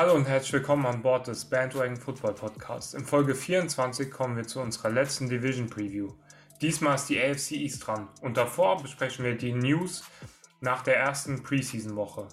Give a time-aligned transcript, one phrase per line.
[0.00, 2.94] Hallo und herzlich willkommen an Bord des Bandwagon Football Podcasts.
[2.94, 6.14] In Folge 24 kommen wir zu unserer letzten Division Preview.
[6.62, 10.02] Diesmal ist die AFC East dran und davor besprechen wir die News
[10.62, 12.28] nach der ersten Preseason-Woche.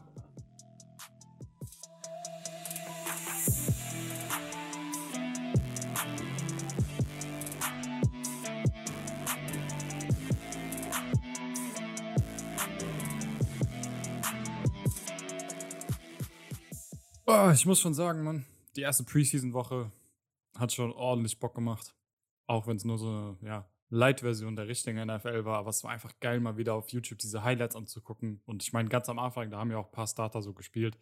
[17.54, 19.92] Ich muss schon sagen, Mann, die erste Preseason-Woche
[20.58, 21.96] hat schon ordentlich Bock gemacht.
[22.46, 25.92] Auch wenn es nur so eine ja, Light-Version der richtigen NFL war, aber es war
[25.92, 28.42] einfach geil, mal wieder auf YouTube diese Highlights anzugucken.
[28.46, 30.98] Und ich meine, ganz am Anfang, da haben ja auch ein paar Starter so gespielt.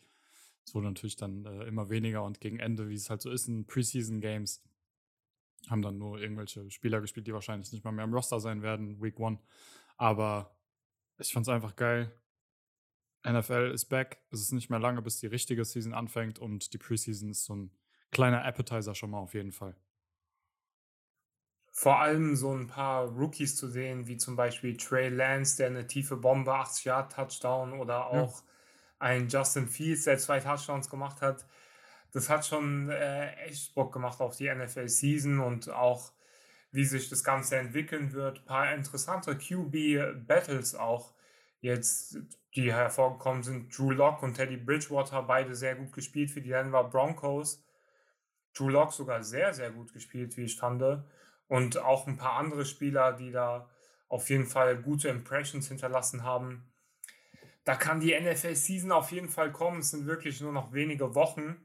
[0.66, 3.48] Es wurde natürlich dann äh, immer weniger und gegen Ende, wie es halt so ist
[3.48, 4.63] in Preseason-Games,
[5.70, 9.02] haben dann nur irgendwelche Spieler gespielt, die wahrscheinlich nicht mal mehr im Roster sein werden,
[9.02, 9.40] Week One.
[9.98, 10.55] Aber
[11.18, 12.12] ich fand es einfach geil.
[13.26, 14.20] NFL ist back.
[14.31, 17.55] Es ist nicht mehr lange, bis die richtige Season anfängt und die Preseason ist so
[17.55, 17.71] ein
[18.12, 19.76] kleiner Appetizer schon mal auf jeden Fall.
[21.71, 25.87] Vor allem so ein paar Rookies zu sehen, wie zum Beispiel Trey Lance, der eine
[25.87, 28.48] tiefe Bombe, 80 Yard Touchdown oder auch ja.
[28.99, 31.46] ein Justin Fields, der zwei Touchdowns gemacht hat.
[32.13, 36.13] Das hat schon äh, echt Bock gemacht auf die NFL Season und auch
[36.71, 38.40] wie sich das Ganze entwickeln wird.
[38.40, 41.13] Ein paar interessante QB Battles auch
[41.59, 42.20] jetzt
[42.55, 43.77] die hervorgekommen sind.
[43.77, 47.63] Drew Locke und Teddy Bridgewater, beide sehr gut gespielt für die Denver Broncos.
[48.53, 50.84] Drew Locke sogar sehr, sehr gut gespielt, wie ich fand.
[51.47, 53.70] Und auch ein paar andere Spieler, die da
[54.07, 56.71] auf jeden Fall gute Impressions hinterlassen haben.
[57.65, 59.79] Da kann die NFL-Season auf jeden Fall kommen.
[59.79, 61.57] Es sind wirklich nur noch wenige Wochen.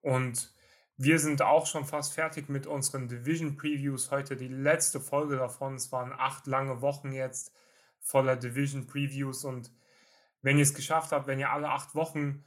[0.00, 0.52] Und
[0.96, 4.10] wir sind auch schon fast fertig mit unseren Division-Previews.
[4.10, 5.74] Heute die letzte Folge davon.
[5.74, 7.52] Es waren acht lange Wochen jetzt
[8.00, 9.44] voller Division-Previews.
[9.44, 9.70] Und
[10.46, 12.44] wenn ihr es geschafft habt, wenn ihr alle acht Wochen,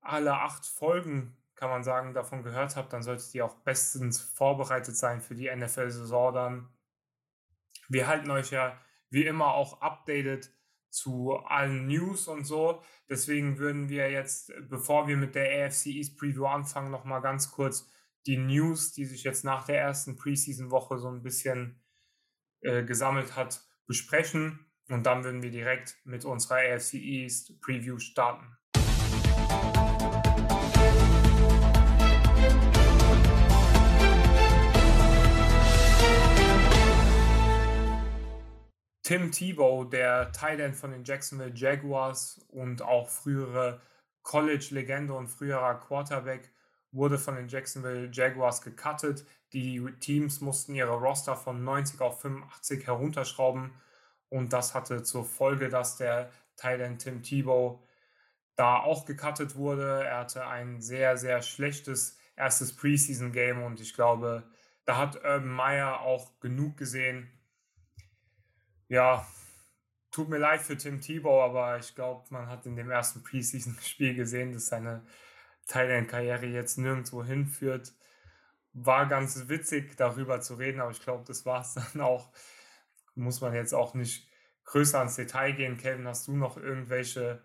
[0.00, 4.96] alle acht Folgen, kann man sagen, davon gehört habt, dann solltet ihr auch bestens vorbereitet
[4.96, 6.68] sein für die NFL-Saison dann.
[7.88, 8.76] Wir halten euch ja
[9.10, 10.50] wie immer auch updated
[10.90, 12.82] zu allen News und so.
[13.08, 17.88] Deswegen würden wir jetzt, bevor wir mit der AFC East Preview anfangen, nochmal ganz kurz
[18.26, 21.80] die News, die sich jetzt nach der ersten Preseason-Woche so ein bisschen
[22.62, 24.65] äh, gesammelt hat, besprechen.
[24.88, 28.56] Und dann würden wir direkt mit unserer AFC East Preview starten.
[39.02, 43.80] Tim Tebow, der Tight von den Jacksonville Jaguars und auch frühere
[44.22, 46.50] College-Legende und früherer Quarterback,
[46.90, 49.24] wurde von den Jacksonville Jaguars gecuttet.
[49.52, 53.72] Die Teams mussten ihre Roster von 90 auf 85 herunterschrauben
[54.28, 57.82] und das hatte zur Folge, dass der Thailand Tim Tebow
[58.56, 60.04] da auch gecuttet wurde.
[60.04, 64.44] Er hatte ein sehr, sehr schlechtes erstes Preseason-Game und ich glaube,
[64.84, 67.30] da hat Urban Meyer auch genug gesehen.
[68.88, 69.26] Ja,
[70.10, 74.14] tut mir leid für Tim Tebow, aber ich glaube, man hat in dem ersten Preseason-Spiel
[74.14, 75.04] gesehen, dass seine
[75.66, 77.92] Thailand-Karriere jetzt nirgendwo hinführt.
[78.72, 82.30] War ganz witzig, darüber zu reden, aber ich glaube, das war es dann auch
[83.16, 84.28] muss man jetzt auch nicht
[84.64, 85.76] größer ans Detail gehen.
[85.76, 87.42] Kevin, hast du noch irgendwelche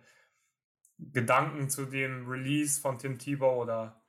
[0.98, 4.04] Gedanken zu dem Release von Tim Tebow oder?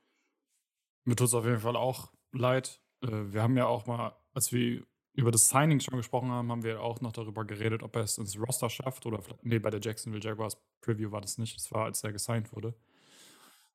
[1.05, 2.81] Mir tut es auf jeden Fall auch leid.
[3.01, 6.63] Äh, wir haben ja auch mal, als wir über das Signing schon gesprochen haben, haben
[6.63, 9.79] wir auch noch darüber geredet, ob er es ins Roster schafft oder nee, bei der
[9.79, 11.55] Jacksonville Jaguars Preview war das nicht.
[11.55, 12.73] Das war, als er gesigned wurde.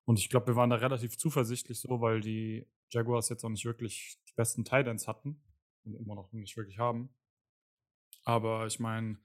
[0.05, 3.67] Und ich glaube, wir waren da relativ zuversichtlich so, weil die Jaguars jetzt auch nicht
[3.67, 5.41] wirklich die besten Titans hatten
[5.85, 7.11] und immer noch nicht wirklich haben.
[8.29, 9.17] Aber ich meine,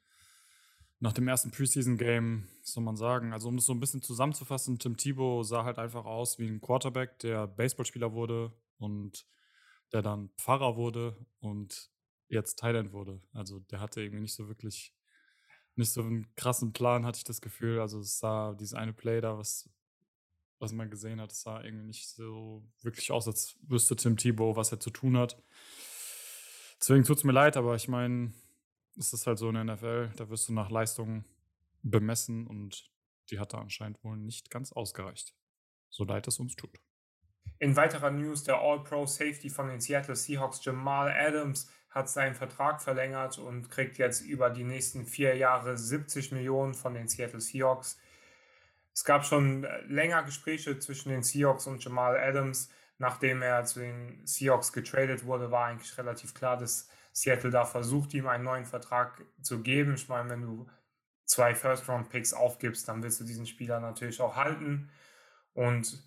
[1.01, 4.95] nach dem ersten Preseason-Game, soll man sagen, also um es so ein bisschen zusammenzufassen, Tim
[4.95, 9.25] Thibault sah halt einfach aus wie ein Quarterback, der Baseballspieler wurde und
[9.91, 11.91] der dann Pfarrer wurde und
[12.29, 13.21] jetzt Thailand wurde.
[13.33, 14.95] Also der hatte irgendwie nicht so wirklich,
[15.75, 17.81] nicht so einen krassen Plan, hatte ich das Gefühl.
[17.81, 19.69] Also es sah dieses eine Play da, was,
[20.59, 24.55] was man gesehen hat, es sah irgendwie nicht so wirklich aus, als wüsste Tim Thibault,
[24.55, 25.43] was er zu tun hat.
[26.79, 28.31] Deswegen tut es mir leid, aber ich meine,
[28.97, 31.25] es ist halt so in der NFL, da wirst du nach Leistungen
[31.81, 32.89] bemessen und
[33.29, 35.33] die hat da anscheinend wohl nicht ganz ausgereicht.
[35.89, 36.79] So leid es uns tut.
[37.59, 42.81] In weiterer News, der All-Pro Safety von den Seattle Seahawks, Jamal Adams, hat seinen Vertrag
[42.81, 47.99] verlängert und kriegt jetzt über die nächsten vier Jahre 70 Millionen von den Seattle Seahawks.
[48.93, 52.69] Es gab schon länger Gespräche zwischen den Seahawks und Jamal Adams.
[52.97, 58.13] Nachdem er zu den Seahawks getradet wurde, war eigentlich relativ klar, dass Seattle da versucht,
[58.13, 59.93] ihm einen neuen Vertrag zu geben.
[59.95, 60.67] Ich meine, wenn du
[61.25, 64.89] zwei First-Round-Picks aufgibst, dann willst du diesen Spieler natürlich auch halten.
[65.53, 66.03] Und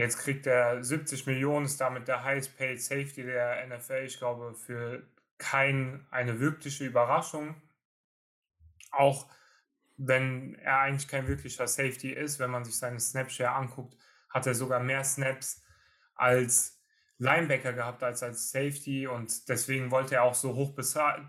[0.00, 4.04] Jetzt kriegt er 70 Millionen, ist damit der highest paid Safety der NFL.
[4.06, 5.06] Ich glaube, für
[5.36, 7.60] kein eine wirkliche Überraschung.
[8.92, 9.26] Auch
[9.98, 13.94] wenn er eigentlich kein wirklicher Safety ist, wenn man sich seine Snapshare anguckt,
[14.30, 15.62] hat er sogar mehr Snaps
[16.14, 16.79] als
[17.20, 21.22] Linebacker gehabt als als Safety und deswegen wollte er auch so hoch bezahlt,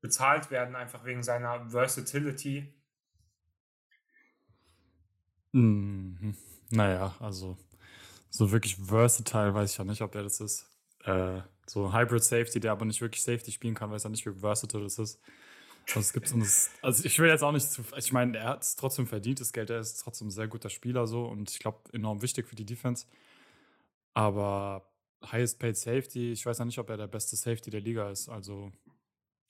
[0.00, 2.74] bezahlt werden, einfach wegen seiner Versatility.
[5.52, 6.36] Mhm.
[6.70, 7.56] Naja, also
[8.28, 10.68] so wirklich versatile weiß ich ja nicht, ob er das ist.
[11.04, 14.26] Äh, so ein Hybrid Safety, der aber nicht wirklich Safety spielen kann, weiß ja nicht,
[14.26, 15.20] wie versatile das ist.
[15.86, 17.82] Also, es gibt das, also ich will jetzt auch nicht zu.
[17.96, 20.70] Ich meine, er hat es trotzdem verdient, das Geld, er ist trotzdem ein sehr guter
[20.70, 23.06] Spieler so und ich glaube enorm wichtig für die Defense.
[24.12, 24.89] Aber
[25.24, 28.28] Highest Paid Safety, ich weiß ja nicht, ob er der beste Safety der Liga ist.
[28.28, 28.72] Also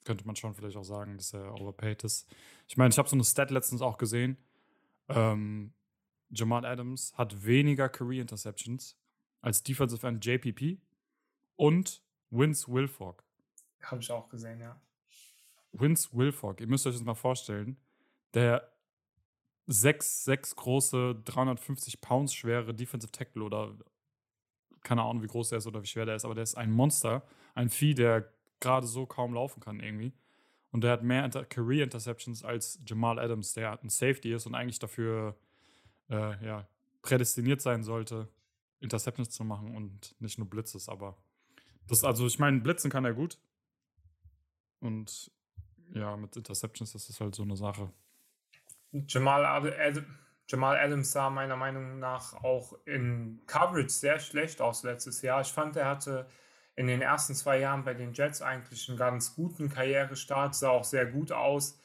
[0.05, 2.27] könnte man schon vielleicht auch sagen, dass er overpaid ist.
[2.67, 4.37] Ich meine, ich habe so eine Stat letztens auch gesehen.
[5.09, 5.73] Ähm,
[6.31, 8.97] Jamal Adams hat weniger Career Interceptions
[9.41, 10.79] als Defensive End JPP
[11.57, 13.25] und Vince Wilfork.
[13.83, 14.81] Habe ich auch gesehen, ja.
[15.73, 17.77] Vince Wilfork, ihr müsst euch das mal vorstellen,
[18.35, 18.73] der
[19.67, 23.77] 6, 6 große, 350 Pounds schwere Defensive Tackle oder
[24.83, 26.71] keine Ahnung, wie groß er ist oder wie schwer der ist, aber der ist ein
[26.71, 27.23] Monster,
[27.55, 30.13] ein Vieh, der gerade so kaum laufen kann irgendwie.
[30.73, 34.55] Und der hat mehr Inter Career Interceptions als Jamal Adams, der ein Safety ist und
[34.55, 35.37] eigentlich dafür
[36.09, 36.69] äh, ja,
[37.03, 38.29] prädestiniert sein sollte,
[38.79, 40.89] Interceptions zu machen und nicht nur Blitzes.
[40.89, 41.17] Aber
[41.89, 43.39] das, also ich meine, Blitzen kann er gut.
[44.79, 45.31] Und
[45.93, 47.91] ja, mit Interceptions ist das halt so eine Sache.
[48.93, 50.05] Jamal, Ad
[50.51, 55.43] Jamal Adams sah meiner Meinung nach auch in Coverage sehr schlecht aus letztes Jahr.
[55.43, 56.27] Ich fand, er hatte
[56.75, 60.83] in den ersten zwei Jahren bei den Jets eigentlich einen ganz guten Karrierestart, sah auch
[60.83, 61.79] sehr gut aus.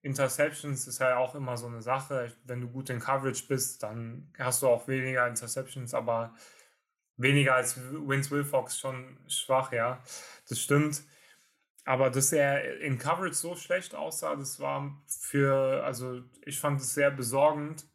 [0.00, 2.32] Interceptions ist ja auch immer so eine Sache.
[2.44, 6.32] Wenn du gut in Coverage bist, dann hast du auch weniger Interceptions, aber
[7.18, 10.02] weniger als Vince Wilfox schon schwach, ja.
[10.48, 11.02] Das stimmt.
[11.84, 16.94] Aber dass er in Coverage so schlecht aussah, das war für, also ich fand es
[16.94, 17.86] sehr besorgend.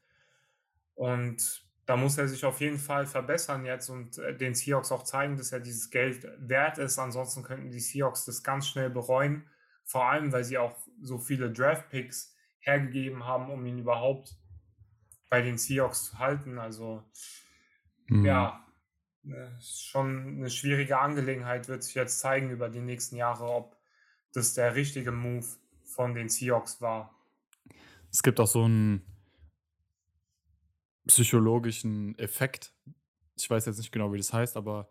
[1.02, 5.02] Und da muss er sich auf jeden Fall verbessern jetzt und äh, den Seahawks auch
[5.02, 7.00] zeigen, dass er dieses Geld wert ist.
[7.00, 9.50] Ansonsten könnten die Seahawks das ganz schnell bereuen.
[9.84, 14.36] Vor allem, weil sie auch so viele Draft-Picks hergegeben haben, um ihn überhaupt
[15.28, 16.60] bei den Seahawks zu halten.
[16.60, 17.04] Also
[18.06, 18.24] mhm.
[18.24, 18.64] ja,
[19.24, 23.76] ne, schon eine schwierige Angelegenheit wird sich jetzt zeigen über die nächsten Jahre, ob
[24.34, 25.48] das der richtige Move
[25.84, 27.16] von den Seahawks war.
[28.12, 29.02] Es gibt auch so ein
[31.08, 32.74] psychologischen Effekt.
[33.38, 34.90] Ich weiß jetzt nicht genau, wie das heißt, aber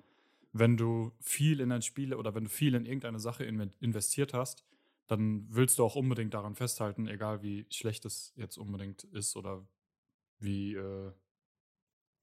[0.53, 4.65] wenn du viel in ein Spiel oder wenn du viel in irgendeine Sache investiert hast,
[5.07, 9.67] dann willst du auch unbedingt daran festhalten, egal wie schlecht es jetzt unbedingt ist oder
[10.39, 11.13] wie, äh,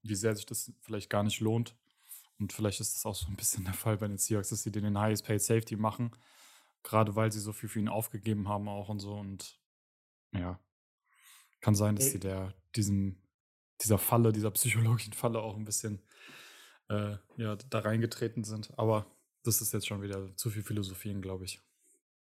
[0.02, 1.76] wie sehr sich das vielleicht gar nicht lohnt.
[2.38, 4.70] Und vielleicht ist das auch so ein bisschen der Fall bei den Seahawks, dass sie
[4.70, 6.12] den Highest Paid Safety machen,
[6.82, 9.14] gerade weil sie so viel für ihn aufgegeben haben auch und so.
[9.14, 9.60] Und
[10.32, 10.58] ja,
[11.60, 13.20] kann sein, dass sie der diesem
[13.82, 16.02] dieser Falle, dieser psychologischen Falle auch ein bisschen
[16.88, 18.72] äh, ja, da reingetreten sind.
[18.76, 19.06] Aber
[19.44, 21.60] das ist jetzt schon wieder zu viel Philosophien, glaube ich.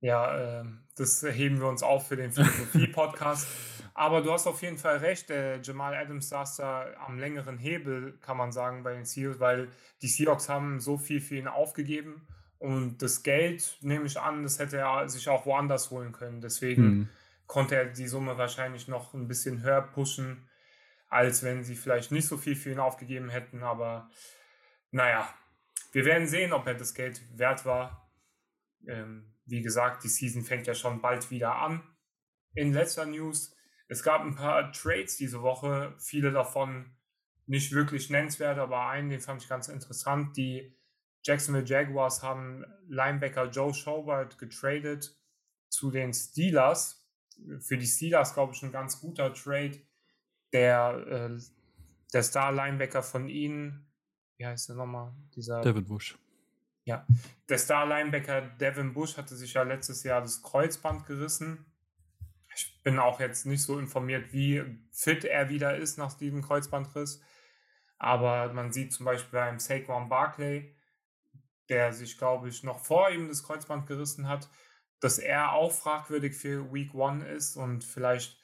[0.02, 3.48] Ja, äh, das heben wir uns auf für den Philosophie-Podcast.
[3.94, 8.18] Aber du hast auf jeden Fall recht, äh, Jamal Adams saß da am längeren Hebel,
[8.20, 9.70] kann man sagen, bei den Seahawks, weil
[10.02, 12.28] die Seahawks haben so viel für ihn aufgegeben
[12.60, 16.42] und das Geld, nehme ich an, das hätte er sich auch woanders holen können.
[16.42, 17.10] Deswegen mhm.
[17.48, 20.48] konnte er die Summe wahrscheinlich noch ein bisschen höher pushen
[21.16, 23.64] als wenn sie vielleicht nicht so viel für ihn aufgegeben hätten.
[23.64, 24.10] Aber
[24.92, 25.34] naja,
[25.94, 28.12] wir werden sehen, ob er das Geld wert war.
[28.86, 31.82] Ähm, wie gesagt, die Season fängt ja schon bald wieder an.
[32.54, 33.56] In letzter News,
[33.88, 36.98] es gab ein paar Trades diese Woche, viele davon
[37.46, 40.36] nicht wirklich nennenswert, aber einen, den fand ich ganz interessant.
[40.36, 40.78] Die
[41.24, 45.18] Jacksonville Jaguars haben Linebacker Joe Schobert getradet
[45.70, 47.08] zu den Steelers.
[47.60, 49.80] Für die Steelers, glaube ich, ein ganz guter Trade
[50.56, 51.40] der, äh,
[52.14, 53.86] der Star-Linebacker von ihnen,
[54.38, 55.14] wie heißt der nochmal?
[55.36, 56.18] Dieser, Devin Bush.
[56.86, 57.06] Ja,
[57.50, 61.66] der Star-Linebacker Devin Bush hatte sich ja letztes Jahr das Kreuzband gerissen.
[62.56, 67.22] Ich bin auch jetzt nicht so informiert, wie fit er wieder ist nach diesem Kreuzbandriss.
[67.98, 70.74] Aber man sieht zum Beispiel beim Saquon Barkley,
[71.68, 74.50] der sich, glaube ich, noch vor ihm das Kreuzband gerissen hat,
[75.02, 78.40] dass er auch fragwürdig für Week One ist und vielleicht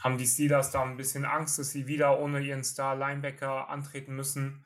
[0.00, 4.64] haben die Steelers da ein bisschen Angst, dass sie wieder ohne ihren Star-Linebacker antreten müssen.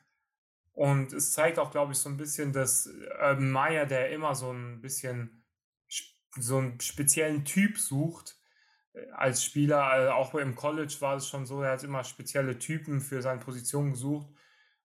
[0.73, 2.87] Und es zeigt auch, glaube ich, so ein bisschen, dass
[3.21, 5.45] Urban Meyer, der immer so ein bisschen
[6.38, 8.37] so einen speziellen Typ sucht,
[8.92, 12.59] äh, als Spieler, also auch im College war es schon so, er hat immer spezielle
[12.59, 14.28] Typen für seine Position gesucht.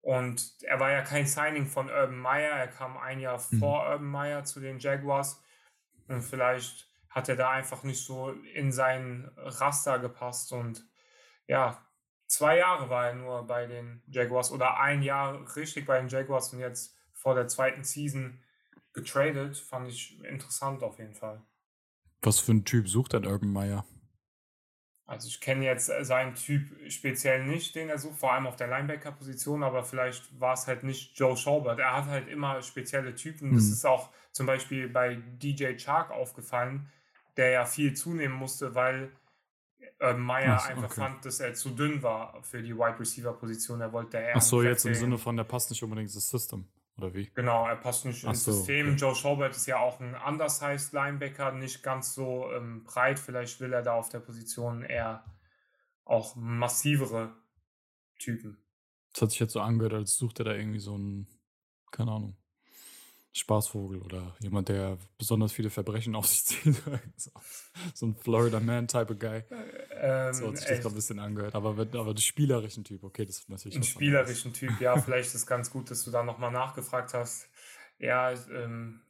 [0.01, 3.59] Und er war ja kein Signing von Urban Meyer, er kam ein Jahr mhm.
[3.59, 5.43] vor Urban Meyer zu den Jaguars.
[6.07, 10.51] Und vielleicht hat er da einfach nicht so in sein Raster gepasst.
[10.53, 10.87] Und
[11.47, 11.83] ja,
[12.27, 16.53] zwei Jahre war er nur bei den Jaguars oder ein Jahr richtig bei den Jaguars
[16.53, 18.41] und jetzt vor der zweiten Season
[18.93, 19.57] getradet.
[19.57, 21.41] Fand ich interessant auf jeden Fall.
[22.21, 23.85] Was für ein Typ sucht denn Urban Meyer?
[25.09, 28.67] Also ich kenne jetzt seinen Typ speziell nicht, den er sucht, vor allem auf der
[28.67, 31.79] Linebacker-Position, aber vielleicht war es halt nicht Joe Schaubert.
[31.79, 33.49] Er hat halt immer spezielle Typen.
[33.49, 33.55] Mhm.
[33.55, 36.91] Das ist auch zum Beispiel bei DJ Chark aufgefallen,
[37.39, 39.11] der ja viel zunehmen musste, weil
[39.99, 41.01] äh, Meyer so, einfach okay.
[41.01, 43.79] fand, dass er zu dünn war für die Wide Receiver Position.
[43.79, 44.35] Er wollte eher.
[44.35, 46.67] Ach so, jetzt im Sinne von, der passt nicht unbedingt ins System.
[46.97, 47.29] Oder wie?
[47.33, 48.87] Genau, er passt nicht ins so, System.
[48.87, 48.97] Okay.
[48.97, 53.19] Joe Schaubert ist ja auch ein undersized Linebacker, nicht ganz so ähm, breit.
[53.19, 55.23] Vielleicht will er da auf der Position eher
[56.03, 57.37] auch massivere
[58.17, 58.61] Typen.
[59.13, 61.27] Das hat sich jetzt so angehört, als sucht er da irgendwie so einen,
[61.91, 62.37] keine Ahnung,
[63.31, 66.81] Spaßvogel oder jemand, der besonders viele Verbrechen auf sich zieht.
[67.93, 69.43] so ein Florida Man Type of Guy.
[69.91, 71.53] Ähm, so hat sich das gerade ein bisschen angehört.
[71.53, 73.77] Aber, aber den spielerischen Typ, okay, das ist natürlich.
[73.77, 77.47] Ein spielerischen Typ, ja, vielleicht ist es ganz gut, dass du da nochmal nachgefragt hast.
[77.99, 79.01] Ja, ähm,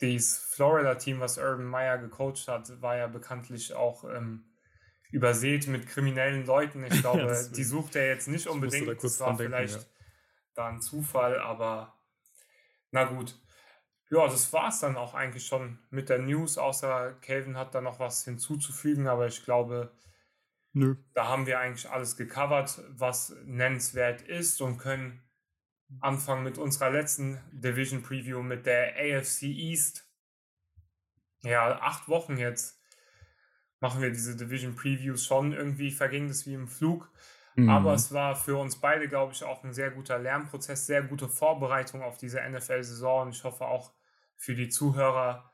[0.00, 4.44] dieses Florida-Team, was Urban Meyer gecoacht hat, war ja bekanntlich auch ähm,
[5.10, 6.84] übersät mit kriminellen Leuten.
[6.84, 8.86] Ich glaube, ja, die sucht er jetzt nicht unbedingt.
[8.86, 9.86] Da das war denken, vielleicht ja.
[10.54, 11.95] da ein Zufall, aber
[12.96, 13.38] na gut.
[14.10, 17.82] Ja, das war es dann auch eigentlich schon mit der News, außer Calvin hat da
[17.82, 19.92] noch was hinzuzufügen, aber ich glaube,
[20.72, 20.96] Nö.
[21.12, 25.22] da haben wir eigentlich alles gecovert, was nennenswert ist und können
[26.00, 30.10] anfangen mit unserer letzten Division Preview mit der AFC East.
[31.42, 32.80] Ja, acht Wochen jetzt
[33.80, 35.52] machen wir diese Division Previews schon.
[35.52, 37.12] Irgendwie verging das wie im Flug.
[37.56, 37.70] Mhm.
[37.70, 41.28] Aber es war für uns beide, glaube ich, auch ein sehr guter Lernprozess, sehr gute
[41.28, 43.22] Vorbereitung auf diese NFL-Saison.
[43.22, 43.92] Und ich hoffe auch
[44.36, 45.50] für die Zuhörer,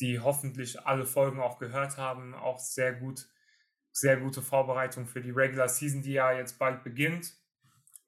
[0.00, 3.26] die hoffentlich alle Folgen auch gehört haben, auch sehr gut,
[3.90, 7.34] sehr gute Vorbereitung für die Regular Season, die ja jetzt bald beginnt.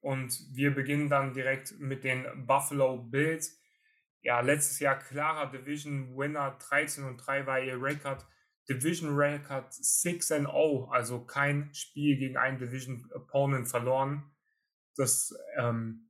[0.00, 3.58] Und wir beginnen dann direkt mit den Buffalo Bills.
[4.22, 8.26] Ja, letztes Jahr klarer Division Winner, 13 und 3 war ihr Rekord.
[8.70, 14.30] Division Record 6 and 0, also kein Spiel gegen einen Division Opponent verloren.
[14.94, 16.08] Das ähm,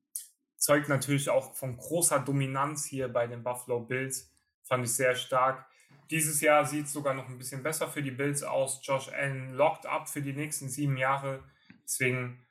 [0.58, 4.30] zeugt natürlich auch von großer Dominanz hier bei den Buffalo Bills.
[4.62, 5.66] Fand ich sehr stark.
[6.10, 8.80] Dieses Jahr sieht es sogar noch ein bisschen besser für die Bills aus.
[8.82, 11.42] Josh Allen locked up für die nächsten sieben Jahre.
[11.84, 12.44] Deswegen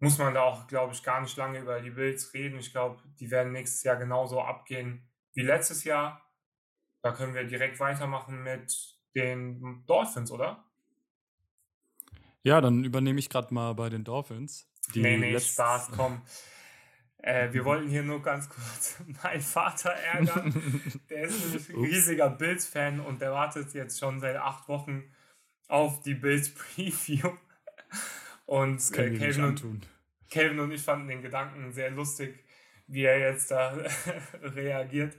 [0.00, 2.58] muss man da auch, glaube ich, gar nicht lange über die Bills reden.
[2.58, 6.20] Ich glaube, die werden nächstes Jahr genauso abgehen wie letztes Jahr.
[7.02, 10.64] Da können wir direkt weitermachen mit den Dolphins, oder?
[12.42, 14.68] Ja, dann übernehme ich gerade mal bei den Dolphins.
[14.94, 16.22] Die nee, nee, Spaß, komm.
[17.18, 20.80] Äh, wir wollten hier nur ganz kurz meinen Vater ärgern.
[21.08, 25.04] Der ist ein riesiger Bills-Fan und der wartet jetzt schon seit acht Wochen
[25.68, 27.30] auf die Bills-Preview.
[28.44, 29.88] Und äh, Kevin, und,
[30.28, 32.44] Kevin und ich fanden den Gedanken sehr lustig,
[32.86, 33.72] wie er jetzt da
[34.42, 35.16] reagiert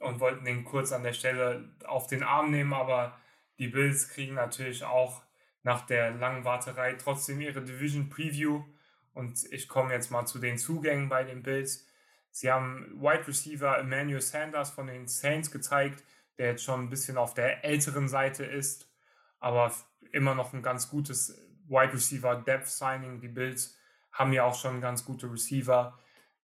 [0.00, 3.18] und wollten den kurz an der Stelle auf den Arm nehmen, aber
[3.58, 5.22] die Bills kriegen natürlich auch
[5.62, 8.64] nach der langen Warterei trotzdem ihre Division Preview
[9.12, 11.86] und ich komme jetzt mal zu den Zugängen bei den Bills.
[12.30, 16.02] Sie haben Wide Receiver Emmanuel Sanders von den Saints gezeigt,
[16.38, 18.90] der jetzt schon ein bisschen auf der älteren Seite ist,
[19.38, 19.74] aber
[20.12, 21.36] immer noch ein ganz gutes
[21.68, 23.20] Wide Receiver Depth Signing.
[23.20, 23.76] Die Bills
[24.12, 25.98] haben ja auch schon ganz gute Receiver.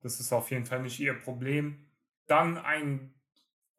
[0.01, 1.87] Das ist auf jeden Fall nicht ihr Problem.
[2.27, 3.13] Dann ein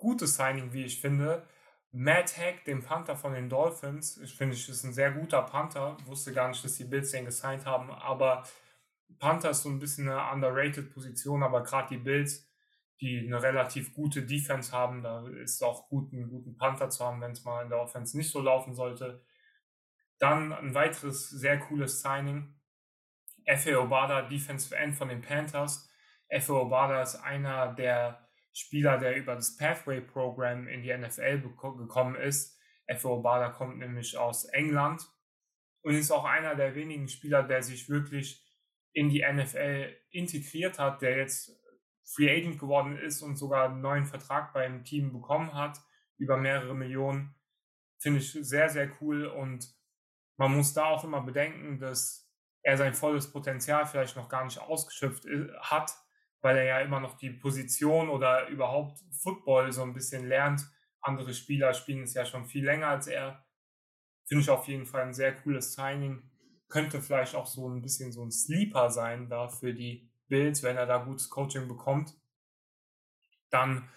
[0.02, 1.46] gutes Signing, wie ich finde.
[1.92, 5.96] Matt Hack, dem Panther von den Dolphins, ich finde, ich ist ein sehr guter Panther.
[6.06, 8.44] Wusste gar nicht, dass die Bills den gesigned haben, aber
[9.18, 12.48] Panther ist so ein bisschen eine underrated Position, aber gerade die Bills,
[13.00, 17.04] die eine relativ gute Defense haben, da ist es auch gut, einen guten Panther zu
[17.04, 19.22] haben, wenn es mal in der Offense nicht so laufen sollte.
[20.18, 22.58] Dann ein weiteres sehr cooles Signing.
[23.44, 25.90] Efe Obada, Defensive End von den Panthers.
[26.28, 32.58] Efe Obada ist einer der Spieler, der über das Pathway-Programm in die NFL gekommen ist.
[32.86, 35.02] Efe Obada kommt nämlich aus England
[35.82, 38.44] und ist auch einer der wenigen Spieler, der sich wirklich
[38.92, 41.58] in die NFL integriert hat, der jetzt
[42.04, 45.78] Free Agent geworden ist und sogar einen neuen Vertrag beim Team bekommen hat,
[46.18, 47.34] über mehrere Millionen.
[47.98, 49.66] Finde ich sehr, sehr cool und
[50.36, 52.28] man muss da auch immer bedenken, dass
[52.62, 55.24] er sein volles Potenzial vielleicht noch gar nicht ausgeschöpft
[55.60, 55.92] hat
[56.42, 60.68] weil er ja immer noch die Position oder überhaupt Football so ein bisschen lernt.
[61.00, 63.46] Andere Spieler spielen es ja schon viel länger als er.
[64.26, 66.28] Finde ich auf jeden Fall ein sehr cooles Signing.
[66.68, 70.78] könnte vielleicht auch so ein bisschen so ein Sleeper sein da für die Bills, wenn
[70.78, 72.14] er da gutes Coaching bekommt.
[73.50, 73.88] Dann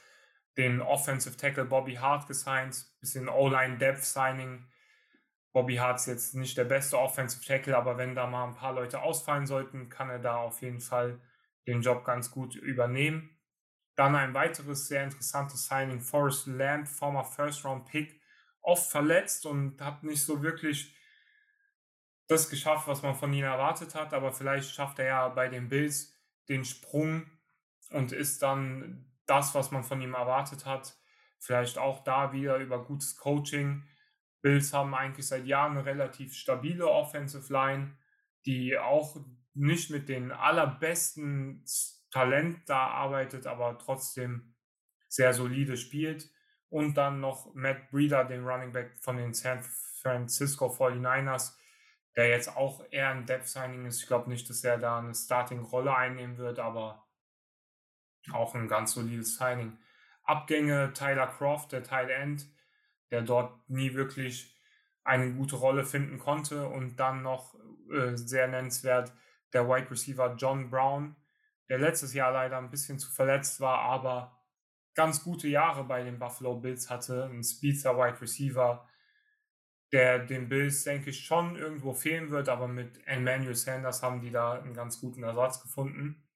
[0.58, 4.68] den Offensive Tackle Bobby Hart gesigned, bisschen O-Line Depth Signing.
[5.54, 8.74] Bobby Hart ist jetzt nicht der beste Offensive Tackle, aber wenn da mal ein paar
[8.74, 11.22] Leute ausfallen sollten, kann er da auf jeden Fall
[11.68, 13.38] den Job ganz gut übernehmen.
[13.96, 18.22] Dann ein weiteres sehr interessantes Signing, Forrest Lamb, former First Round Pick,
[18.62, 20.96] oft verletzt und hat nicht so wirklich
[22.28, 25.70] das geschafft, was man von ihm erwartet hat, aber vielleicht schafft er ja bei den
[25.70, 26.14] Bills
[26.50, 27.30] den Sprung
[27.92, 30.98] und ist dann das, was man von ihm erwartet hat.
[31.40, 33.88] Vielleicht auch da wieder über gutes Coaching.
[34.42, 37.98] Bills haben eigentlich seit Jahren eine relativ stabile Offensive Line,
[38.46, 39.18] die auch
[39.56, 41.64] nicht mit den allerbesten
[42.12, 44.54] Talent da arbeitet, aber trotzdem
[45.08, 46.30] sehr solide spielt.
[46.70, 49.64] Und dann noch Matt Breeder, den Running Back von den San
[50.02, 51.56] Francisco 49ers,
[52.16, 54.02] der jetzt auch eher ein Depth-Signing ist.
[54.02, 57.08] Ich glaube nicht, dass er da eine Starting-Rolle einnehmen wird, aber
[58.32, 59.78] auch ein ganz solides Signing.
[60.24, 62.48] Abgänge Tyler Croft, der Tight End,
[63.12, 64.60] der dort nie wirklich
[65.04, 66.68] eine gute Rolle finden konnte.
[66.68, 67.56] Und dann noch
[67.92, 69.14] äh, sehr nennenswert
[69.56, 71.16] der Wide Receiver John Brown,
[71.70, 74.38] der letztes Jahr leider ein bisschen zu verletzt war, aber
[74.94, 77.26] ganz gute Jahre bei den Buffalo Bills hatte.
[77.26, 78.88] Ein Speedster Wide Receiver,
[79.92, 84.32] der den Bills, denke ich, schon irgendwo fehlen wird, aber mit Emmanuel Sanders haben die
[84.32, 86.28] da einen ganz guten Ersatz gefunden.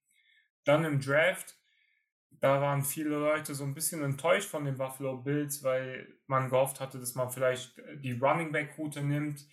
[0.64, 1.56] Dann im Draft,
[2.30, 6.80] da waren viele Leute so ein bisschen enttäuscht von den Buffalo Bills, weil man gehofft
[6.80, 9.46] hatte, dass man vielleicht die Running Back Route nimmt,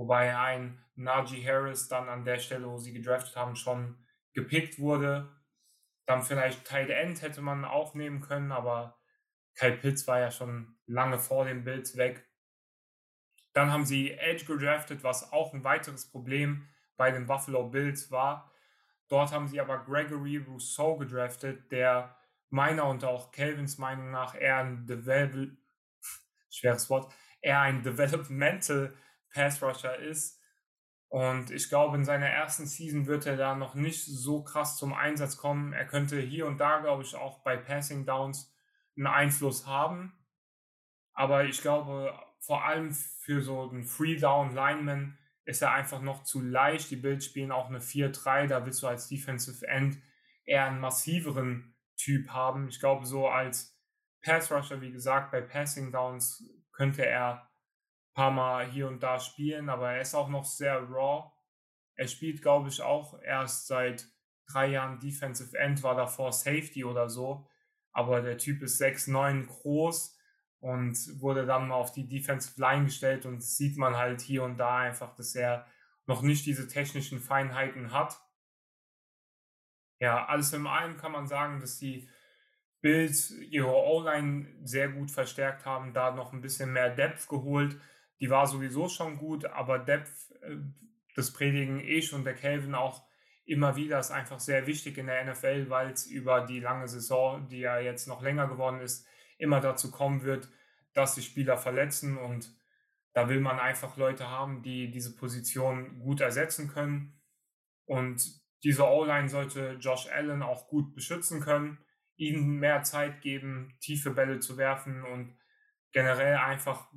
[0.00, 3.98] wobei ein Najee Harris dann an der Stelle, wo sie gedraftet haben, schon
[4.32, 5.28] gepickt wurde.
[6.06, 8.98] Dann vielleicht Tight End hätte man auch nehmen können, aber
[9.54, 12.26] Kyle Pitts war ja schon lange vor den Bills weg.
[13.52, 18.50] Dann haben sie Edge gedraftet, was auch ein weiteres Problem bei den Buffalo Bills war.
[19.08, 22.16] Dort haben sie aber Gregory Rousseau gedraftet, der
[22.48, 25.58] meiner und auch Calvins Meinung nach eher ein Devel
[26.48, 28.94] schweres Wort, eher ein Developmental
[29.32, 30.40] Pass Rusher ist.
[31.08, 34.92] Und ich glaube, in seiner ersten Season wird er da noch nicht so krass zum
[34.92, 35.72] Einsatz kommen.
[35.72, 38.54] Er könnte hier und da, glaube ich, auch bei Passing Downs
[38.96, 40.16] einen Einfluss haben.
[41.12, 46.22] Aber ich glaube, vor allem für so einen Free Down Lineman ist er einfach noch
[46.22, 46.90] zu leicht.
[46.92, 48.46] Die Bills spielen auch eine 4-3.
[48.46, 49.98] Da willst du als Defensive End
[50.44, 52.68] eher einen massiveren Typ haben.
[52.68, 53.76] Ich glaube, so als
[54.22, 57.49] Pass Rusher, wie gesagt, bei Passing Downs könnte er
[58.14, 61.30] paar Mal hier und da spielen, aber er ist auch noch sehr raw.
[61.94, 64.08] Er spielt, glaube ich, auch erst seit
[64.46, 67.46] drei Jahren Defensive End, war davor Safety oder so.
[67.92, 70.18] Aber der Typ ist 6'9 groß
[70.60, 74.58] und wurde dann mal auf die Defensive Line gestellt und sieht man halt hier und
[74.58, 75.66] da einfach, dass er
[76.06, 78.20] noch nicht diese technischen Feinheiten hat.
[80.00, 82.08] Ja, alles in allem kann man sagen, dass die
[82.80, 87.78] Bills ihre O-Line sehr gut verstärkt haben, da noch ein bisschen mehr Depth geholt
[88.20, 90.56] die war sowieso schon gut, aber Depth, äh,
[91.16, 93.02] das predigen ich und der Kelvin auch
[93.44, 97.48] immer wieder, ist einfach sehr wichtig in der NFL, weil es über die lange Saison,
[97.48, 99.06] die ja jetzt noch länger geworden ist,
[99.38, 100.48] immer dazu kommen wird,
[100.92, 102.54] dass sich Spieler verletzen und
[103.12, 107.20] da will man einfach Leute haben, die diese Position gut ersetzen können.
[107.84, 108.22] Und
[108.62, 111.78] diese O-Line sollte Josh Allen auch gut beschützen können,
[112.16, 115.36] ihm mehr Zeit geben, tiefe Bälle zu werfen und
[115.92, 116.88] generell einfach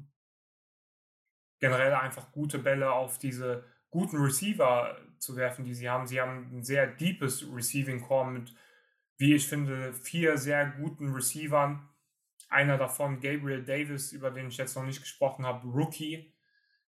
[1.64, 6.08] generell einfach gute Bälle auf diese guten Receiver zu werfen, die sie haben.
[6.08, 8.54] Sie haben ein sehr deepes Receiving Core mit,
[9.16, 11.88] wie ich finde, vier sehr guten Receivern.
[12.50, 16.36] Einer davon, Gabriel Davis, über den ich jetzt noch nicht gesprochen habe, Rookie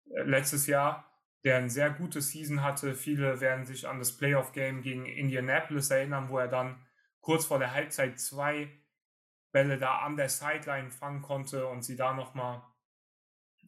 [0.09, 1.11] äh, letztes Jahr,
[1.43, 2.95] der ein sehr gutes Season hatte.
[2.95, 6.83] Viele werden sich an das Playoff-Game gegen Indianapolis erinnern, wo er dann
[7.21, 8.67] kurz vor der Halbzeit zwei
[9.51, 12.63] Bälle da an der Sideline fangen konnte und sie da nochmal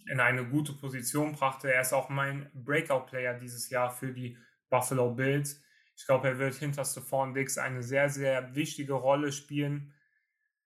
[0.10, 1.72] in eine gute Position brachte.
[1.72, 4.38] Er ist auch mein Breakout-Player dieses Jahr für die
[4.70, 5.62] Buffalo Bills.
[5.96, 9.94] Ich glaube, er wird hinter Stephon Diggs eine sehr, sehr wichtige Rolle spielen.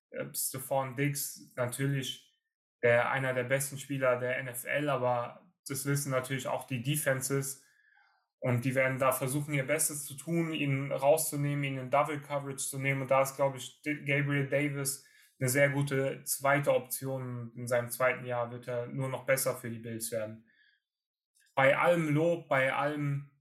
[0.10, 2.30] Äh, Stephon Diggs natürlich
[2.84, 7.64] der, einer der besten Spieler der NFL, aber das wissen natürlich auch die Defenses.
[8.40, 12.58] Und die werden da versuchen, ihr Bestes zu tun, ihn rauszunehmen, ihn in Double Coverage
[12.58, 13.04] zu nehmen.
[13.04, 15.06] Und da ist, glaube ich, Gabriel Davis
[15.42, 17.52] eine sehr gute zweite Option.
[17.56, 20.46] In seinem zweiten Jahr wird er nur noch besser für die Bills werden.
[21.56, 23.32] Bei allem Lob, bei allem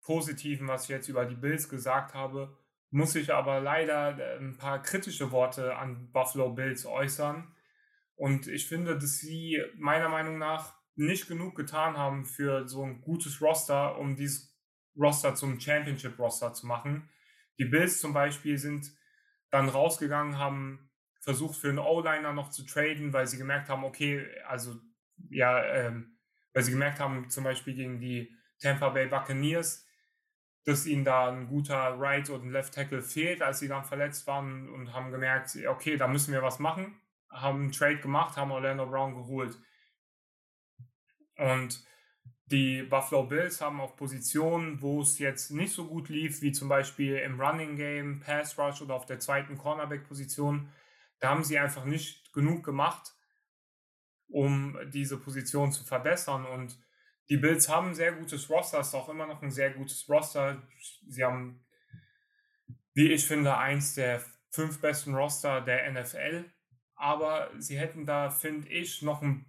[0.00, 2.56] Positiven, was ich jetzt über die Bills gesagt habe,
[2.90, 7.52] muss ich aber leider äh, ein paar kritische Worte an Buffalo Bills äußern.
[8.14, 13.00] Und ich finde, dass sie meiner Meinung nach nicht genug getan haben für so ein
[13.00, 14.56] gutes Roster, um dieses
[14.96, 17.08] Roster zum Championship-Roster zu machen.
[17.58, 18.92] Die Bills zum Beispiel sind
[19.50, 20.87] dann rausgegangen, haben
[21.28, 24.76] versucht für einen O-Liner noch zu traden, weil sie gemerkt haben, okay, also
[25.28, 26.16] ja, ähm,
[26.54, 29.86] weil sie gemerkt haben, zum Beispiel gegen die Tampa Bay Buccaneers,
[30.64, 34.70] dass ihnen da ein guter Right und Left Tackle fehlt, als sie dann verletzt waren
[34.70, 38.86] und haben gemerkt, okay, da müssen wir was machen, haben einen Trade gemacht, haben Orlando
[38.86, 39.58] Brown geholt.
[41.36, 41.84] Und
[42.46, 46.70] die Buffalo Bills haben auf Positionen, wo es jetzt nicht so gut lief, wie zum
[46.70, 50.70] Beispiel im Running Game, Pass Rush oder auf der zweiten Cornerback-Position,
[51.20, 53.14] da haben sie einfach nicht genug gemacht,
[54.28, 56.46] um diese Position zu verbessern.
[56.46, 56.78] Und
[57.28, 60.62] die Bills haben ein sehr gutes Roster, ist auch immer noch ein sehr gutes Roster.
[61.08, 61.64] Sie haben,
[62.94, 66.44] wie ich finde, eins der fünf besten Roster der NFL.
[66.94, 69.46] Aber sie hätten da, finde ich, noch ein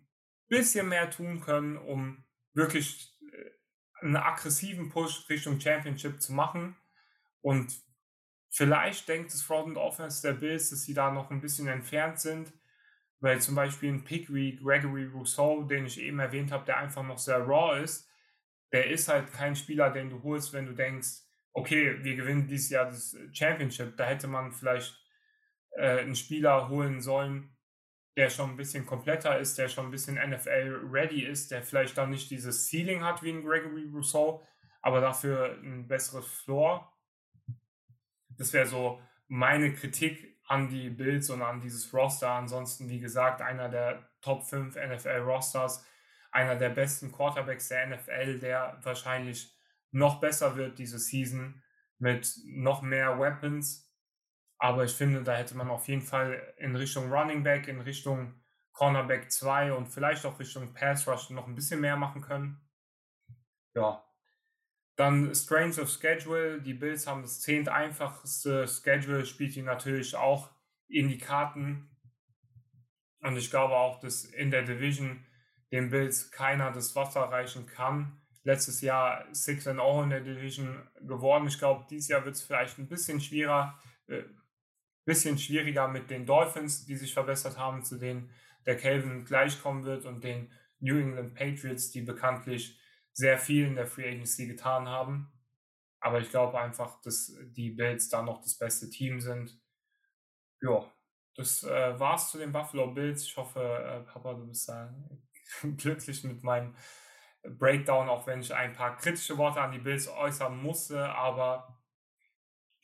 [0.48, 6.76] bisschen mehr tun können, um wirklich äh, einen aggressiven Push Richtung Championship zu machen.
[7.42, 7.74] Und
[8.50, 12.54] vielleicht denkt das Front Offense der Bills, dass sie da noch ein bisschen entfernt sind,
[13.20, 17.04] weil zum Beispiel ein Pick wie Gregory Rousseau, den ich eben erwähnt habe, der einfach
[17.04, 18.10] noch sehr raw ist,
[18.72, 22.70] der ist halt kein Spieler, den du holst, wenn du denkst, okay, wir gewinnen dieses
[22.70, 23.98] Jahr das Championship.
[23.98, 24.96] Da hätte man vielleicht
[25.72, 27.56] äh, einen Spieler holen sollen,
[28.16, 32.10] der schon ein bisschen kompletter ist, der schon ein bisschen NFL-ready ist, der vielleicht dann
[32.10, 34.44] nicht dieses Ceiling hat wie ein Gregory Rousseau,
[34.82, 36.92] aber dafür ein besseres Floor.
[38.40, 42.32] Das wäre so meine Kritik an die Bills und an dieses Roster.
[42.32, 45.86] Ansonsten, wie gesagt, einer der Top 5 NFL-Rosters,
[46.32, 49.56] einer der besten Quarterbacks der NFL, der wahrscheinlich
[49.92, 51.62] noch besser wird diese Season
[52.00, 53.90] mit noch mehr Weapons
[54.60, 58.34] aber ich finde, da hätte man auf jeden Fall in Richtung Running Back, in Richtung
[58.74, 62.62] Cornerback 2 und vielleicht auch Richtung Pass Rush noch ein bisschen mehr machen können.
[63.74, 64.04] Ja.
[65.00, 66.62] Dann Strains of Schedule.
[66.62, 70.50] Die Bills haben das zehnt einfachste Schedule, spielt ihnen natürlich auch
[70.90, 71.90] in die Karten.
[73.22, 75.26] Und ich glaube auch, dass in der Division
[75.72, 78.20] den Bills keiner das Wasser reichen kann.
[78.44, 81.48] Letztes Jahr 6-0 in der Division geworden.
[81.48, 83.80] Ich glaube, dieses Jahr wird es vielleicht ein bisschen schwieriger.
[84.08, 84.24] Äh,
[85.06, 88.32] bisschen schwieriger mit den Dolphins, die sich verbessert haben, zu denen
[88.66, 92.78] der Calvin gleichkommen wird und den New England Patriots, die bekanntlich
[93.20, 95.30] sehr viel in der Free Agency getan haben.
[96.00, 99.60] Aber ich glaube einfach, dass die Bills da noch das beste Team sind.
[100.62, 100.90] Ja,
[101.36, 103.26] das äh, war's zu den Buffalo Bills.
[103.26, 104.94] Ich hoffe, äh, Papa, du bist da
[105.78, 106.76] glücklich mit meinem
[107.44, 111.10] Breakdown, auch wenn ich ein paar kritische Worte an die Bills äußern musste.
[111.10, 111.78] Aber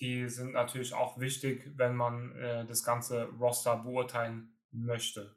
[0.02, 5.34] die sind natürlich auch wichtig, wenn man äh, das ganze Roster beurteilen möchte.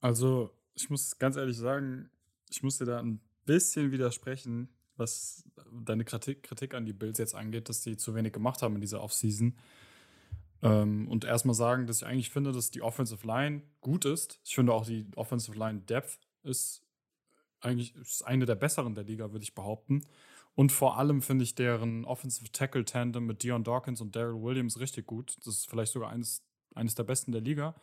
[0.00, 2.10] Also, ich muss ganz ehrlich sagen,
[2.48, 7.34] ich muss dir da ein bisschen widersprechen, was deine Kritik, Kritik an die Bills jetzt
[7.34, 9.56] angeht, dass die zu wenig gemacht haben in dieser Offseason.
[10.62, 14.40] Ähm, und erstmal sagen, dass ich eigentlich finde, dass die Offensive Line gut ist.
[14.44, 16.82] Ich finde auch die Offensive Line Depth ist
[17.60, 20.02] eigentlich ist eine der besseren der Liga, würde ich behaupten.
[20.54, 24.80] Und vor allem finde ich deren Offensive Tackle Tandem mit Dion Dawkins und Daryl Williams
[24.80, 25.36] richtig gut.
[25.38, 26.42] Das ist vielleicht sogar eines,
[26.74, 27.74] eines der besten der Liga,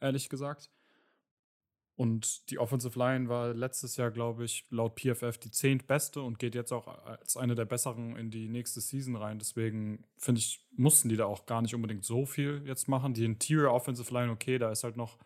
[0.00, 0.70] ehrlich gesagt.
[1.96, 6.54] Und die Offensive Line war letztes Jahr, glaube ich, laut PFF die zehntbeste und geht
[6.54, 9.38] jetzt auch als eine der besseren in die nächste Season rein.
[9.38, 13.14] Deswegen finde ich, mussten die da auch gar nicht unbedingt so viel jetzt machen.
[13.14, 15.16] Die Interior Offensive Line, okay, da ist halt noch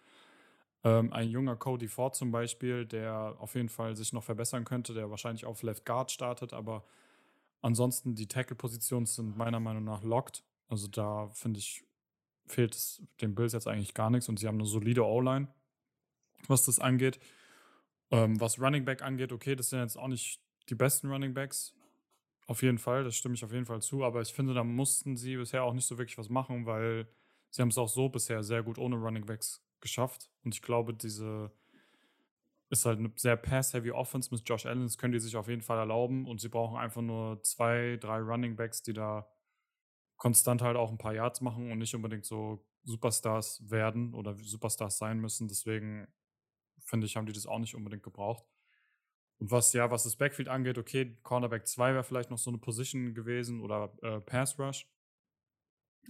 [0.84, 4.94] ähm, ein junger Cody Ford zum Beispiel, der auf jeden Fall sich noch verbessern könnte,
[4.94, 6.84] der wahrscheinlich auf Left Guard startet, aber
[7.62, 10.44] ansonsten die Tackle-Positionen sind meiner Meinung nach locked.
[10.68, 11.84] Also da finde ich,
[12.46, 15.48] fehlt es den Bills jetzt eigentlich gar nichts und sie haben eine solide O-Line,
[16.48, 17.18] was das angeht.
[18.10, 21.74] Ähm, was Running Back angeht, okay, das sind jetzt auch nicht die besten Running Backs.
[22.46, 25.16] Auf jeden Fall, das stimme ich auf jeden Fall zu, aber ich finde, da mussten
[25.16, 27.06] sie bisher auch nicht so wirklich was machen, weil
[27.50, 30.30] sie haben es auch so bisher sehr gut ohne Running Backs geschafft.
[30.42, 31.52] Und ich glaube, diese
[32.70, 34.82] ist halt eine sehr pass-heavy Offense mit Josh Allen.
[34.82, 36.26] Das können die sich auf jeden Fall erlauben.
[36.26, 39.28] Und sie brauchen einfach nur zwei, drei Running Backs, die da
[40.16, 44.98] konstant halt auch ein paar Yards machen und nicht unbedingt so Superstars werden oder Superstars
[44.98, 45.48] sein müssen.
[45.48, 46.06] Deswegen
[46.90, 48.44] finde ich, haben die das auch nicht unbedingt gebraucht.
[49.38, 52.58] Und was ja, was das Backfield angeht, okay, Cornerback 2 wäre vielleicht noch so eine
[52.58, 54.86] Position gewesen oder äh, Pass Rush.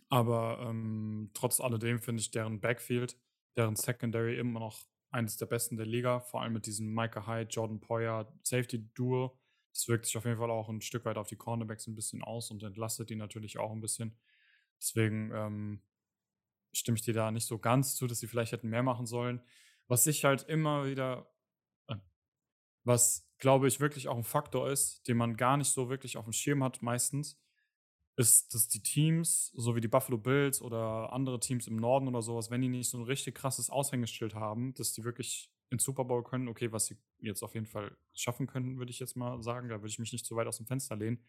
[0.08, 3.16] Aber ähm, trotz alledem finde ich deren Backfield
[3.56, 4.78] deren Secondary immer noch
[5.10, 9.38] eines der besten der Liga, vor allem mit diesem Micah Hyde, Jordan Poyer Safety Duo.
[9.72, 12.22] Das wirkt sich auf jeden Fall auch ein Stück weit auf die Cornerbacks ein bisschen
[12.22, 14.16] aus und entlastet die natürlich auch ein bisschen.
[14.78, 15.82] Deswegen, ähm,
[16.72, 19.40] stimme ich dir da nicht so ganz zu, dass sie vielleicht hätten mehr machen sollen.
[19.90, 21.28] Was ich halt immer wieder,
[21.88, 21.96] äh,
[22.84, 26.26] was glaube ich wirklich auch ein Faktor ist, den man gar nicht so wirklich auf
[26.26, 27.40] dem Schirm hat meistens,
[28.14, 32.22] ist, dass die Teams, so wie die Buffalo Bills oder andere Teams im Norden oder
[32.22, 36.04] sowas, wenn die nicht so ein richtig krasses Aushängeschild haben, dass die wirklich ins Super
[36.04, 39.42] Bowl können, okay, was sie jetzt auf jeden Fall schaffen könnten, würde ich jetzt mal
[39.42, 41.24] sagen, da würde ich mich nicht zu weit aus dem Fenster lehnen.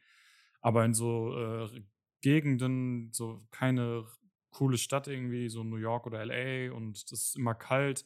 [0.62, 1.82] Aber in so äh,
[2.22, 4.06] Gegenden, so keine
[4.52, 8.06] coole Stadt irgendwie, so New York oder LA und das ist immer kalt,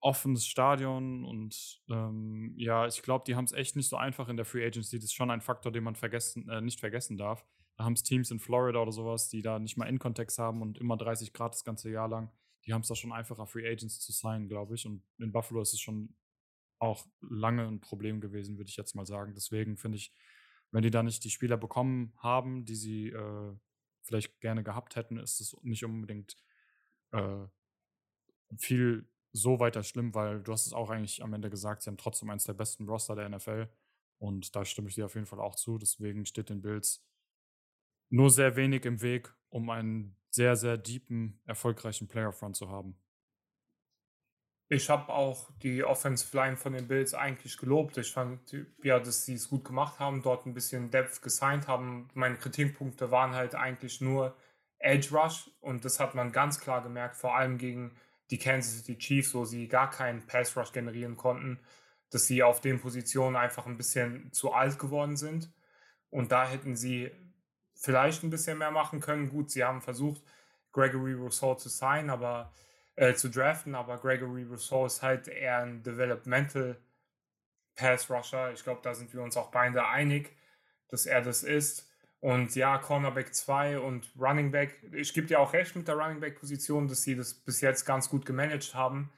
[0.00, 4.36] offenes Stadion und ähm, ja, ich glaube, die haben es echt nicht so einfach in
[4.36, 4.96] der Free Agency.
[4.96, 7.44] Das ist schon ein Faktor, den man vergessen, äh, nicht vergessen darf.
[7.76, 10.78] Da haben es Teams in Florida oder sowas, die da nicht mal In-Kontext haben und
[10.78, 12.30] immer 30 Grad das ganze Jahr lang.
[12.66, 14.86] Die haben es da schon einfacher, Free Agents zu sein, glaube ich.
[14.86, 16.14] Und in Buffalo ist es schon
[16.78, 19.34] auch lange ein Problem gewesen, würde ich jetzt mal sagen.
[19.34, 20.12] Deswegen finde ich,
[20.70, 23.56] wenn die da nicht die Spieler bekommen haben, die sie äh,
[24.02, 26.36] vielleicht gerne gehabt hätten, ist es nicht unbedingt
[27.12, 27.46] äh,
[28.56, 31.96] viel so weiter schlimm, weil du hast es auch eigentlich am Ende gesagt, sie haben
[31.96, 33.68] trotzdem eines der besten Roster der NFL.
[34.18, 35.78] Und da stimme ich dir auf jeden Fall auch zu.
[35.78, 37.04] Deswegen steht den Bills
[38.10, 42.96] nur sehr wenig im Weg, um einen sehr, sehr deepen, erfolgreichen Player-Front zu haben.
[44.68, 47.96] Ich habe auch die Offensive Line von den Bills eigentlich gelobt.
[47.98, 52.08] Ich fand, ja, dass sie es gut gemacht haben, dort ein bisschen Depth gesigned haben.
[52.14, 54.36] Meine Kritikpunkte waren halt eigentlich nur
[54.78, 57.96] Edge Rush und das hat man ganz klar gemerkt, vor allem gegen
[58.30, 61.58] die Kansas City Chiefs, wo sie gar keinen Pass Rush generieren konnten,
[62.10, 65.52] dass sie auf den Positionen einfach ein bisschen zu alt geworden sind.
[66.10, 67.10] Und da hätten sie
[67.74, 69.28] vielleicht ein bisschen mehr machen können.
[69.28, 70.22] Gut, sie haben versucht,
[70.72, 72.52] Gregory Rousseau zu sign, aber
[72.96, 76.76] äh, zu draften, aber Gregory Rousseau ist halt eher ein Developmental
[77.74, 78.52] Pass Rusher.
[78.52, 80.36] Ich glaube, da sind wir uns auch beide einig,
[80.88, 81.89] dass er das ist.
[82.20, 86.20] Und ja, Cornerback 2 und Running Back, ich gebe dir auch recht mit der Running
[86.20, 89.10] Back Position, dass sie das bis jetzt ganz gut gemanagt haben.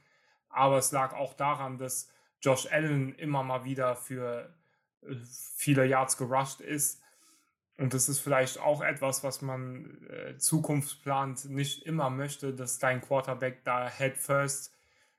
[0.48, 2.08] Aber es lag auch daran, dass
[2.40, 4.54] Josh Allen immer mal wieder für
[5.02, 5.14] äh,
[5.56, 7.02] viele Yards gerusht ist.
[7.78, 13.00] Und das ist vielleicht auch etwas, was man äh, zukunftsplant nicht immer möchte, dass dein
[13.00, 14.72] Quarterback da head first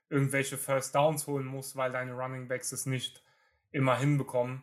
[0.08, 3.22] irgendwelche First Downs holen muss, weil deine Running Backs es nicht
[3.72, 4.62] immer hinbekommen.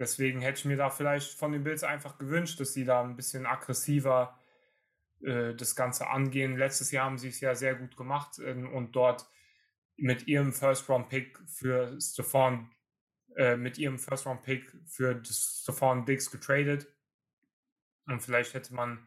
[0.00, 3.16] Deswegen hätte ich mir da vielleicht von den Bills einfach gewünscht, dass sie da ein
[3.16, 4.40] bisschen aggressiver
[5.22, 6.56] äh, das Ganze angehen.
[6.56, 9.28] Letztes Jahr haben sie es ja sehr gut gemacht äh, und dort
[9.96, 12.70] mit ihrem First-Round-Pick für Stefan,
[13.36, 16.86] äh, mit ihrem First-Round-Pick für Stefan Diggs getradet.
[18.06, 19.06] Und vielleicht hätte man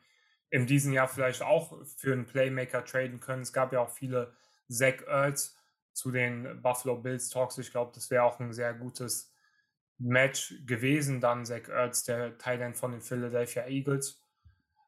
[0.52, 3.42] in diesem Jahr vielleicht auch für einen Playmaker traden können.
[3.42, 4.36] Es gab ja auch viele
[4.70, 5.58] Zach Ertz
[5.92, 7.58] zu den Buffalo Bills Talks.
[7.58, 9.33] Ich glaube, das wäre auch ein sehr gutes
[10.04, 14.22] Match gewesen, dann Zach Ertz, der Thailand von den Philadelphia Eagles.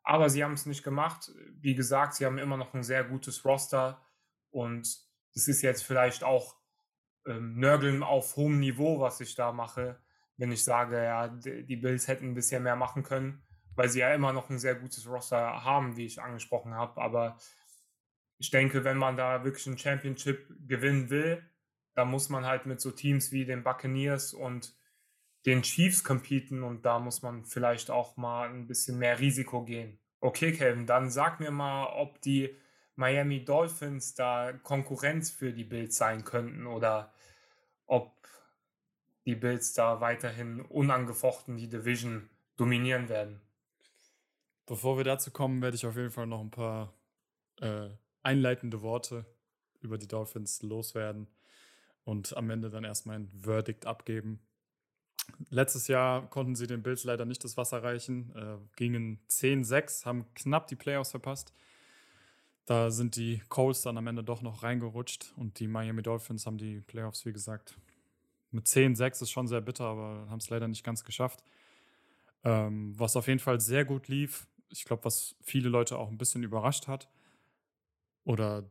[0.04, 1.32] Aber sie haben es nicht gemacht.
[1.60, 4.06] Wie gesagt, sie haben immer noch ein sehr gutes Roster
[4.52, 4.88] und
[5.34, 6.56] es ist jetzt vielleicht auch
[7.26, 10.00] ähm, Nörgeln auf hohem Niveau, was ich da mache,
[10.38, 13.44] wenn ich sage, ja, die Bills hätten ein bisschen mehr machen können,
[13.76, 17.02] weil sie ja immer noch ein sehr gutes Roster haben, wie ich angesprochen habe.
[17.02, 17.38] Aber
[18.38, 21.42] ich denke, wenn man da wirklich ein Championship gewinnen will,
[21.96, 24.76] dann muss man halt mit so Teams wie den Buccaneers und
[25.46, 30.00] den Chiefs competen und da muss man vielleicht auch mal ein bisschen mehr Risiko gehen.
[30.20, 32.56] Okay, Kevin, dann sag mir mal, ob die
[32.96, 37.14] Miami Dolphins da Konkurrenz für die Bills sein könnten oder
[37.86, 38.14] ob
[39.26, 43.42] die Bills da weiterhin unangefochten die Division dominieren werden.
[44.66, 46.94] Bevor wir dazu kommen, werde ich auf jeden Fall noch ein paar
[47.60, 47.90] äh,
[48.24, 49.26] einleitende Worte
[49.82, 51.28] über die Dolphins loswerden
[52.04, 54.40] und am Ende dann erstmal ein Verdict abgeben.
[55.50, 60.26] Letztes Jahr konnten sie den Bills leider nicht das Wasser reichen, äh, gingen 10-6, haben
[60.36, 61.54] knapp die Playoffs verpasst.
[62.66, 66.58] Da sind die Coles dann am Ende doch noch reingerutscht und die Miami Dolphins haben
[66.58, 67.76] die Playoffs, wie gesagt,
[68.52, 71.44] mit 10-6 ist schon sehr bitter, aber haben es leider nicht ganz geschafft.
[72.44, 76.18] Ähm, was auf jeden Fall sehr gut lief, ich glaube, was viele Leute auch ein
[76.18, 77.10] bisschen überrascht hat
[78.24, 78.70] oder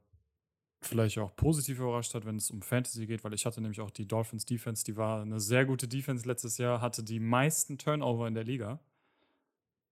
[0.85, 3.90] vielleicht auch positiv überrascht hat, wenn es um Fantasy geht, weil ich hatte nämlich auch
[3.90, 8.29] die Dolphins Defense, die war eine sehr gute Defense letztes Jahr, hatte die meisten Turnover
[8.29, 8.81] in der Liga.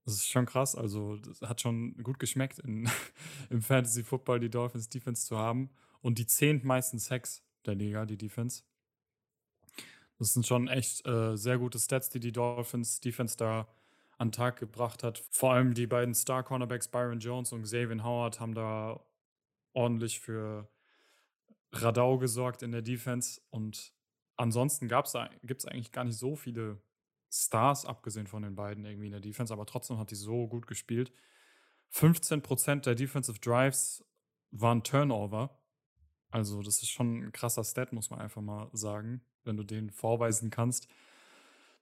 [0.05, 2.89] Das ist schon krass, also hat schon gut geschmeckt in,
[3.51, 8.17] im Fantasy Football die Dolphins Defense zu haben und die zehntmeisten Sacks der Liga, die
[8.17, 8.65] Defense.
[10.19, 13.69] Das sind schon echt äh, sehr gute Stats, die die Dolphins Defense da
[14.19, 15.19] an den Tag gebracht hat.
[15.31, 19.01] Vor allem die beiden Star Cornerbacks Byron Jones und Xavier Howard haben da
[19.73, 20.69] ordentlich für
[21.73, 23.41] Radau gesorgt in der Defense.
[23.51, 23.93] Und
[24.37, 26.81] ansonsten gibt es eigentlich gar nicht so viele
[27.31, 30.67] Stars, abgesehen von den beiden irgendwie in der Defense, aber trotzdem hat die so gut
[30.67, 31.13] gespielt.
[31.93, 34.05] 15% der Defensive Drives
[34.51, 35.59] waren Turnover.
[36.31, 39.91] Also, das ist schon ein krasser Stat, muss man einfach mal sagen, wenn du den
[39.91, 40.89] vorweisen kannst.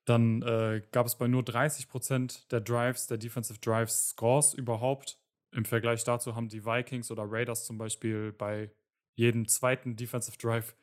[0.04, 5.18] Dann äh, gab es bei nur 30% der Drives, der Defensive Drives, Scores überhaupt.
[5.52, 8.72] Im Vergleich dazu haben die Vikings oder Raiders zum Beispiel bei
[9.20, 10.74] jedem zweiten Defensive Drive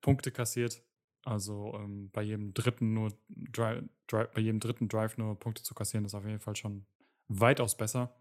[0.00, 0.82] Punkte kassiert.
[1.24, 5.74] Also ähm, bei jedem dritten nur Drive, Drive, bei jedem dritten Drive nur Punkte zu
[5.74, 6.86] kassieren, ist auf jeden Fall schon
[7.28, 8.14] weitaus besser.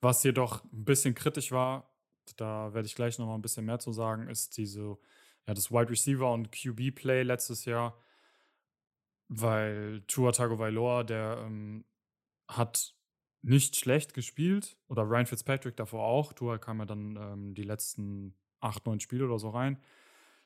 [0.00, 1.90] Was jedoch ein bisschen kritisch war,
[2.36, 4.98] da werde ich gleich noch mal ein bisschen mehr zu sagen, ist diese,
[5.46, 7.98] ja, das Wide Receiver und QB Play letztes Jahr,
[9.28, 11.84] weil Tua Tagovailoa, der ähm,
[12.48, 12.94] hat
[13.44, 16.32] nicht schlecht gespielt oder Ryan Fitzpatrick davor auch.
[16.32, 19.78] Tua kam ja dann ähm, die letzten acht, neun Spiele oder so rein.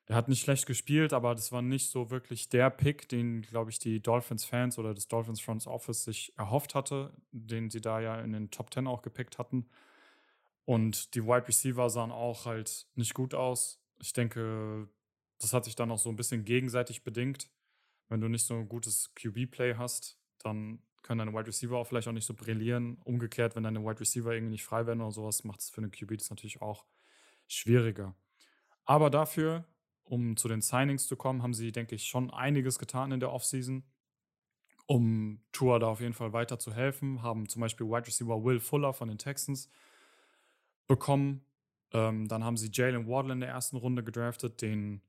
[0.08, 3.70] Der hat nicht schlecht gespielt, aber das war nicht so wirklich der Pick, den, glaube
[3.70, 8.20] ich, die Dolphins-Fans oder das Dolphins Front Office sich erhofft hatte, den sie da ja
[8.20, 9.68] in den Top 10 auch gepickt hatten.
[10.64, 13.80] Und die Wide Receiver sahen auch halt nicht gut aus.
[14.00, 14.88] Ich denke,
[15.38, 17.50] das hat sich dann auch so ein bisschen gegenseitig bedingt.
[18.08, 22.08] Wenn du nicht so ein gutes QB-Play hast, dann können deine Wide Receiver auch vielleicht
[22.08, 22.98] auch nicht so brillieren.
[23.04, 25.90] Umgekehrt, wenn deine Wide Receiver irgendwie nicht frei werden oder sowas, macht es für eine
[25.90, 26.84] QB das natürlich auch
[27.46, 28.14] schwieriger.
[28.84, 29.64] Aber dafür
[30.08, 33.32] um zu den Signings zu kommen, haben sie, denke ich, schon einiges getan in der
[33.32, 33.84] Offseason,
[34.86, 37.22] um Tour da auf jeden Fall weiter zu helfen.
[37.22, 39.70] Haben zum Beispiel Wide Receiver Will Fuller von den Texans
[40.86, 41.44] bekommen.
[41.92, 45.02] Ähm, dann haben sie Jalen Wardle in der ersten Runde gedraftet, den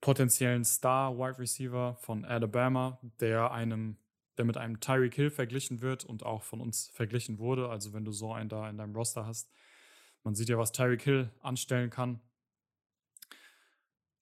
[0.00, 3.96] potenziellen Star Wide Receiver von Alabama, der einem,
[4.38, 7.68] der mit einem Tyreek Hill verglichen wird und auch von uns verglichen wurde.
[7.68, 9.50] Also wenn du so einen da in deinem Roster hast,
[10.22, 12.20] man sieht ja, was Tyreek Hill anstellen kann.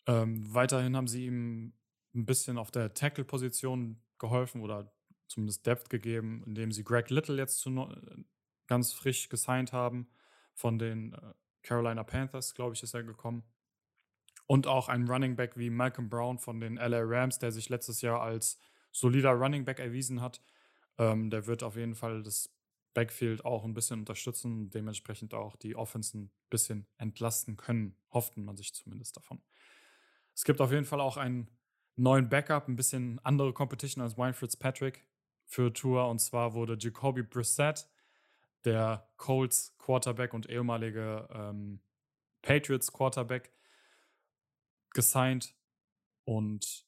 [0.07, 1.75] Ähm, weiterhin haben sie ihm
[2.15, 4.93] ein bisschen auf der Tackle-Position geholfen oder
[5.29, 8.25] zumindest Depth gegeben, indem sie Greg Little jetzt zu äh,
[8.67, 10.09] ganz frisch gesigned haben
[10.55, 13.43] von den äh, Carolina Panthers, glaube ich, ist er gekommen.
[14.47, 18.01] Und auch ein Running Back wie Malcolm Brown von den LA Rams, der sich letztes
[18.01, 18.59] Jahr als
[18.97, 20.43] solider Running Back erwiesen hat.
[20.99, 22.51] Ähm, der wird auf jeden Fall das
[22.95, 28.43] Backfield auch ein bisschen unterstützen und dementsprechend auch die Offense ein bisschen entlasten können, hofften
[28.43, 29.43] man sich zumindest davon.
[30.35, 31.51] Es gibt auf jeden Fall auch einen
[31.97, 35.07] neuen Backup, ein bisschen andere Competition als Wayne Fitzpatrick
[35.45, 36.09] für Tour.
[36.09, 37.87] Und zwar wurde Jacoby Brissett,
[38.65, 41.81] der Colts Quarterback und ehemalige ähm,
[42.41, 43.53] Patriots Quarterback,
[44.95, 45.55] gesigned.
[46.25, 46.86] Und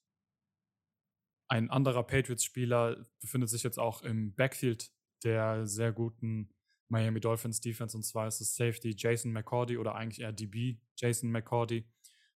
[1.49, 4.91] ein anderer Patriots-Spieler befindet sich jetzt auch im Backfield
[5.25, 6.55] der sehr guten
[6.89, 7.97] Miami Dolphins Defense.
[7.97, 11.91] Und zwar ist es Safety Jason McCordy oder eigentlich eher DB Jason McCordy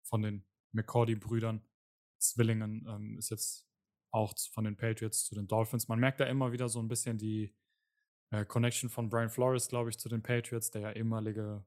[0.02, 1.62] von den McCordy-Brüdern,
[2.18, 3.66] Zwillingen, ähm, ist jetzt
[4.12, 5.88] auch von den Patriots zu den Dolphins.
[5.88, 7.54] Man merkt da immer wieder so ein bisschen die
[8.30, 11.64] äh, Connection von Brian Flores, glaube ich, zu den Patriots, der ja ehemalige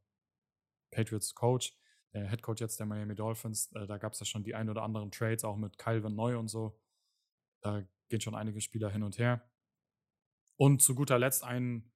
[0.92, 1.76] Patriots-Coach,
[2.14, 3.72] der Head Coach jetzt der Miami Dolphins.
[3.74, 6.38] Äh, da gab es ja schon die ein oder anderen Trades, auch mit Van Neu
[6.38, 6.80] und so.
[7.64, 9.50] Da gehen schon einige Spieler hin und her.
[10.58, 11.92] Und zu guter Letzt ein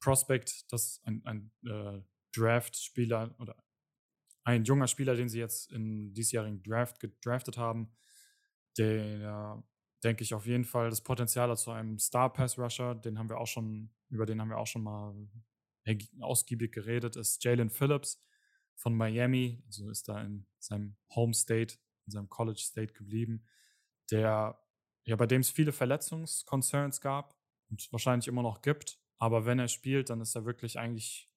[0.00, 3.62] Prospect, das ein, ein äh, Draft-Spieler oder
[4.44, 7.94] ein junger Spieler, den sie jetzt im diesjährigen Draft gedraftet haben,
[8.78, 9.62] der,
[10.02, 13.46] denke ich, auf jeden Fall das Potenzial hat zu einem Star-Pass-Rusher, den haben wir auch
[13.46, 15.14] schon, über den haben wir auch schon mal
[16.20, 18.24] ausgiebig geredet, ist Jalen Phillips
[18.76, 23.44] von Miami, also ist da in seinem Home State, in seinem College State geblieben,
[24.10, 24.58] der,
[25.04, 27.36] ja, bei dem es viele Verletzungskoncerns gab
[27.70, 31.30] und wahrscheinlich immer noch gibt, aber wenn er spielt, dann ist er wirklich eigentlich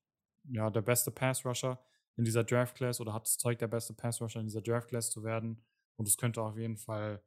[0.45, 1.83] ja, der beste Pass-Rusher
[2.15, 4.89] in dieser Draft Class oder hat das Zeug, der beste Pass Rusher in dieser Draft
[4.89, 5.63] Class zu werden.
[5.95, 7.23] Und es könnte auf jeden Fall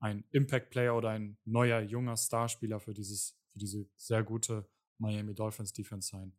[0.00, 4.68] ein Impact Player oder ein neuer junger Starspieler für dieses für diese sehr gute
[4.98, 6.36] Miami Dolphins Defense sein.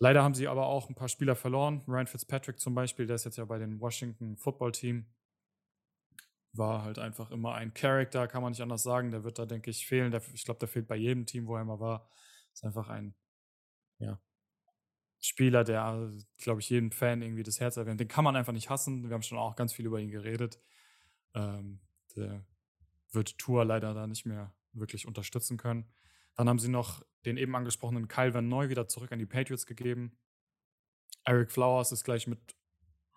[0.00, 1.82] Leider haben sie aber auch ein paar Spieler verloren.
[1.86, 5.06] Ryan Fitzpatrick zum Beispiel, der ist jetzt ja bei den Washington Football Team.
[6.56, 9.10] War halt einfach immer ein Character, kann man nicht anders sagen.
[9.10, 10.10] Der wird da, denke ich, fehlen.
[10.10, 12.08] Der, ich glaube, der fehlt bei jedem Team, wo er immer war.
[12.52, 13.14] Ist einfach ein,
[13.98, 14.20] ja,
[15.20, 17.98] Spieler, der, glaube ich, jedem Fan irgendwie das Herz erwärmt.
[17.98, 19.08] Den kann man einfach nicht hassen.
[19.08, 20.60] Wir haben schon auch ganz viel über ihn geredet.
[21.34, 21.80] Ähm,
[22.14, 22.44] der
[23.10, 25.90] wird Tour leider da nicht mehr wirklich unterstützen können.
[26.34, 29.66] Dann haben sie noch den eben angesprochenen Kyle Van Neu wieder zurück an die Patriots
[29.66, 30.18] gegeben.
[31.24, 32.54] Eric Flowers ist gleich mit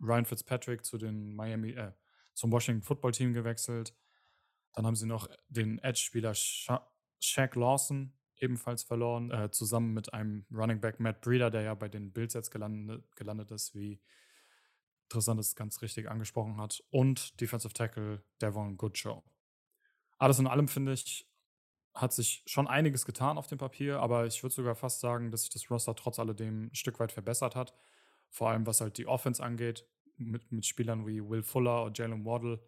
[0.02, 1.92] Ryan Fitzpatrick zu den Miami, äh,
[2.38, 3.96] zum Washington Football Team gewechselt.
[4.74, 6.88] Dann haben sie noch den Edge-Spieler Sha
[7.20, 11.90] Shaq Lawson ebenfalls verloren, äh, zusammen mit einem Running Back Matt Breeder, der ja bei
[11.90, 14.00] den Bills jetzt gelandet, gelandet ist, wie
[15.06, 19.24] Interessant es ganz richtig angesprochen hat, und Defensive Tackle Devon Goodshow.
[20.20, 21.28] Alles in allem finde ich,
[21.96, 25.42] hat sich schon einiges getan auf dem Papier, aber ich würde sogar fast sagen, dass
[25.42, 27.74] sich das Roster trotz alledem ein Stück weit verbessert hat.
[28.30, 29.88] Vor allem was halt die Offense angeht,
[30.18, 32.60] mit, mit Spielern wie Will Fuller und Jalen Waddle,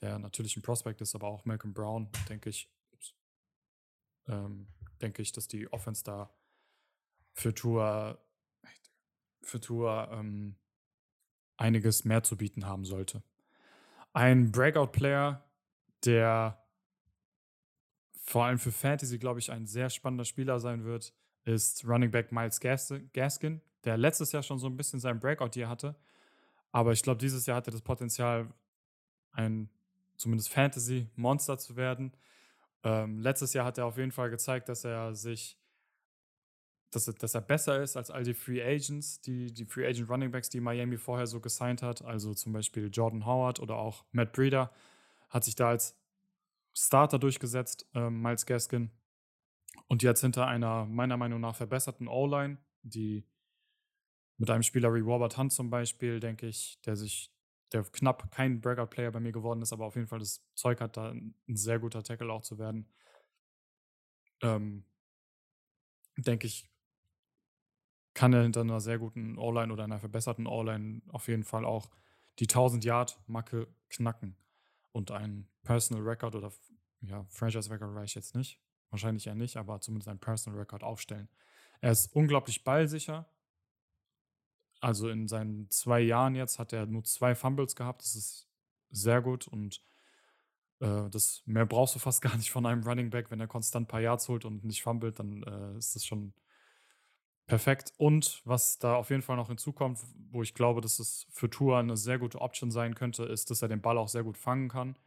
[0.00, 2.70] der natürlich ein Prospect ist, aber auch Malcolm Brown, denke ich,
[4.28, 4.66] ähm,
[5.00, 6.34] denke ich, dass die Offense da
[7.32, 8.18] für Tour,
[9.42, 10.56] für Tour ähm,
[11.56, 13.22] einiges mehr zu bieten haben sollte.
[14.12, 15.44] Ein Breakout-Player,
[16.04, 16.64] der
[18.24, 21.12] vor allem für Fantasy, glaube ich, ein sehr spannender Spieler sein wird,
[21.44, 25.68] ist Running Back Miles Gaskin, der letztes Jahr schon so ein bisschen seinen Breakout hier
[25.68, 25.94] hatte.
[26.74, 28.52] Aber ich glaube, dieses Jahr hat er das Potenzial,
[29.30, 29.70] ein
[30.16, 32.10] zumindest Fantasy-Monster zu werden.
[32.82, 35.56] Ähm, letztes Jahr hat er auf jeden Fall gezeigt, dass er sich,
[36.90, 40.10] dass er, dass er besser ist als all die Free Agents, die, die Free Agent
[40.10, 42.02] Running Backs, die Miami vorher so gesigned hat.
[42.02, 44.72] Also zum Beispiel Jordan Howard oder auch Matt Breeder
[45.30, 45.96] hat sich da als
[46.72, 48.90] Starter durchgesetzt, ähm, Miles Gaskin.
[49.86, 53.24] Und jetzt hinter einer meiner Meinung nach verbesserten O-Line, die
[54.36, 57.32] mit einem Spieler wie Robert Hunt zum Beispiel, denke ich, der sich,
[57.72, 60.96] der knapp kein Breakout-Player bei mir geworden ist, aber auf jeden Fall das Zeug hat,
[60.96, 62.88] da ein sehr guter Tackle auch zu werden.
[64.42, 64.84] Ähm,
[66.16, 66.70] denke ich,
[68.14, 71.90] kann er hinter einer sehr guten O-Line oder einer verbesserten O-Line auf jeden Fall auch
[72.38, 74.36] die 1000-Yard-Marke knacken
[74.92, 76.52] und ein Personal Record oder
[77.00, 78.60] ja, Franchise Record reicht jetzt nicht.
[78.90, 81.28] Wahrscheinlich eher nicht, aber zumindest ein Personal Record aufstellen.
[81.80, 83.28] Er ist unglaublich ballsicher.
[84.84, 88.02] Also in seinen zwei Jahren jetzt hat er nur zwei Fumbles gehabt.
[88.02, 88.46] Das ist
[88.90, 89.82] sehr gut und
[90.80, 93.30] äh, das mehr brauchst du fast gar nicht von einem Running Back.
[93.30, 96.34] Wenn er konstant ein paar Yards holt und nicht fummelt, dann äh, ist das schon
[97.46, 97.94] perfekt.
[97.96, 101.78] Und was da auf jeden Fall noch hinzukommt, wo ich glaube, dass es für Tour
[101.78, 104.68] eine sehr gute Option sein könnte, ist, dass er den Ball auch sehr gut fangen
[104.68, 104.98] kann.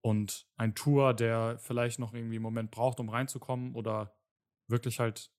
[0.00, 4.16] Und ein Tour, der vielleicht noch irgendwie einen Moment braucht, um reinzukommen oder
[4.66, 5.30] wirklich halt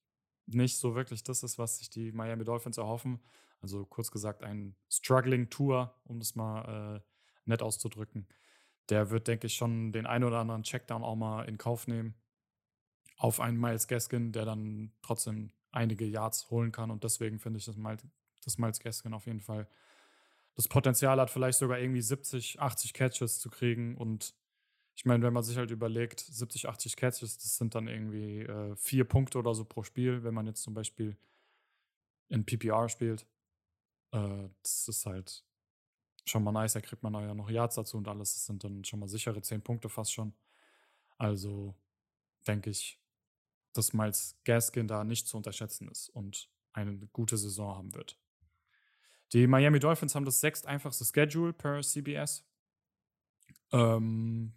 [0.45, 3.19] nicht so wirklich das ist, was sich die Miami Dolphins erhoffen.
[3.61, 7.01] Also kurz gesagt ein Struggling Tour, um das mal äh,
[7.45, 8.27] nett auszudrücken.
[8.89, 12.15] Der wird, denke ich, schon den einen oder anderen Checkdown auch mal in Kauf nehmen
[13.19, 16.89] auf einen Miles Gaskin, der dann trotzdem einige Yards holen kann.
[16.89, 18.01] Und deswegen finde ich, dass Miles,
[18.43, 19.67] dass Miles Gaskin auf jeden Fall
[20.55, 23.97] das Potenzial hat, vielleicht sogar irgendwie 70, 80 Catches zu kriegen.
[23.97, 24.33] Und
[24.95, 28.75] ich meine, wenn man sich halt überlegt, 70, 80 Catches, das sind dann irgendwie äh,
[28.77, 31.17] vier Punkte oder so pro Spiel, wenn man jetzt zum Beispiel
[32.29, 33.25] in PPR spielt.
[34.11, 35.43] Äh, das ist halt
[36.25, 38.33] schon mal nice, da kriegt man ja noch Yards dazu und alles.
[38.33, 40.33] Das sind dann schon mal sichere 10 Punkte fast schon.
[41.17, 41.75] Also
[42.47, 42.99] denke ich,
[43.73, 48.17] dass Miles Gaskin da nicht zu unterschätzen ist und eine gute Saison haben wird.
[49.33, 52.45] Die Miami Dolphins haben das sechst einfachste Schedule per CBS.
[53.71, 54.53] Ähm,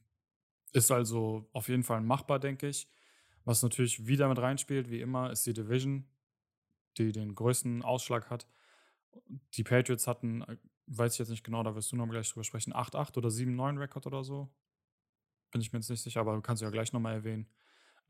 [0.73, 2.89] ist also auf jeden Fall machbar, denke ich.
[3.45, 6.09] Was natürlich wieder mit reinspielt, wie immer, ist die Division,
[6.97, 8.47] die den größten Ausschlag hat.
[9.55, 10.57] Die Patriots hatten, äh,
[10.87, 13.79] weiß ich jetzt nicht genau, da wirst du noch gleich drüber sprechen, 8-8 oder 7-9
[13.79, 14.53] Rekord oder so.
[15.51, 17.49] Bin ich mir jetzt nicht sicher, aber du kannst ja gleich nochmal erwähnen.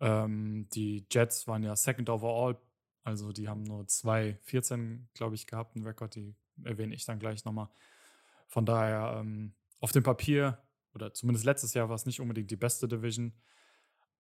[0.01, 2.59] Ähm, die Jets waren ja Second Overall,
[3.05, 6.35] also die haben nur 2-14, glaube ich, gehabt, einen Rekord, die
[6.65, 7.69] erwähne ich dann gleich nochmal.
[8.49, 10.63] Von daher, ähm, auf dem Papier,
[10.95, 13.33] oder zumindest letztes Jahr war es nicht unbedingt die beste Division.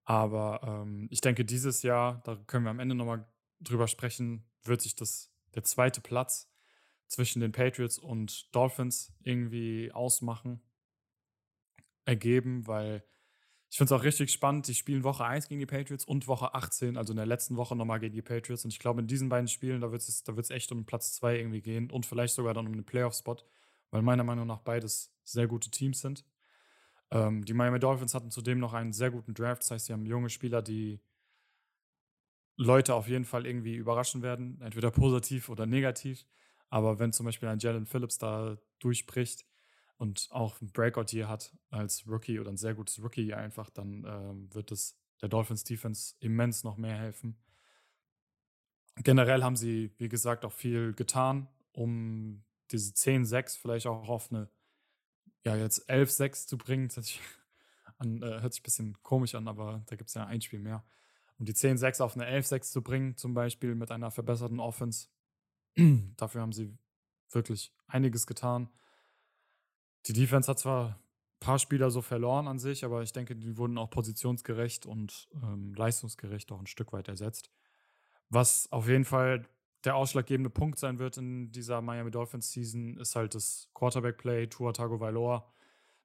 [0.04, 3.26] Aber ähm, ich denke, dieses Jahr, da können wir am Ende nochmal
[3.60, 6.51] drüber sprechen, wird sich das, der zweite Platz
[7.08, 10.60] zwischen den Patriots und Dolphins irgendwie ausmachen,
[12.04, 13.04] ergeben, weil
[13.72, 14.68] ich finde es auch richtig spannend.
[14.68, 17.74] Die spielen Woche 1 gegen die Patriots und Woche 18, also in der letzten Woche
[17.74, 18.64] nochmal gegen die Patriots.
[18.64, 21.38] Und ich glaube, in diesen beiden Spielen, da wird es da echt um Platz 2
[21.38, 23.38] irgendwie gehen und vielleicht sogar dann um einen Playoff-Spot,
[23.90, 26.26] weil meiner Meinung nach beides sehr gute Teams sind.
[27.10, 29.62] Ähm, die Miami Dolphins hatten zudem noch einen sehr guten Draft.
[29.62, 31.00] Das heißt, sie haben junge Spieler, die
[32.58, 36.26] Leute auf jeden Fall irgendwie überraschen werden, entweder positiv oder negativ.
[36.72, 39.44] Aber wenn zum Beispiel ein Jalen Phillips da durchbricht,
[40.02, 44.04] und auch ein Breakout hier hat als Rookie oder ein sehr gutes Rookie einfach, dann
[44.04, 47.36] ähm, wird es der Dolphins Defense immens noch mehr helfen.
[48.96, 52.42] Generell haben sie, wie gesagt, auch viel getan, um
[52.72, 54.48] diese 10-6 vielleicht auch auf eine,
[55.44, 56.88] ja, jetzt 11-6 zu bringen.
[56.88, 57.20] Das hört sich,
[57.98, 60.58] an, äh, hört sich ein bisschen komisch an, aber da gibt es ja ein Spiel
[60.58, 60.84] mehr.
[61.38, 65.10] Um die 10-6 auf eine 11-6 zu bringen, zum Beispiel mit einer verbesserten Offense.
[66.16, 66.76] Dafür haben sie
[67.30, 68.68] wirklich einiges getan.
[70.06, 70.96] Die Defense hat zwar ein
[71.40, 75.74] paar Spieler so verloren an sich, aber ich denke, die wurden auch positionsgerecht und ähm,
[75.74, 77.50] leistungsgerecht auch ein Stück weit ersetzt.
[78.28, 79.46] Was auf jeden Fall
[79.84, 84.72] der ausschlaggebende Punkt sein wird in dieser Miami Dolphins Season, ist halt das Quarterback-Play, Tua
[84.72, 85.52] Tagovailoa.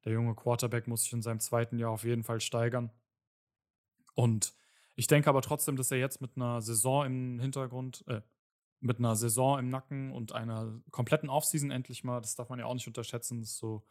[0.03, 2.91] Der junge Quarterback muss sich in seinem zweiten Jahr auf jeden Fall steigern.
[4.15, 4.53] Und
[4.95, 8.21] ich denke aber trotzdem, dass er jetzt mit einer Saison im Hintergrund, äh,
[8.79, 12.65] mit einer Saison im Nacken und einer kompletten Offseason endlich mal, das darf man ja
[12.65, 13.85] auch nicht unterschätzen, dass so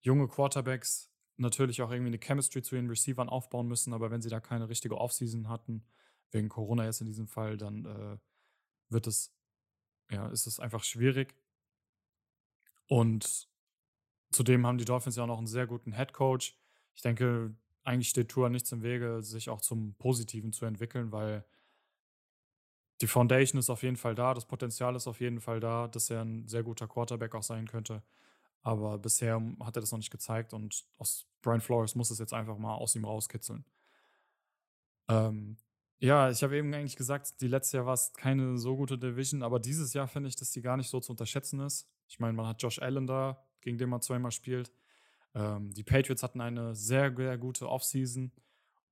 [0.00, 4.28] junge Quarterbacks natürlich auch irgendwie eine Chemistry zu den Receivern aufbauen müssen, aber wenn sie
[4.28, 5.84] da keine richtige Offseason hatten,
[6.30, 8.18] wegen Corona jetzt in diesem Fall, dann äh,
[8.88, 9.34] wird es,
[10.10, 11.34] ja, ist es einfach schwierig.
[12.86, 13.48] Und
[14.30, 16.58] zudem haben die Dolphins ja auch noch einen sehr guten Head Coach.
[16.94, 21.44] Ich denke, eigentlich steht Tour nichts im Wege, sich auch zum Positiven zu entwickeln, weil
[23.04, 26.08] die Foundation ist auf jeden Fall da, das Potenzial ist auf jeden Fall da, dass
[26.08, 28.02] er ein sehr guter Quarterback auch sein könnte.
[28.62, 32.32] Aber bisher hat er das noch nicht gezeigt und aus Brian Flores muss es jetzt
[32.32, 33.66] einfach mal aus ihm rauskitzeln.
[35.08, 35.58] Ähm,
[35.98, 39.42] ja, ich habe eben eigentlich gesagt, die letzte Jahr war es keine so gute Division,
[39.42, 41.86] aber dieses Jahr finde ich, dass die gar nicht so zu unterschätzen ist.
[42.08, 44.72] Ich meine, man hat Josh Allen da, gegen den man zweimal spielt.
[45.34, 48.32] Ähm, die Patriots hatten eine sehr, sehr gute Offseason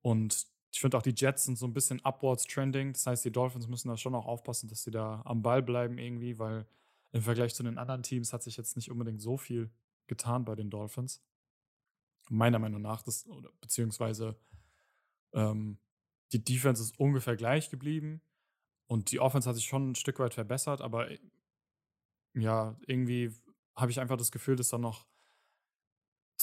[0.02, 2.94] und ich finde auch die Jets sind so ein bisschen upwards trending.
[2.94, 5.98] Das heißt, die Dolphins müssen da schon auch aufpassen, dass sie da am Ball bleiben
[5.98, 6.66] irgendwie, weil
[7.12, 9.70] im Vergleich zu den anderen Teams hat sich jetzt nicht unbedingt so viel
[10.06, 11.22] getan bei den Dolphins.
[12.30, 13.28] Meiner Meinung nach, das,
[13.60, 14.34] beziehungsweise
[15.34, 15.78] ähm,
[16.32, 18.22] die Defense ist ungefähr gleich geblieben
[18.86, 21.18] und die Offense hat sich schon ein Stück weit verbessert, aber äh,
[22.34, 23.30] ja, irgendwie
[23.76, 25.06] habe ich einfach das Gefühl, dass da noch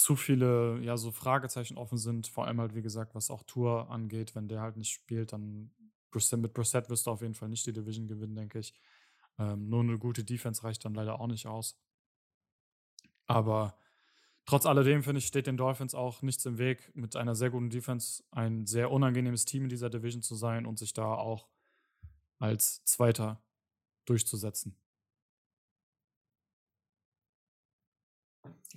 [0.03, 2.27] zu viele, ja, so Fragezeichen offen sind.
[2.27, 4.35] Vor allem halt, wie gesagt, was auch Tour angeht.
[4.35, 5.71] Wenn der halt nicht spielt, dann
[6.13, 8.73] mit Brissett wirst du auf jeden Fall nicht die Division gewinnen, denke ich.
[9.37, 11.77] Ähm, nur eine gute Defense reicht dann leider auch nicht aus.
[13.27, 13.77] Aber
[14.45, 17.69] trotz alledem, finde ich, steht den Dolphins auch nichts im Weg, mit einer sehr guten
[17.69, 21.47] Defense ein sehr unangenehmes Team in dieser Division zu sein und sich da auch
[22.39, 23.43] als Zweiter
[24.05, 24.75] durchzusetzen.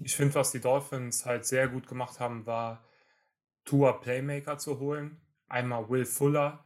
[0.00, 2.84] Ich finde, was die Dolphins halt sehr gut gemacht haben, war
[3.64, 5.20] Tour Playmaker zu holen.
[5.48, 6.64] Einmal Will Fuller,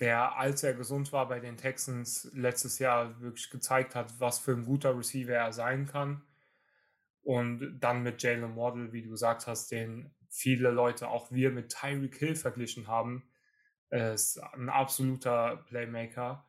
[0.00, 4.52] der, als er gesund war bei den Texans, letztes Jahr wirklich gezeigt hat, was für
[4.52, 6.22] ein guter Receiver er sein kann.
[7.22, 11.70] Und dann mit Jalen Waddle, wie du gesagt hast, den viele Leute, auch wir, mit
[11.70, 13.28] Tyreek Hill verglichen haben.
[13.90, 16.47] Ist ein absoluter Playmaker.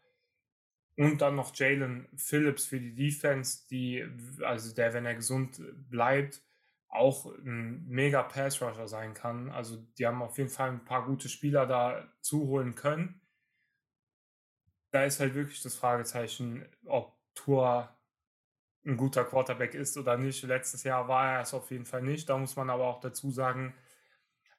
[1.00, 4.06] Und dann noch Jalen Phillips für die Defense, die,
[4.44, 6.42] also der, wenn er gesund bleibt,
[6.90, 9.50] auch ein mega Pass-Rusher sein kann.
[9.50, 13.22] Also die haben auf jeden Fall ein paar gute Spieler da zuholen können
[14.92, 17.96] da ist halt wirklich das Fragezeichen, ob Tour
[18.86, 20.44] ein guter Quarterback ist oder nicht.
[20.44, 22.30] Letztes Jahr war er es auf jeden Fall nicht.
[22.30, 23.76] Da muss man aber auch dazu sagen,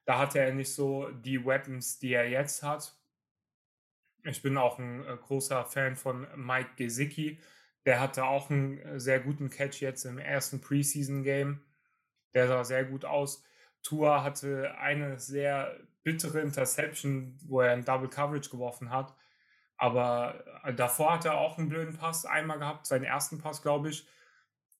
[0.04, 2.99] da hatte er nicht so die Weapons, die er jetzt hat.
[4.24, 7.40] Ich bin auch ein äh, großer Fan von Mike Gesicki.
[7.86, 11.60] Der hatte auch einen äh, sehr guten Catch jetzt im ersten Preseason-Game.
[12.34, 13.44] Der sah sehr gut aus.
[13.82, 19.14] Tour hatte eine sehr bittere Interception, wo er ein Double Coverage geworfen hat.
[19.76, 23.88] Aber äh, davor hat er auch einen blöden Pass einmal gehabt, seinen ersten Pass, glaube
[23.88, 24.06] ich.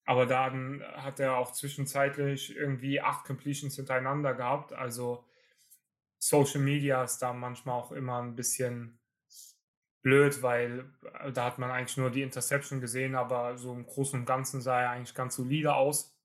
[0.04, 4.72] Aber dann hat er auch zwischenzeitlich irgendwie acht Completions hintereinander gehabt.
[4.72, 5.24] Also
[6.18, 8.99] Social Media ist da manchmal auch immer ein bisschen
[10.02, 10.84] blöd, weil
[11.20, 14.60] äh, da hat man eigentlich nur die Interception gesehen, aber so im Großen und Ganzen
[14.60, 16.16] sah er eigentlich ganz solide aus.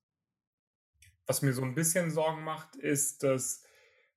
[1.26, 3.64] Was mir so ein bisschen Sorgen macht, ist, dass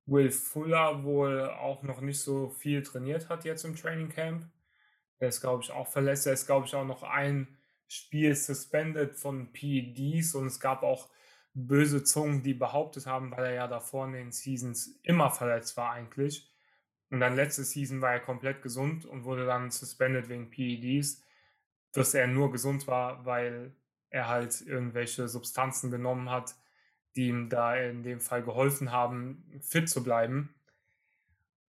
[0.06, 4.48] Will Fuller wohl auch noch nicht so viel trainiert hat jetzt im Training Camp.
[5.20, 6.28] Der ist, glaube ich, auch verletzt.
[6.28, 7.58] Er ist, glaube ich, auch noch ein
[7.88, 11.10] Spiel suspended von PEDs und es gab auch
[11.54, 15.92] böse Zungen, die behauptet haben, weil er ja davor in den Seasons immer verletzt war
[15.92, 16.50] eigentlich.
[17.12, 21.24] Und dann letzte Season war er komplett gesund und wurde dann suspended wegen PEDs,
[21.92, 23.74] dass er nur gesund war, weil
[24.10, 26.56] er halt irgendwelche Substanzen genommen hat,
[27.16, 30.54] die ihm da in dem Fall geholfen haben, fit zu bleiben.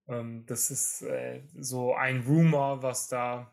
[0.09, 3.51] Ähm, das ist äh, so ein Rumor, was da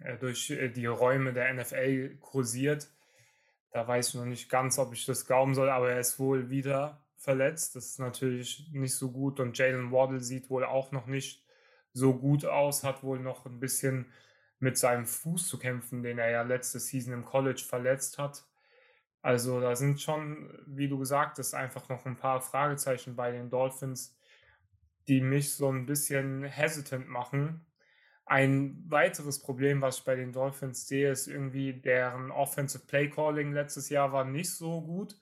[0.00, 2.88] äh, durch äh, die Räume der NFL kursiert.
[3.70, 6.50] Da weiß ich noch nicht ganz, ob ich das glauben soll, aber er ist wohl
[6.50, 7.76] wieder verletzt.
[7.76, 9.40] Das ist natürlich nicht so gut.
[9.40, 11.44] Und Jalen Waddle sieht wohl auch noch nicht
[11.92, 14.06] so gut aus, hat wohl noch ein bisschen
[14.58, 18.44] mit seinem Fuß zu kämpfen, den er ja letzte Season im College verletzt hat.
[19.20, 23.50] Also da sind schon, wie du gesagt hast, einfach noch ein paar Fragezeichen bei den
[23.50, 24.16] Dolphins,
[25.08, 27.66] die mich so ein bisschen hesitant machen.
[28.24, 33.52] Ein weiteres Problem, was ich bei den Dolphins sehe, ist irgendwie deren Offensive Play Calling
[33.52, 35.16] letztes Jahr war nicht so gut.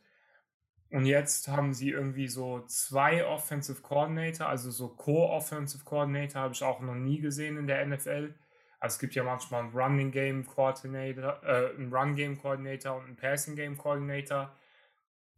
[0.90, 6.62] Und jetzt haben sie irgendwie so zwei Offensive Coordinator, also so Co-Offensive Coordinator habe ich
[6.64, 8.34] auch noch nie gesehen in der NFL.
[8.80, 13.04] Also es gibt ja manchmal einen Running Game Coordinator, äh, einen Run Game Coordinator und
[13.04, 14.56] einen Passing Game Coordinator.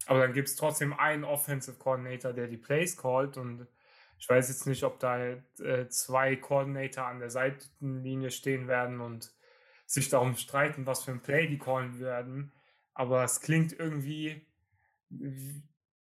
[0.07, 3.37] Aber dann gibt es trotzdem einen Offensive Coordinator, der die Plays callt.
[3.37, 3.67] Und
[4.19, 9.35] Ich weiß jetzt nicht, ob da äh, zwei Coordinator an der Seitenlinie stehen werden und
[9.87, 12.53] sich darum streiten, was für ein Play die callen werden.
[12.95, 14.47] Aber es klingt irgendwie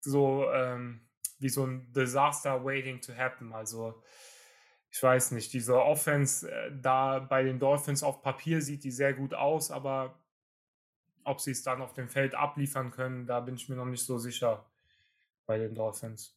[0.00, 1.08] so ähm,
[1.38, 3.52] wie so ein Disaster waiting to happen.
[3.52, 4.02] Also
[4.90, 9.14] ich weiß nicht, diese Offense äh, da bei den Dolphins auf Papier sieht die sehr
[9.14, 10.18] gut aus, aber
[11.24, 14.04] ob sie es dann auf dem Feld abliefern können, da bin ich mir noch nicht
[14.04, 14.66] so sicher
[15.46, 16.36] bei den Dolphins.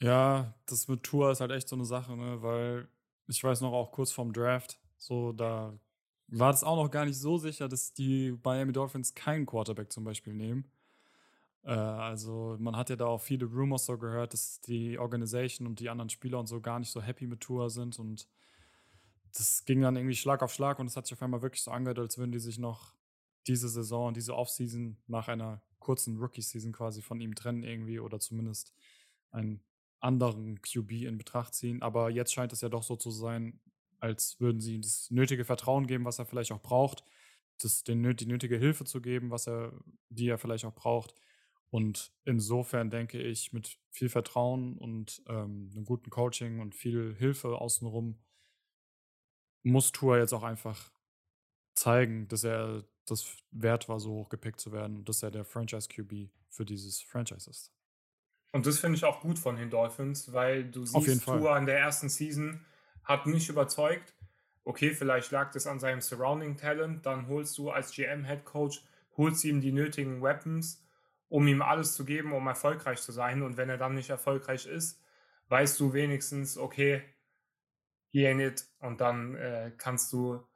[0.00, 2.42] Ja, das mit Tour ist halt echt so eine Sache, ne?
[2.42, 2.88] Weil
[3.28, 5.78] ich weiß noch auch kurz vorm Draft, so da
[6.28, 10.04] war das auch noch gar nicht so sicher, dass die Miami Dolphins keinen Quarterback zum
[10.04, 10.70] Beispiel nehmen.
[11.64, 15.80] Äh, also man hat ja da auch viele Rumors so gehört, dass die Organisation und
[15.80, 18.28] die anderen Spieler und so gar nicht so happy mit Tour sind und
[19.36, 21.70] das ging dann irgendwie Schlag auf Schlag und es hat sich auf einmal wirklich so
[21.70, 22.94] angehört, als würden die sich noch
[23.46, 28.72] diese Saison, diese Offseason nach einer kurzen Rookie-Season quasi von ihm trennen irgendwie oder zumindest
[29.30, 29.64] einen
[30.00, 31.82] anderen QB in Betracht ziehen.
[31.82, 33.60] Aber jetzt scheint es ja doch so zu sein,
[34.00, 37.04] als würden sie ihm das nötige Vertrauen geben, was er vielleicht auch braucht,
[37.60, 39.72] das, den, die nötige Hilfe zu geben, was er,
[40.08, 41.14] die er vielleicht auch braucht.
[41.72, 47.56] Und insofern denke ich, mit viel Vertrauen und ähm, einem guten Coaching und viel Hilfe
[47.56, 48.18] außenrum
[49.62, 50.92] muss Tour jetzt auch einfach
[51.74, 55.46] zeigen, dass er das wert war, so hoch gepickt zu werden und dass er der
[55.46, 57.72] Franchise QB für dieses Franchise ist.
[58.52, 61.78] Und das finde ich auch gut von den Dolphins, weil du siehst, Tour in der
[61.78, 62.66] ersten Season
[63.02, 64.14] hat nicht überzeugt.
[64.64, 67.06] Okay, vielleicht lag das an seinem Surrounding Talent.
[67.06, 68.84] Dann holst du als GM-Head Coach,
[69.16, 70.84] holst ihm die nötigen Weapons,
[71.32, 73.42] um ihm alles zu geben, um erfolgreich zu sein.
[73.42, 75.00] Und wenn er dann nicht erfolgreich ist,
[75.48, 77.02] weißt du wenigstens, okay,
[78.10, 78.66] he ain't it.
[78.80, 80.46] Und dann äh, kannst du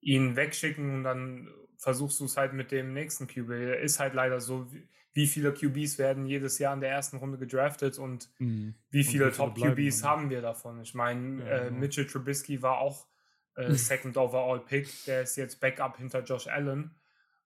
[0.00, 3.50] ihn wegschicken und dann versuchst du es halt mit dem nächsten QB.
[3.84, 4.66] Ist halt leider so,
[5.12, 8.74] wie viele QBs werden jedes Jahr in der ersten Runde gedraftet und mhm.
[8.90, 10.80] wie viele, viele Top-QBs haben wir davon?
[10.80, 11.78] Ich meine, ja, äh, genau.
[11.78, 13.06] Mitchell Trubisky war auch
[13.54, 16.96] äh, Second Overall Pick, der ist jetzt Backup hinter Josh Allen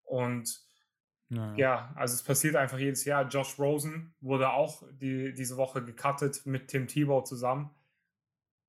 [0.04, 0.66] und
[1.30, 3.28] ja, ja, also es passiert einfach jedes Jahr.
[3.28, 7.70] Josh Rosen wurde auch die, diese Woche gecuttet mit Tim Tebow zusammen.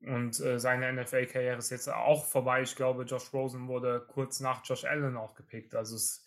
[0.02, 2.62] Und äh, seine NFL-Karriere ist jetzt auch vorbei.
[2.62, 5.76] Ich glaube, Josh Rosen wurde kurz nach Josh Allen auch gepickt.
[5.76, 6.26] Also es,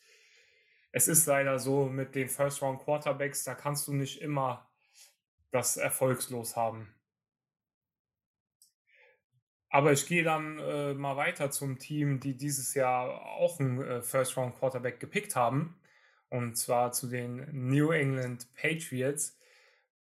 [0.91, 4.71] es ist leider so mit den First-Round-Quarterbacks, da kannst du nicht immer
[5.51, 6.95] das erfolgslos haben.
[9.71, 14.03] Aber ich gehe dann äh, mal weiter zum Team, die dieses Jahr auch einen äh,
[14.03, 15.79] First-Round-Quarterback gepickt haben.
[16.33, 19.39] Und zwar zu den New England Patriots.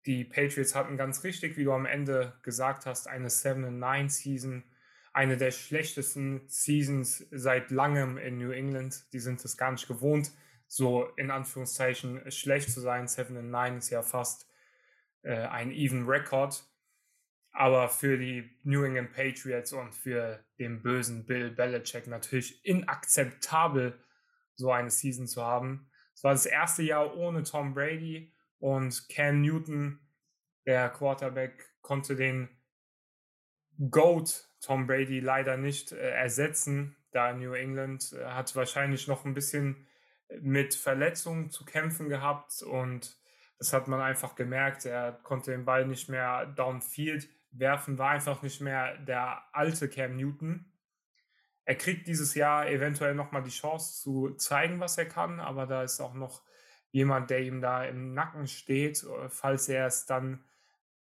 [0.06, 4.64] Die Patriots hatten ganz richtig, wie du am Ende gesagt hast, eine 7-9-Season.
[5.12, 9.12] Eine der schlechtesten Seasons seit langem in New England.
[9.12, 10.32] Die sind es gar nicht gewohnt,
[10.68, 13.08] so in Anführungszeichen schlecht zu sein.
[13.08, 14.48] 7-9 ist ja fast
[15.24, 16.64] äh, ein Even Record.
[17.54, 24.00] Aber für die New England Patriots und für den bösen Bill Belichick natürlich inakzeptabel,
[24.54, 25.90] so eine Season zu haben.
[26.20, 30.02] Es war das erste Jahr ohne Tom Brady und Cam Newton,
[30.66, 32.50] der Quarterback, konnte den
[33.90, 39.34] GOAT Tom Brady leider nicht äh, ersetzen, da New England äh, hat wahrscheinlich noch ein
[39.34, 39.88] bisschen
[40.42, 43.18] mit Verletzungen zu kämpfen gehabt und
[43.58, 44.84] das hat man einfach gemerkt.
[44.84, 50.18] Er konnte den Ball nicht mehr downfield werfen, war einfach nicht mehr der alte Cam
[50.18, 50.69] Newton.
[51.66, 55.84] Er kriegt dieses Jahr eventuell nochmal die Chance zu zeigen, was er kann, aber da
[55.84, 56.42] ist auch noch
[56.92, 60.44] jemand, der ihm da im Nacken steht, äh, falls er es dann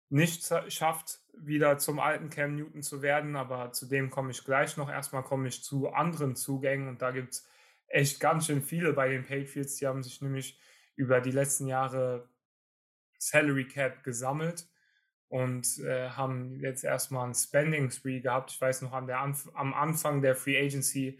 [0.09, 3.36] nicht schafft, wieder zum alten Cam Newton zu werden.
[3.36, 4.88] Aber zu dem komme ich gleich noch.
[4.88, 7.48] Erstmal komme ich zu anderen Zugängen und da gibt es
[7.88, 9.76] echt ganz schön viele bei den Patriots.
[9.76, 10.59] Die haben sich nämlich
[10.94, 12.28] über die letzten Jahre
[13.18, 14.68] Salary Cap gesammelt
[15.35, 18.53] und äh, haben jetzt erstmal ein Spending Spree gehabt.
[18.53, 21.18] Ich weiß noch, an der Anf am Anfang der Free Agency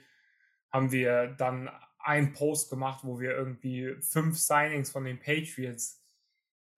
[0.73, 6.01] haben wir dann einen Post gemacht, wo wir irgendwie fünf Signings von den Patriots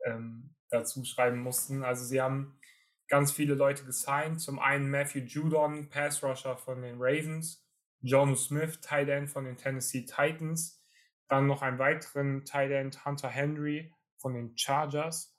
[0.07, 1.84] ähm, dazu schreiben mussten.
[1.84, 2.59] Also sie haben
[3.07, 4.41] ganz viele Leute gesigned.
[4.41, 7.68] Zum einen Matthew Judon, Pass Rusher von den Ravens,
[8.01, 10.82] John Smith, Tight End von den Tennessee Titans,
[11.28, 15.36] dann noch einen weiteren Tight End Hunter Henry von den Chargers,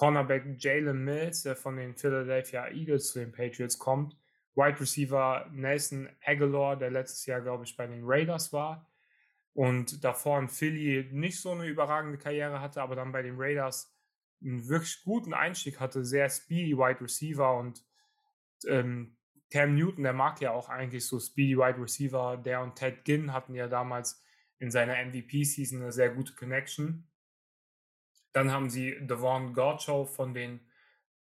[0.00, 4.16] Cornerback Jalen Mills, der von den Philadelphia Eagles zu den Patriots kommt,
[4.54, 8.90] Wide Receiver Nelson Aguilar, der letztes Jahr, glaube ich, bei den Raiders war,
[9.52, 13.94] und davor in Philly nicht so eine überragende Karriere hatte, aber dann bei den Raiders
[14.42, 17.84] einen wirklich guten Einstieg hatte, sehr speedy Wide Receiver und
[18.66, 19.18] ähm,
[19.50, 22.38] Cam Newton, der mag ja auch eigentlich so speedy Wide Receiver.
[22.38, 24.24] Der und Ted Ginn hatten ja damals
[24.60, 27.06] in seiner MVP-Season eine sehr gute Connection.
[28.32, 30.60] Dann haben sie Devon Gorchow von den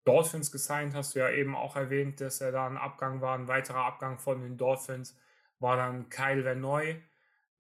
[0.06, 3.36] Dolphins gesigned, hast du ja eben auch erwähnt, dass er da ein Abgang war.
[3.36, 5.18] Ein weiterer Abgang von den Dolphins
[5.60, 7.02] war dann Kyle Vanoy,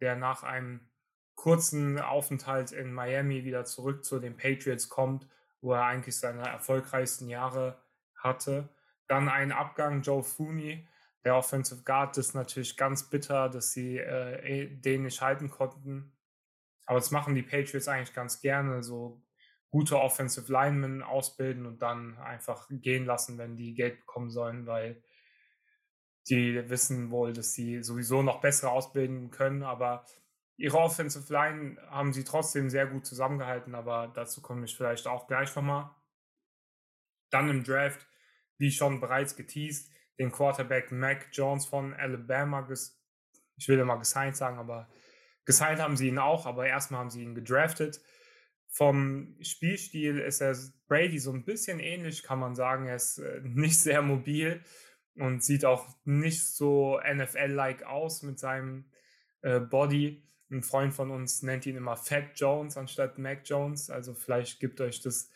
[0.02, 0.90] der nach einem
[1.36, 5.28] kurzen Aufenthalt in Miami wieder zurück zu den Patriots kommt,
[5.62, 7.82] wo er eigentlich seine erfolgreichsten Jahre
[8.16, 8.70] hatte.
[9.08, 10.88] Dann ein Abgang Joe Fooney,
[11.24, 15.50] der Offensive Guard, das ist natürlich ganz bitter, dass sie äh, eh, den nicht halten
[15.50, 16.14] konnten.
[16.86, 19.22] Aber das machen die Patriots eigentlich ganz gerne, so
[19.70, 25.04] gute Offensive Linemen ausbilden und dann einfach gehen lassen, wenn die Geld bekommen sollen, weil
[26.30, 30.06] die wissen wohl, dass sie sowieso noch bessere ausbilden können, aber
[30.58, 35.28] ihre Offensive Line haben sie trotzdem sehr gut zusammengehalten, aber dazu komme ich vielleicht auch
[35.28, 35.90] gleich nochmal.
[37.30, 38.08] Dann im Draft,
[38.58, 42.68] wie schon bereits geteased, den Quarterback Mac Jones von Alabama,
[43.56, 44.90] ich will immer gesigned sagen, aber
[45.46, 48.02] gesigned haben sie ihn auch, aber erstmal haben sie ihn gedraftet.
[48.70, 50.56] Vom Spielstil ist er
[50.88, 52.86] Brady so ein bisschen ähnlich, kann man sagen.
[52.88, 54.62] Er ist äh, nicht sehr mobil
[55.16, 58.86] und sieht auch nicht so NFL-like aus mit seinem
[59.42, 60.24] äh, Body.
[60.52, 63.90] Ein Freund von uns nennt ihn immer Fat Jones anstatt Mac Jones.
[63.90, 65.30] Also vielleicht gibt euch das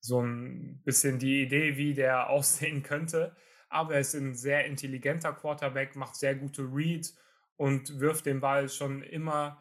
[0.00, 3.36] so ein bisschen die Idee, wie der aussehen könnte.
[3.68, 7.16] Aber er ist ein sehr intelligenter Quarterback, macht sehr gute Reads
[7.56, 9.60] und wirft den Ball schon immer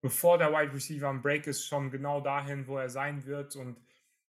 [0.00, 3.56] bevor der Wide Receiver am Break ist, schon genau dahin, wo er sein wird.
[3.56, 3.78] Und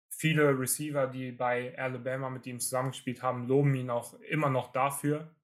[0.08, 5.34] viele Receiver, die bei Alabama mit ihm zusammengespielt haben, loben ihn auch immer noch dafür.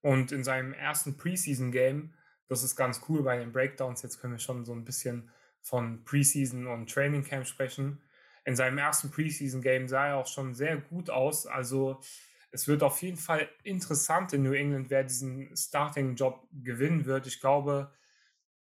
[0.00, 2.14] Und in seinem ersten Preseason-Game,
[2.48, 5.30] das ist ganz cool bei den Breakdowns, jetzt können wir schon so ein bisschen
[5.60, 8.00] von Preseason und Training Camp sprechen.
[8.44, 11.46] In seinem ersten Preseason-Game sah er auch schon sehr gut aus.
[11.46, 12.00] Also
[12.52, 17.26] es wird auf jeden Fall interessant in New England, wer diesen Starting-Job gewinnen wird.
[17.26, 17.92] Ich glaube,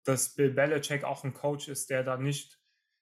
[0.04, 2.60] dass Bill Belichick auch ein Coach ist, der da nicht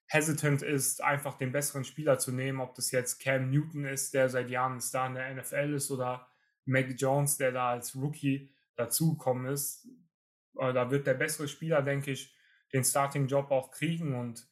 [0.08, 4.30] hesitant ist, einfach den besseren Spieler zu nehmen, ob das jetzt Cam Newton ist, der
[4.30, 6.28] seit Jahren Star in der NFL ist, oder
[6.66, 9.88] Mac Jones, der da als Rookie dazugekommen ist.
[10.58, 12.36] Äh, da wird der bessere Spieler, denke ich,
[12.74, 14.48] den Starting-Job auch kriegen und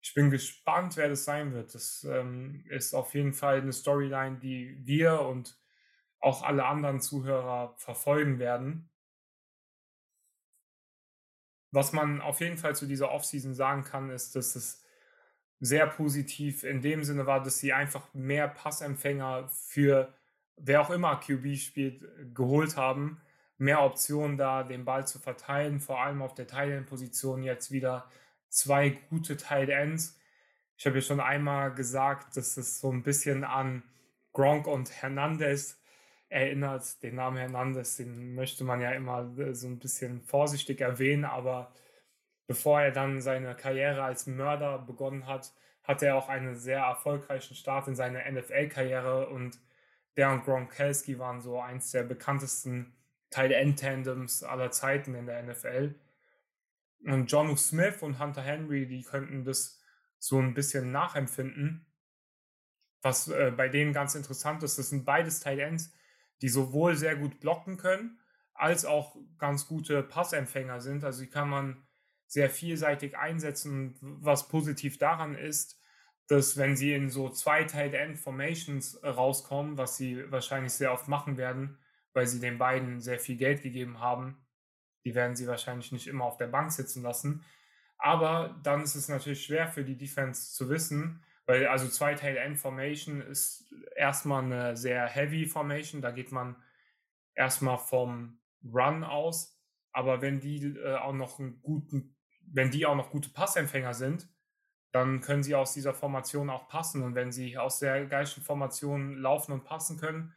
[0.00, 1.74] ich bin gespannt, wer das sein wird.
[1.74, 5.58] Das ähm, ist auf jeden Fall eine Storyline, die wir und
[6.20, 8.88] auch alle anderen Zuhörer verfolgen werden.
[11.76, 14.82] Was man auf jeden Fall zu dieser Offseason sagen kann, ist, dass es
[15.60, 20.10] sehr positiv in dem Sinne war, dass sie einfach mehr Passempfänger für
[20.56, 23.20] wer auch immer QB spielt, geholt haben.
[23.58, 28.08] Mehr Optionen da, den Ball zu verteilen, vor allem auf der Teilend-Position jetzt wieder
[28.48, 30.18] zwei gute Tight Ends.
[30.78, 33.82] Ich habe ja schon einmal gesagt, dass es so ein bisschen an
[34.32, 35.78] Gronk und Hernandez
[36.28, 37.02] erinnert.
[37.02, 41.72] Den Namen Hernandez, den möchte man ja immer äh, so ein bisschen vorsichtig erwähnen, aber
[42.46, 45.52] bevor er dann seine Karriere als Mörder begonnen hat,
[45.82, 49.58] hatte er auch einen sehr erfolgreichen Start in seiner NFL-Karriere und
[50.16, 52.94] der und Gronkowski waren so eins der bekanntesten
[53.30, 55.94] Teil-End-Tandems aller Zeiten in der NFL.
[57.04, 59.80] Und John Smith und Hunter Henry, die könnten das
[60.18, 61.86] so ein bisschen nachempfinden.
[63.02, 65.92] Was äh, bei denen ganz interessant ist, das sind beides Tight Ends,
[66.42, 68.20] die sowohl sehr gut blocken können,
[68.54, 71.04] als auch ganz gute Passempfänger sind.
[71.04, 71.86] Also die kann man
[72.26, 73.96] sehr vielseitig einsetzen.
[74.00, 75.80] Was positiv daran ist,
[76.28, 81.08] dass wenn sie in so zwei Tight End Formations rauskommen, was sie wahrscheinlich sehr oft
[81.08, 81.78] machen werden,
[82.12, 84.44] weil sie den beiden sehr viel Geld gegeben haben,
[85.04, 87.44] die werden sie wahrscheinlich nicht immer auf der Bank sitzen lassen.
[87.98, 92.36] Aber dann ist es natürlich schwer für die Defense zu wissen, weil also zwei Tail
[92.36, 96.56] End Formation ist erstmal eine sehr heavy Formation, da geht man
[97.34, 99.56] erstmal vom Run aus,
[99.92, 104.28] aber wenn die äh, auch noch einen guten, wenn die auch noch gute Passempfänger sind,
[104.92, 107.02] dann können sie aus dieser Formation auch passen.
[107.02, 110.34] Und wenn sie aus der gleichen Formation laufen und passen können,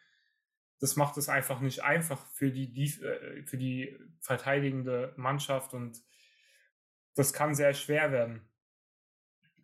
[0.79, 5.73] das macht es einfach nicht einfach für die, äh, für die verteidigende Mannschaft.
[5.73, 6.01] Und
[7.15, 8.48] das kann sehr schwer werden.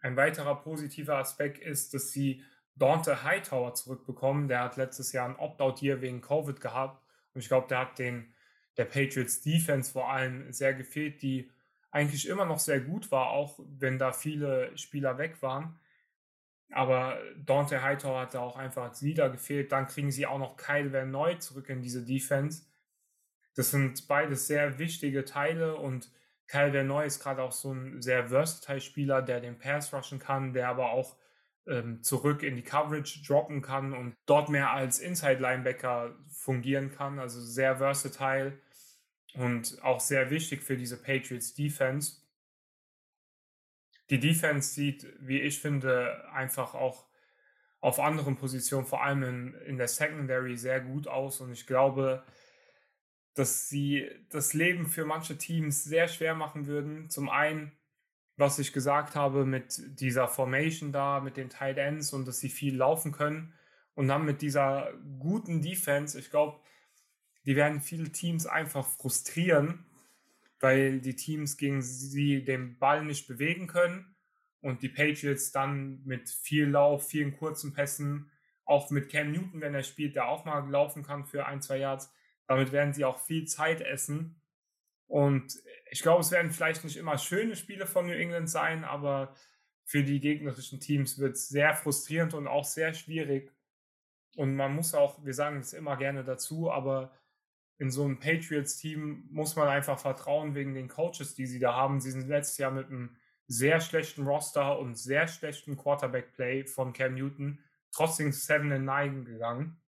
[0.05, 2.43] Ein weiterer positiver Aspekt ist, dass sie
[2.75, 4.47] Dante Hightower zurückbekommen.
[4.47, 7.03] Der hat letztes Jahr ein Opt-out hier wegen Covid gehabt.
[7.33, 8.31] Und ich glaube, der hat den,
[8.77, 11.49] der Patriots Defense vor allem sehr gefehlt, die
[11.89, 15.79] eigentlich immer noch sehr gut war, auch wenn da viele Spieler weg waren.
[16.69, 19.71] Aber Dante Hightower hat da auch einfach als Leader gefehlt.
[19.71, 22.67] Dann kriegen sie auch noch Kyle Van Neu zurück in diese Defense.
[23.55, 26.11] Das sind beides sehr wichtige Teile und
[26.47, 30.53] Kyle Verneu ist gerade auch so ein sehr versatile Spieler, der den Pass rushen kann,
[30.53, 31.17] der aber auch
[31.67, 37.19] ähm, zurück in die Coverage droppen kann und dort mehr als Inside Linebacker fungieren kann.
[37.19, 38.59] Also sehr versatile
[39.33, 42.21] und auch sehr wichtig für diese Patriots Defense.
[44.11, 47.07] Die Defense sieht, wie ich finde, einfach auch
[47.81, 51.41] auf anderen Positionen, vor allem in, in der Secondary, sehr gut aus.
[51.41, 52.23] Und ich glaube,
[53.35, 57.09] dass sie das Leben für manche Teams sehr schwer machen würden.
[57.09, 57.73] Zum einen,
[58.37, 62.49] was ich gesagt habe, mit dieser Formation da, mit den Tight Ends und dass sie
[62.49, 63.53] viel laufen können.
[63.93, 66.59] Und dann mit dieser guten Defense, ich glaube,
[67.45, 69.85] die werden viele Teams einfach frustrieren,
[70.59, 74.15] weil die Teams gegen sie den Ball nicht bewegen können
[74.61, 78.31] und die Patriots dann mit viel Lauf, vielen kurzen Pässen,
[78.63, 81.77] auch mit Cam Newton, wenn er spielt, der auch mal laufen kann für ein, zwei
[81.77, 82.11] Yards,
[82.47, 84.41] damit werden sie auch viel Zeit essen.
[85.07, 89.35] Und ich glaube, es werden vielleicht nicht immer schöne Spiele von New England sein, aber
[89.83, 93.51] für die gegnerischen Teams wird es sehr frustrierend und auch sehr schwierig.
[94.35, 97.13] Und man muss auch, wir sagen es immer gerne dazu, aber
[97.77, 101.99] in so einem Patriots-Team muss man einfach vertrauen wegen den Coaches, die sie da haben.
[101.99, 103.15] Sie sind letztes Jahr mit einem
[103.47, 107.59] sehr schlechten Roster und sehr schlechten Quarterback-Play von Cam Newton
[107.91, 109.81] trotzdem 7 in 9 gegangen.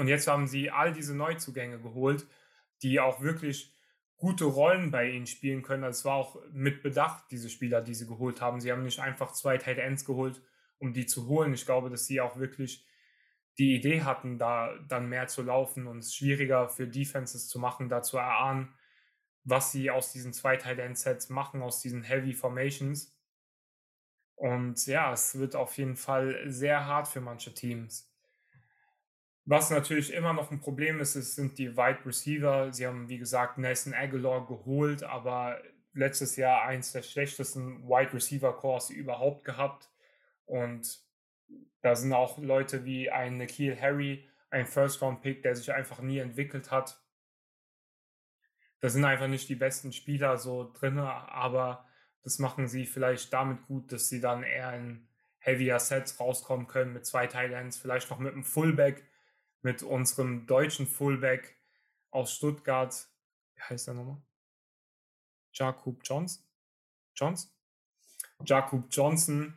[0.00, 2.26] Und jetzt haben sie all diese Neuzugänge geholt,
[2.80, 3.76] die auch wirklich
[4.16, 5.84] gute Rollen bei ihnen spielen können.
[5.84, 8.62] Also es war auch mit Bedacht, diese Spieler, die sie geholt haben.
[8.62, 10.40] Sie haben nicht einfach zwei Tight Ends geholt,
[10.78, 11.52] um die zu holen.
[11.52, 12.86] Ich glaube, dass sie auch wirklich
[13.58, 17.90] die Idee hatten, da dann mehr zu laufen und es schwieriger für Defenses zu machen,
[17.90, 18.74] da zu erahnen,
[19.44, 23.14] was sie aus diesen zwei Tight End Sets machen, aus diesen Heavy Formations.
[24.34, 28.09] Und ja, es wird auf jeden Fall sehr hart für manche Teams.
[29.44, 32.72] Was natürlich immer noch ein Problem ist, ist sind die Wide Receiver.
[32.72, 35.60] Sie haben, wie gesagt, Nelson Aguilar geholt, aber
[35.92, 39.90] letztes Jahr eins der schlechtesten Wide Receiver Cores überhaupt gehabt.
[40.44, 41.00] Und
[41.82, 46.70] da sind auch Leute wie ein Nikhil Harry, ein First-Round-Pick, der sich einfach nie entwickelt
[46.70, 47.00] hat.
[48.80, 51.86] Da sind einfach nicht die besten Spieler so drin, aber
[52.22, 56.92] das machen sie vielleicht damit gut, dass sie dann eher in heavier Sets rauskommen können
[56.92, 59.04] mit zwei Thailands, vielleicht noch mit einem Fullback,
[59.62, 61.56] mit unserem deutschen Fullback
[62.10, 63.08] aus Stuttgart.
[63.54, 64.22] Wie heißt der nochmal?
[65.52, 66.44] Jakob Johnson?
[67.14, 67.50] Johnson?
[68.44, 69.56] Jakob Johnson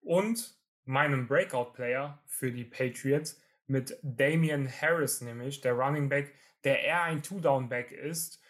[0.00, 6.34] und meinem Breakout-Player für die Patriots mit Damian Harris, nämlich der Running Back,
[6.64, 8.40] der eher ein Two-Down-Back ist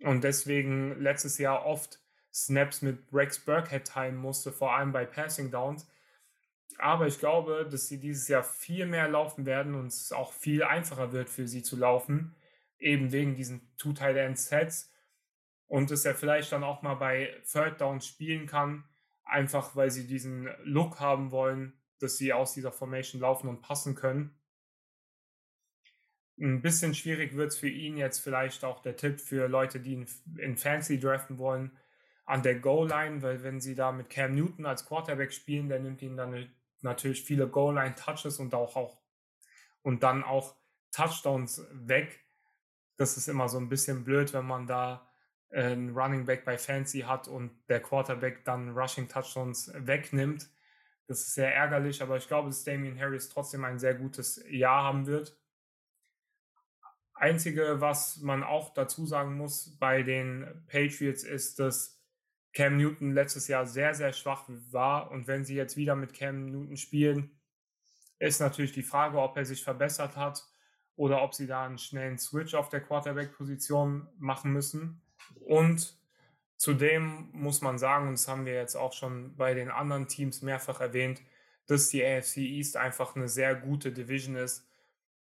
[0.00, 2.00] und deswegen letztes Jahr oft
[2.32, 5.88] Snaps mit Rex Burkhead teilen musste, vor allem bei Passing Downs.
[6.78, 10.62] Aber ich glaube, dass sie dieses Jahr viel mehr laufen werden und es auch viel
[10.62, 12.34] einfacher wird für sie zu laufen,
[12.78, 14.92] eben wegen diesen Two-Tight-End-Sets
[15.66, 18.84] und dass er vielleicht dann auch mal bei Third Down spielen kann,
[19.24, 23.94] einfach weil sie diesen Look haben wollen, dass sie aus dieser Formation laufen und passen
[23.94, 24.38] können.
[26.38, 29.94] Ein bisschen schwierig wird es für ihn jetzt vielleicht auch der Tipp für Leute, die
[29.94, 30.06] ihn
[30.36, 31.76] in Fancy draften wollen,
[32.26, 36.02] an der Goal-Line, weil wenn sie da mit Cam Newton als Quarterback spielen, der nimmt
[36.02, 36.50] ihnen dann
[36.82, 38.98] natürlich viele Goal-Line-Touches und auch, auch
[39.82, 40.56] und dann auch
[40.90, 42.20] Touchdowns weg.
[42.96, 45.08] Das ist immer so ein bisschen blöd, wenn man da
[45.50, 50.48] äh, einen Running Back bei Fancy hat und der Quarterback dann Rushing Touchdowns wegnimmt.
[51.06, 54.82] Das ist sehr ärgerlich, aber ich glaube, dass Damian Harris trotzdem ein sehr gutes Jahr
[54.82, 55.38] haben wird.
[57.14, 61.95] Einzige, was man auch dazu sagen muss bei den Patriots, ist, dass
[62.56, 65.10] Cam Newton letztes Jahr sehr, sehr schwach war.
[65.10, 67.30] Und wenn sie jetzt wieder mit Cam Newton spielen,
[68.18, 70.42] ist natürlich die Frage, ob er sich verbessert hat
[70.96, 75.02] oder ob sie da einen schnellen Switch auf der Quarterback-Position machen müssen.
[75.40, 75.98] Und
[76.56, 80.40] Zudem muss man sagen, und das haben wir jetzt auch schon bei den anderen Teams
[80.40, 81.20] mehrfach erwähnt,
[81.66, 84.66] dass die AFC East einfach eine sehr gute Division ist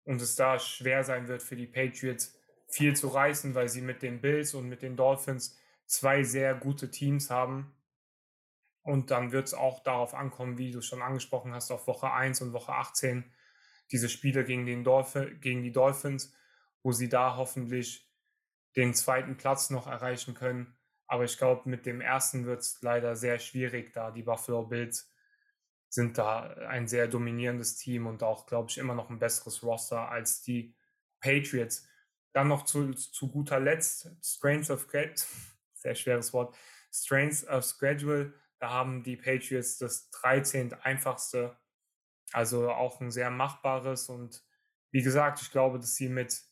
[0.04, 4.02] und es da schwer sein wird für die Patriots viel zu reißen, weil sie mit
[4.02, 5.58] den Bills und mit den Dolphins
[5.92, 7.74] zwei sehr gute Teams haben.
[8.82, 12.40] Und dann wird es auch darauf ankommen, wie du schon angesprochen hast, auf Woche 1
[12.40, 13.32] und Woche 18,
[13.92, 16.34] diese Spiele gegen, den Dolph gegen die Dolphins,
[16.82, 18.10] wo sie da hoffentlich
[18.74, 20.76] den zweiten Platz noch erreichen können
[21.12, 25.12] aber ich glaube, mit dem ersten wird es leider sehr schwierig, da die Buffalo Bills
[25.90, 30.08] sind da ein sehr dominierendes Team und auch, glaube ich, immer noch ein besseres Roster
[30.08, 30.74] als die
[31.20, 31.86] Patriots.
[32.32, 34.86] Dann noch zu, zu guter Letzt, Strains of
[35.82, 36.56] sehr schweres Wort,
[36.92, 40.74] Strains of Schedule, da haben die Patriots das 13.
[40.74, 41.56] einfachste,
[42.32, 44.42] also auch ein sehr machbares und
[44.90, 46.42] wie gesagt, ich glaube, dass sie mit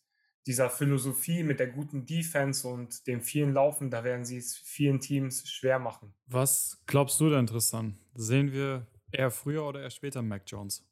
[0.47, 4.99] dieser Philosophie mit der guten Defense und dem vielen Laufen, da werden sie es vielen
[4.99, 6.15] Teams schwer machen.
[6.27, 7.99] Was glaubst du denn, Tristan?
[8.15, 10.85] Sehen wir eher früher oder eher später Mac Jones?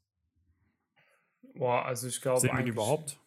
[1.54, 2.40] Boah, also ich glaube.
[2.40, 3.18] Sehen wir ihn überhaupt?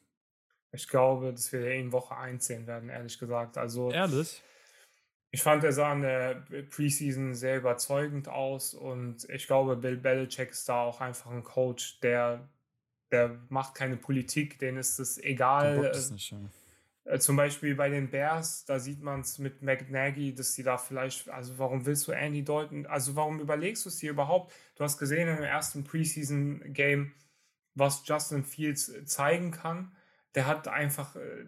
[0.71, 3.57] Ich glaube, dass wir in Woche 1 sehen werden, ehrlich gesagt.
[3.57, 3.91] Also.
[3.91, 4.41] Ehrlich?
[5.33, 10.51] Ich fand, er sah in der Preseason sehr überzeugend aus und ich glaube, Bill Belichick
[10.51, 12.49] ist da auch einfach ein Coach, der,
[13.11, 15.85] der macht keine Politik, denen ist es egal.
[15.85, 16.37] Äh, nicht, ja.
[17.03, 20.77] Äh, zum Beispiel bei den Bears, da sieht man es mit McNaggy, dass sie da
[20.77, 24.53] vielleicht, also warum willst du Andy Dalton, also warum überlegst du es dir überhaupt?
[24.75, 27.13] Du hast gesehen im ersten Preseason-Game,
[27.73, 29.95] was Justin Fields zeigen kann.
[30.35, 31.45] Der hat einfach, äh,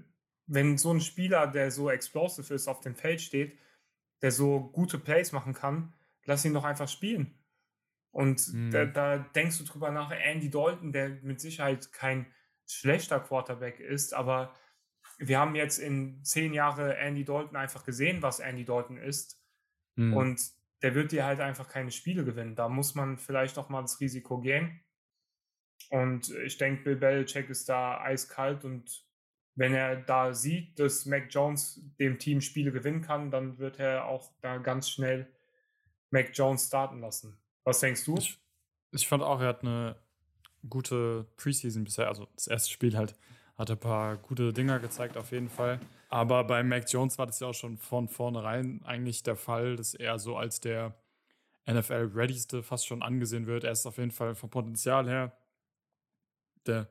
[0.47, 3.57] wenn so ein Spieler, der so explosive ist, auf dem Feld steht,
[4.23, 5.93] der so gute Plays machen kann,
[6.23, 7.37] lass ihn doch einfach spielen.
[8.09, 8.71] Und mhm.
[8.71, 12.25] da, da, denkst du drüber nach, Andy Dalton, der mit Sicherheit kein
[12.65, 14.55] schlechter Quarterback ist, aber
[15.17, 19.43] wir haben jetzt in zehn Jahren Andy Dalton einfach gesehen, was Andy Dalton ist.
[19.95, 20.13] Mhm.
[20.13, 20.41] Und
[20.81, 22.55] der wird dir halt einfach keine Spiele gewinnen.
[22.55, 24.81] Da muss man vielleicht noch mal das Risiko gehen.
[25.89, 29.05] Und ich denke, Bill Belichick ist da eiskalt und
[29.55, 34.05] wenn er da sieht, dass Mac Jones dem Team Spiele gewinnen kann, dann wird er
[34.05, 35.27] auch da ganz schnell
[36.09, 37.37] Mac Jones starten lassen.
[37.63, 38.17] Was denkst du?
[38.17, 38.39] Ich,
[38.91, 39.95] ich fand auch, er hat eine
[40.67, 43.15] gute Preseason bisher, also das erste Spiel halt,
[43.57, 45.79] hat ein paar gute Dinger gezeigt auf jeden Fall.
[46.09, 49.93] Aber bei Mac Jones war das ja auch schon von vornherein eigentlich der Fall, dass
[49.93, 50.95] er so als der
[51.67, 53.63] NFL-Readyste fast schon angesehen wird.
[53.63, 55.31] Er ist auf jeden Fall vom Potenzial her
[56.65, 56.87] der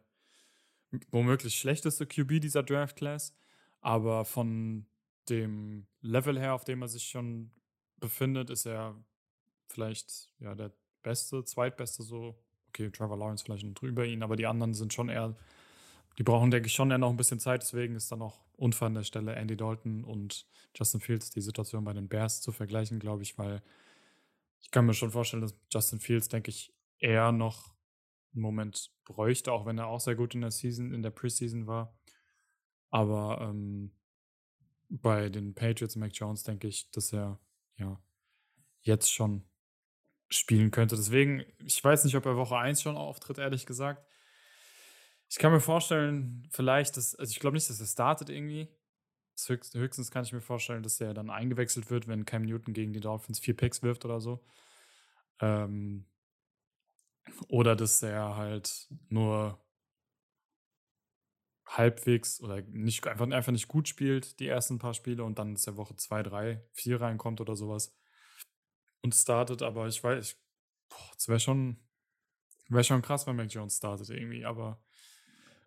[1.11, 3.35] womöglich schlechteste QB dieser Draft Class,
[3.81, 4.87] aber von
[5.29, 7.51] dem Level her, auf dem er sich schon
[7.99, 8.97] befindet, ist er
[9.69, 10.73] vielleicht ja der
[11.03, 12.37] beste, zweitbeste so.
[12.69, 15.37] Okay, Trevor Lawrence vielleicht noch drüber ihn, aber die anderen sind schon eher,
[16.19, 17.63] die brauchen, denke ich, schon eher noch ein bisschen Zeit.
[17.63, 21.85] Deswegen ist dann auch unfair an der Stelle, Andy Dalton und Justin Fields die Situation
[21.85, 23.63] bei den Bears zu vergleichen, glaube ich, weil
[24.61, 27.72] ich kann mir schon vorstellen, dass Justin Fields, denke ich, eher noch
[28.35, 31.67] einen Moment bräuchte, auch wenn er auch sehr gut in der Season, in der Preseason
[31.67, 31.97] war.
[32.91, 33.93] Aber ähm,
[34.89, 37.41] bei den Patriots Mac Jones denke ich, dass er
[37.77, 38.01] ja
[38.83, 39.45] jetzt schon
[40.29, 40.97] spielen könnte.
[40.97, 44.07] Deswegen, ich weiß nicht, ob er Woche 1 schon auftritt, ehrlich gesagt.
[45.29, 48.69] Ich kann mir vorstellen, vielleicht, dass, also ich glaube nicht, dass er startet irgendwie.
[49.47, 52.93] Höchstens, höchstens kann ich mir vorstellen, dass er dann eingewechselt wird, wenn Cam Newton gegen
[52.93, 54.45] die Dolphins vier Picks wirft oder so.
[55.41, 56.05] Ähm,
[57.49, 59.63] oder dass er halt nur
[61.67, 65.67] halbwegs oder nicht, einfach, einfach nicht gut spielt, die ersten paar Spiele, und dann ist
[65.67, 67.97] der Woche 2, 3, 4 reinkommt oder sowas
[69.03, 69.63] und startet.
[69.63, 70.37] Aber ich weiß,
[71.17, 71.77] es wäre schon,
[72.69, 74.83] wär schon krass, wenn Mac Jones startet irgendwie, aber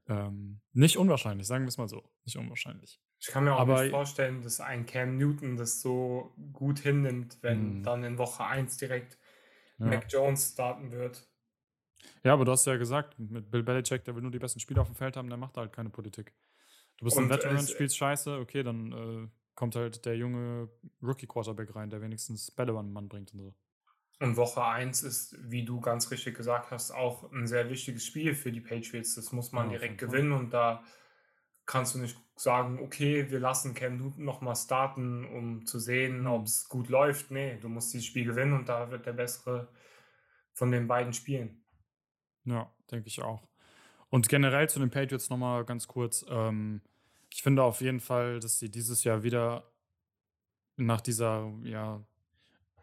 [0.07, 2.03] ähm, nicht unwahrscheinlich, sagen wir es mal so.
[2.25, 3.01] Nicht unwahrscheinlich.
[3.19, 7.39] Ich kann mir auch aber, nicht vorstellen, dass ein Cam Newton das so gut hinnimmt,
[7.41, 7.83] wenn mh.
[7.83, 9.17] dann in Woche 1 direkt
[9.79, 9.87] ja.
[9.87, 11.27] Mac Jones starten wird.
[12.23, 14.81] Ja, aber du hast ja gesagt, mit Bill Belichick, der will nur die besten Spieler
[14.81, 16.33] auf dem Feld haben, der macht halt keine Politik.
[16.97, 20.69] Du bist und ein Veteran, spielst scheiße, okay, dann äh, kommt halt der junge
[21.01, 23.53] Rookie-Quarterback rein, der wenigstens Bälle an den Mann bringt und so.
[24.19, 28.33] Und Woche 1 ist, wie du ganz richtig gesagt hast, auch ein sehr wichtiges Spiel
[28.33, 29.15] für die Patriots.
[29.15, 30.83] Das muss man ja, direkt gewinnen und da
[31.65, 36.27] kannst du nicht sagen, okay, wir lassen Cam Newton nochmal starten, um zu sehen, mhm.
[36.27, 37.31] ob es gut läuft.
[37.31, 39.67] Nee, du musst dieses Spiel gewinnen und da wird der bessere
[40.53, 41.64] von den beiden spielen.
[42.45, 43.41] Ja, denke ich auch.
[44.09, 46.25] Und generell zu den Patriots nochmal ganz kurz.
[46.29, 46.81] Ähm,
[47.31, 49.69] ich finde auf jeden Fall, dass sie dieses Jahr wieder
[50.77, 52.01] nach dieser ja,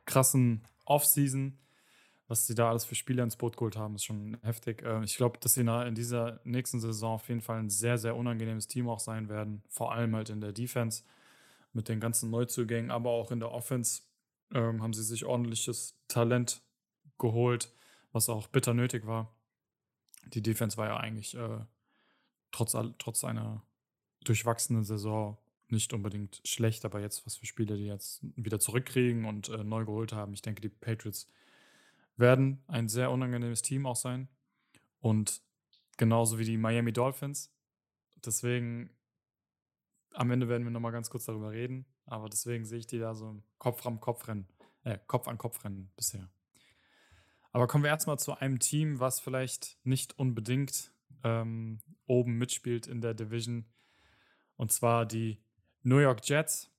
[0.05, 1.59] krassen Offseason,
[2.27, 4.83] was sie da alles für Spieler ins Boot geholt haben, ist schon heftig.
[4.83, 8.17] Äh, ich glaube, dass sie in dieser nächsten Saison auf jeden Fall ein sehr, sehr
[8.17, 9.63] unangenehmes Team auch sein werden.
[9.69, 11.05] Vor allem halt in der Defense
[11.73, 14.03] mit den ganzen Neuzugängen, aber auch in der Offense
[14.53, 16.63] ähm, haben sie sich ordentliches Talent
[17.19, 17.73] geholt,
[18.13, 19.35] was auch bitter nötig war
[20.27, 21.59] die Defense war ja eigentlich äh,
[22.51, 23.63] trotz, trotz einer
[24.25, 29.49] durchwachsenen Saison nicht unbedingt schlecht, aber jetzt, was für Spiele die jetzt wieder zurückkriegen und
[29.49, 31.29] äh, neu geholt haben, ich denke, die Patriots
[32.17, 34.29] werden ein sehr unangenehmes Team auch sein.
[35.01, 35.43] Und
[35.97, 37.51] genauso wie die Miami Dolphins.
[38.25, 38.91] Deswegen,
[40.13, 43.15] am Ende werden wir nochmal ganz kurz darüber reden, aber deswegen sehe ich die da
[43.15, 44.47] so Kopf am Kopf rennen,
[44.85, 46.31] äh, Kopf an Kopf rennen bisher.
[47.53, 50.93] Aber kommen wir erstmal zu einem Team, was vielleicht nicht unbedingt
[51.23, 53.67] ähm, oben mitspielt in der Division.
[54.57, 55.39] Und zwar die
[55.83, 56.71] New York Jets.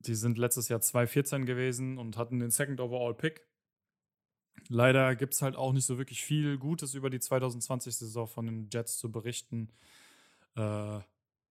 [0.00, 3.46] Die sind letztes Jahr 2-14 gewesen und hatten den Second Overall Pick.
[4.68, 8.68] Leider gibt es halt auch nicht so wirklich viel Gutes über die 2020-Saison von den
[8.72, 9.70] Jets zu berichten.
[10.56, 11.00] Äh,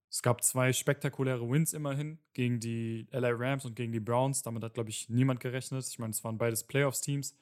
[0.10, 4.42] es gab zwei spektakuläre Wins immerhin gegen die LA Rams und gegen die Browns.
[4.42, 5.86] Damit hat, glaube ich, niemand gerechnet.
[5.88, 7.36] Ich meine, es waren beides Playoffs-Teams.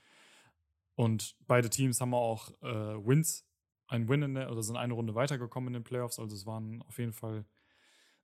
[0.96, 2.66] Und beide Teams haben auch äh,
[3.06, 3.46] Wins,
[3.88, 6.20] ein Win in der, oder sind eine Runde weitergekommen in den Playoffs.
[6.20, 7.46] Also es waren auf jeden Fall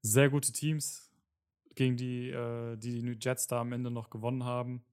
[0.02, 1.12] sehr gute Teams.
[1.76, 4.84] gegen die, äh, die die Jets da am Ende noch gewonnen haben.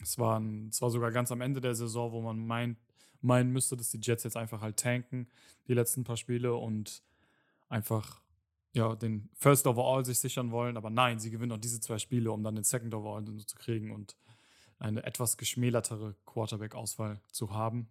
[0.00, 2.78] Es war, es war sogar ganz am Ende der Saison, wo man meint,
[3.20, 5.28] meinen müsste, dass die Jets jetzt einfach halt tanken,
[5.68, 7.02] die letzten paar Spiele und
[7.68, 8.20] einfach
[8.74, 10.76] ja, den First Overall sich sichern wollen.
[10.76, 13.90] Aber nein, sie gewinnen auch diese zwei Spiele, um dann den Second Overall zu kriegen
[13.92, 14.16] und
[14.82, 17.88] eine etwas geschmälertere Quarterback-Auswahl zu haben.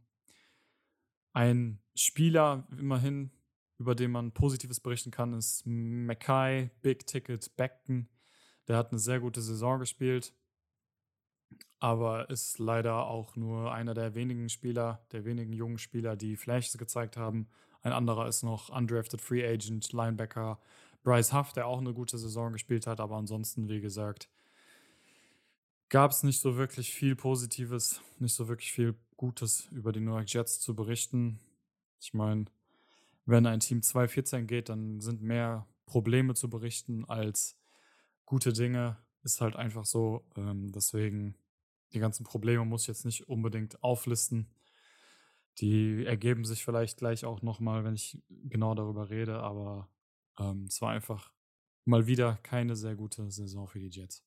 [1.33, 3.31] Ein Spieler immerhin,
[3.77, 8.09] über den man Positives berichten kann, ist Mackay, Big Ticket Beckton.
[8.67, 10.33] Der hat eine sehr gute Saison gespielt
[11.81, 16.77] aber ist leider auch nur einer der wenigen Spieler, der wenigen jungen Spieler, die Flashes
[16.77, 17.47] gezeigt haben.
[17.81, 20.59] Ein anderer ist noch undrafted Free Agent Linebacker
[21.03, 24.29] Bryce Huff, der auch eine gute Saison gespielt hat, aber ansonsten, wie gesagt,
[25.91, 30.13] gab es nicht so wirklich viel Positives, nicht so wirklich viel Gutes über die New
[30.13, 31.39] York Jets zu berichten.
[31.99, 32.45] Ich meine,
[33.25, 37.57] wenn ein Team 2-14 geht, dann sind mehr Probleme zu berichten als
[38.25, 38.97] gute Dinge.
[39.23, 40.23] Ist halt einfach so.
[40.37, 41.35] Ähm, deswegen
[41.93, 44.49] die ganzen Probleme muss ich jetzt nicht unbedingt auflisten.
[45.59, 49.89] Die ergeben sich vielleicht gleich auch nochmal, wenn ich genau darüber rede, aber
[50.39, 51.33] ähm, es war einfach
[51.83, 54.23] mal wieder keine sehr gute Saison für die Jets.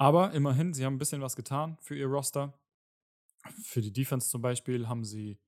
[0.00, 2.58] Aber immerhin, sie haben ein bisschen was getan für ihr Roster.
[3.62, 5.38] Für die Defense zum Beispiel haben sie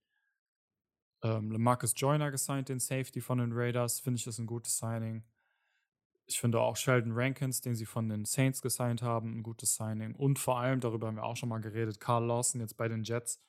[1.23, 4.01] ähm, Lamarcus Joyner gesigned, den Safety von den Raiders.
[4.01, 5.25] Finde ich das ein gutes Signing.
[6.27, 10.15] Ich finde auch Sheldon Rankins, den sie von den Saints gesigned haben, ein gutes Signing.
[10.17, 13.05] Und vor allem, darüber haben wir auch schon mal geredet, Carl Lawson jetzt bei den
[13.05, 13.41] Jets,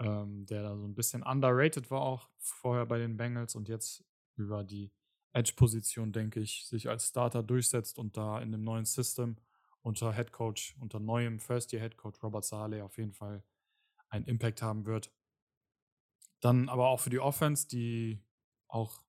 [0.00, 4.04] ähm, der da so ein bisschen underrated war auch vorher bei den Bengals und jetzt
[4.34, 4.90] über die
[5.34, 9.36] Edge-Position, denke ich, sich als Starter durchsetzt und da in dem neuen System
[9.88, 13.42] unter Head Coach, unter neuem First-Year-Head Coach Robert Saleh auf jeden Fall
[14.10, 15.10] einen Impact haben wird.
[16.40, 18.22] Dann aber auch für die Offense, die
[18.68, 19.02] auch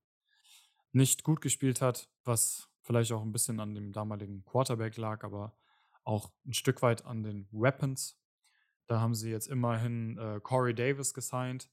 [0.93, 5.53] nicht gut gespielt hat, was vielleicht auch ein bisschen an dem damaligen Quarterback lag, aber
[6.05, 8.17] auch ein Stück weit an den Weapons.
[8.87, 11.69] Da haben sie jetzt immerhin äh, Corey Davis gesigned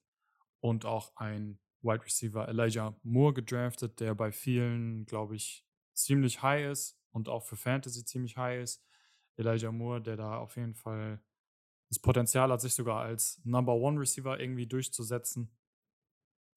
[0.59, 6.73] und auch ein Wide Receiver Elijah Moore gedraftet, der bei vielen, glaube ich, ziemlich high
[6.73, 8.83] ist und auch für Fantasy ziemlich high ist.
[9.37, 11.21] Elijah Moore, der da auf jeden Fall
[11.89, 15.57] das Potenzial hat, sich sogar als Number One Receiver irgendwie durchzusetzen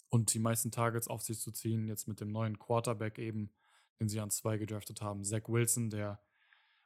[0.10, 3.52] und die meisten Targets auf sich zu ziehen, jetzt mit dem neuen Quarterback eben
[4.00, 5.24] den sie an zwei gedraftet haben.
[5.24, 6.22] Zach Wilson, der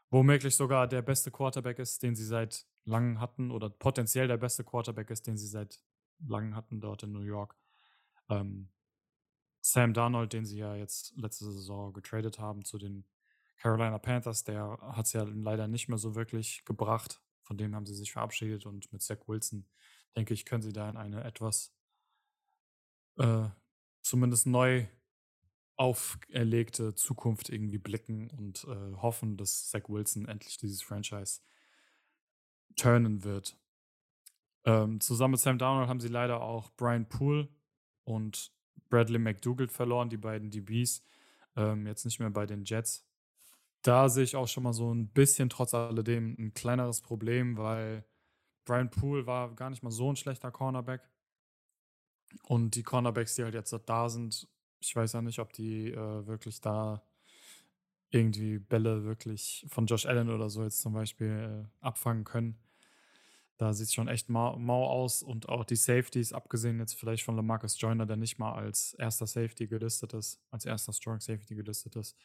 [0.10, 4.64] womöglich sogar der beste Quarterback ist, den sie seit langem hatten oder potenziell der beste
[4.64, 5.82] Quarterback ist, den sie seit
[6.28, 7.56] langem hatten dort in New York.
[8.30, 8.70] Ähm,
[9.62, 13.06] Sam Darnold, den sie ja jetzt letzte Saison getradet haben zu den
[13.58, 17.22] Carolina Panthers, der hat es ja leider nicht mehr so wirklich gebracht.
[17.44, 19.68] Von dem haben sie sich verabschiedet und mit Zach Wilson,
[20.16, 21.74] denke ich, können sie da in eine etwas
[23.18, 23.50] äh,
[24.02, 24.88] zumindest neu
[25.76, 31.42] auferlegte Zukunft irgendwie blicken und äh, hoffen, dass Zach Wilson endlich dieses Franchise
[32.76, 33.58] turnen wird.
[34.66, 37.50] Ähm, zusammen mit Sam Darnold haben sie leider auch Brian Poole
[38.04, 38.54] und
[38.90, 41.04] Bradley McDougald verloren, die beiden DBs.
[41.56, 43.06] Ähm, jetzt nicht mehr bei den Jets.
[43.84, 48.06] Da sehe ich auch schon mal so ein bisschen trotz alledem ein kleineres Problem, weil
[48.66, 51.02] Brian Poole war gar nicht mal so ein schlechter Cornerback.
[52.44, 54.48] Und die Cornerbacks, die halt jetzt da sind,
[54.80, 57.04] ich weiß ja nicht, ob die äh, wirklich da
[58.10, 62.58] irgendwie Bälle wirklich von Josh Allen oder so jetzt zum Beispiel äh, abfangen können.
[63.58, 67.24] Da sieht es schon echt mau, mau, aus und auch die Safeties, abgesehen jetzt vielleicht
[67.24, 71.56] von Lamarcus Joyner, der nicht mal als erster Safety gelistet ist, als erster Strong Safety
[71.56, 72.18] gelistet ist,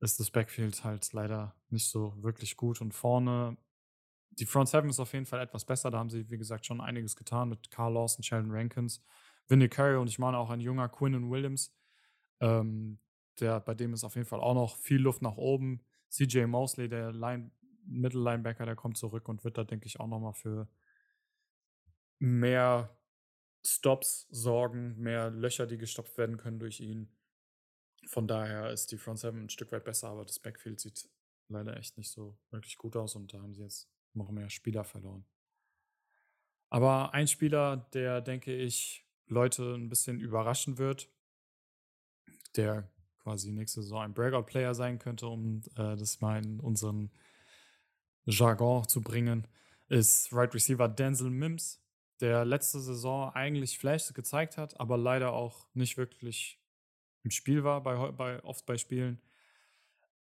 [0.00, 2.80] ist das Backfield halt leider nicht so wirklich gut.
[2.80, 3.56] Und vorne,
[4.30, 5.90] die Front Seven ist auf jeden Fall etwas besser.
[5.90, 9.02] Da haben sie, wie gesagt, schon einiges getan mit Carl Lawson, Sheldon Rankins.
[9.48, 11.74] Vinny Curry und ich meine auch ein junger Quinn Williams.
[12.40, 12.98] Ähm,
[13.40, 15.82] der, bei dem ist auf jeden Fall auch noch viel Luft nach oben.
[16.10, 17.50] CJ Mosley, der Line,
[17.86, 20.68] Mittellinebacker, der kommt zurück und wird da, denke ich, auch nochmal für
[22.18, 22.96] mehr
[23.64, 27.12] Stops sorgen, mehr Löcher, die gestopft werden können durch ihn.
[28.06, 31.08] Von daher ist die Front 7 ein Stück weit besser, aber das Backfield sieht
[31.48, 34.84] leider echt nicht so wirklich gut aus und da haben sie jetzt noch mehr Spieler
[34.84, 35.26] verloren.
[36.68, 41.08] Aber ein Spieler, der, denke ich, Leute ein bisschen überraschen wird,
[42.56, 47.10] der quasi nächste Saison ein Breakout-Player sein könnte, um äh, das mal in unseren
[48.24, 49.46] Jargon zu bringen,
[49.88, 51.82] ist Right Receiver Denzel Mims,
[52.20, 56.60] der letzte Saison eigentlich Flash gezeigt hat, aber leider auch nicht wirklich
[57.26, 59.20] im Spiel war, bei, bei, oft bei Spielen.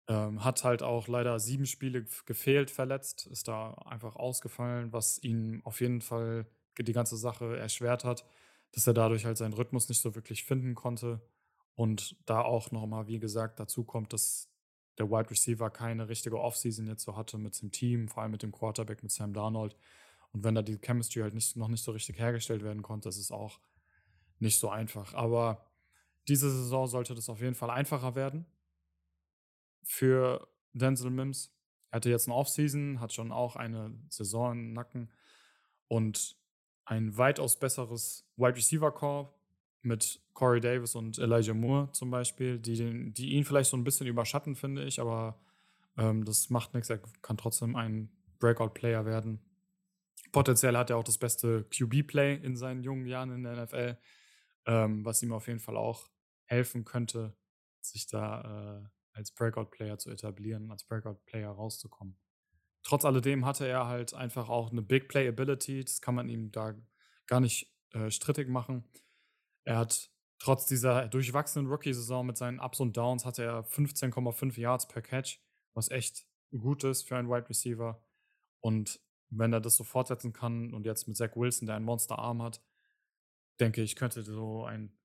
[0.07, 5.61] Ähm, hat halt auch leider sieben Spiele gefehlt, verletzt, ist da einfach ausgefallen, was ihn
[5.63, 6.45] auf jeden Fall
[6.77, 8.25] die ganze Sache erschwert hat
[8.75, 11.21] dass er dadurch halt seinen Rhythmus nicht so wirklich finden konnte.
[11.75, 14.49] Und da auch nochmal, wie gesagt, dazu kommt, dass
[14.97, 18.43] der Wide Receiver keine richtige Offseason jetzt so hatte mit dem Team, vor allem mit
[18.43, 19.75] dem Quarterback, mit Sam Darnold.
[20.31, 23.17] Und wenn da die Chemistry halt nicht, noch nicht so richtig hergestellt werden konnte, ist
[23.17, 23.59] es auch
[24.39, 25.13] nicht so einfach.
[25.13, 25.64] Aber
[26.27, 28.45] diese Saison sollte das auf jeden Fall einfacher werden
[29.83, 31.51] für Denzel Mims.
[31.91, 35.11] Er hatte jetzt eine Offseason, hat schon auch eine Saison im Nacken
[35.87, 36.37] und
[36.85, 39.33] ein weitaus besseres Wide Receiver Core
[39.81, 43.83] mit Corey Davis und Elijah Moore zum Beispiel, die, den, die ihn vielleicht so ein
[43.83, 45.39] bisschen überschatten, finde ich, aber
[45.97, 46.89] ähm, das macht nichts.
[46.89, 49.39] Er kann trotzdem ein Breakout-Player werden.
[50.31, 53.97] Potenziell hat er auch das beste QB-Play in seinen jungen Jahren in der NFL,
[54.65, 56.09] ähm, was ihm auf jeden Fall auch
[56.45, 57.35] helfen könnte,
[57.81, 62.17] sich da äh, als Breakout-Player zu etablieren, als Breakout-Player rauszukommen.
[62.83, 66.75] Trotz alledem hatte er halt einfach auch eine Big Play-Ability, das kann man ihm da
[67.25, 68.83] gar nicht äh, strittig machen.
[69.63, 74.87] Er hat trotz dieser durchwachsenen Rookie-Saison mit seinen Ups und Downs hatte er 15,5 Yards
[74.87, 75.39] per Catch,
[75.73, 78.03] was echt gut ist für einen Wide Receiver.
[78.59, 78.99] Und
[79.29, 82.61] wenn er das so fortsetzen kann und jetzt mit Zach Wilson, der einen Monsterarm hat,
[83.59, 84.95] denke ich, könnte so ein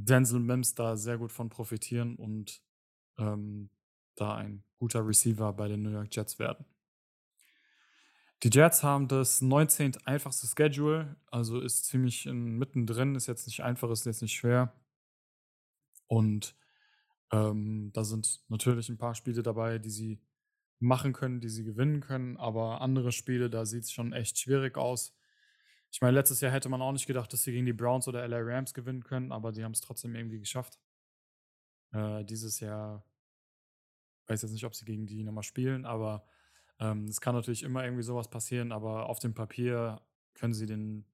[0.00, 2.62] Denzel Mims da sehr gut von profitieren und
[3.18, 3.70] ähm,
[4.14, 6.64] da ein guter Receiver bei den New York Jets werden.
[8.44, 9.96] Die Jets haben das 19.
[10.04, 14.72] einfachste Schedule, also ist ziemlich in, mittendrin, ist jetzt nicht einfach, ist jetzt nicht schwer.
[16.06, 16.54] Und
[17.32, 20.22] ähm, da sind natürlich ein paar Spiele dabei, die sie
[20.78, 24.76] machen können, die sie gewinnen können, aber andere Spiele, da sieht es schon echt schwierig
[24.78, 25.17] aus.
[25.90, 28.26] Ich meine, letztes Jahr hätte man auch nicht gedacht, dass sie gegen die Browns oder
[28.26, 30.78] LA Rams gewinnen können, aber die haben es trotzdem irgendwie geschafft.
[31.92, 33.04] Äh, dieses Jahr
[34.26, 36.26] weiß jetzt nicht, ob sie gegen die nochmal spielen, aber
[36.78, 40.00] ähm, es kann natürlich immer irgendwie sowas passieren, aber auf dem Papier
[40.34, 41.06] können sie den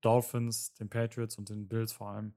[0.00, 2.34] Dolphins, den Patriots und den Bills vor allem,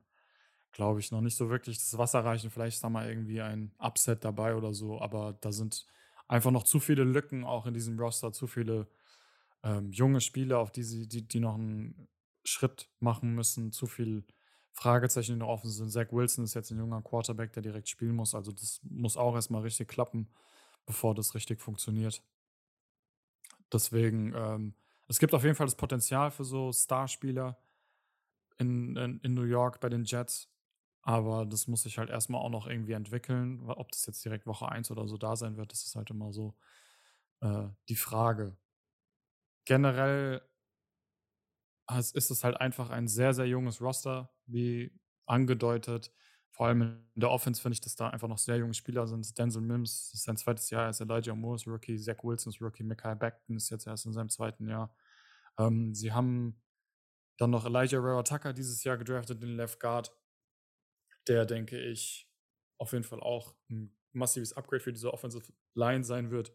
[0.71, 2.51] glaube ich, noch nicht so wirklich das Wasser reichen.
[2.51, 5.85] Vielleicht ist da mal irgendwie ein Upset dabei oder so, aber da sind
[6.27, 8.87] einfach noch zu viele Lücken auch in diesem Roster, zu viele
[9.65, 12.07] ähm, junge Spieler, auf die sie, die, die noch einen
[12.45, 14.23] Schritt machen müssen, zu viel
[14.71, 15.89] Fragezeichen, die noch offen sind.
[15.91, 18.35] Zach Wilson ist jetzt ein junger Quarterback, der direkt spielen muss.
[18.35, 20.29] Also das muss auch erstmal richtig klappen,
[20.85, 22.21] bevor das richtig funktioniert.
[23.73, 24.75] Deswegen, ähm,
[25.07, 27.57] es gibt auf jeden Fall das Potenzial für so Starspieler
[28.59, 30.51] in, in, in New York bei den Jets.
[31.01, 33.61] Aber das muss sich halt erstmal auch noch irgendwie entwickeln.
[33.67, 36.31] Ob das jetzt direkt Woche 1 oder so da sein wird, das ist halt immer
[36.33, 36.55] so
[37.41, 38.57] äh, die Frage.
[39.65, 40.41] Generell
[42.13, 44.91] ist es halt einfach ein sehr, sehr junges Roster, wie
[45.27, 46.11] angedeutet.
[46.51, 46.81] Vor allem
[47.13, 49.37] in der Offense finde ich, dass da einfach noch sehr junge Spieler sind.
[49.37, 52.83] Denzel Mims ist sein zweites Jahr, ist Elijah Moore ist Rookie, Zach Wilson ist Rookie,
[52.83, 54.95] Michael Beckton ist jetzt erst in seinem zweiten Jahr.
[55.59, 56.61] Ähm, sie haben
[57.37, 60.15] dann noch Elijah Rara Tucker dieses Jahr gedraftet, den Left Guard,
[61.27, 62.29] der, denke ich,
[62.77, 66.53] auf jeden Fall auch ein massives Upgrade für diese Offensive Line sein wird.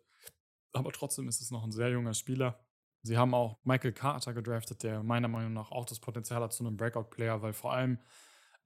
[0.73, 2.65] Aber trotzdem ist es noch ein sehr junger Spieler.
[3.02, 6.66] Sie haben auch Michael Carter gedraftet, der meiner Meinung nach auch das Potenzial hat zu
[6.66, 7.98] einem Breakout-Player, weil vor allem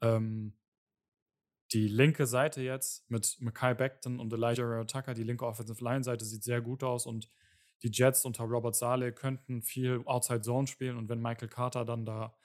[0.01, 0.57] ähm,
[1.73, 6.45] die linke Seite jetzt mit Mackay Beckton und Elijah Tucker, die linke Offensive Line-Seite sieht
[6.45, 7.31] sehr gut aus und
[7.83, 12.05] die Jets unter Robert Saleh könnten viel Outside Zone spielen und wenn Michael Carter dann
[12.05, 12.37] da,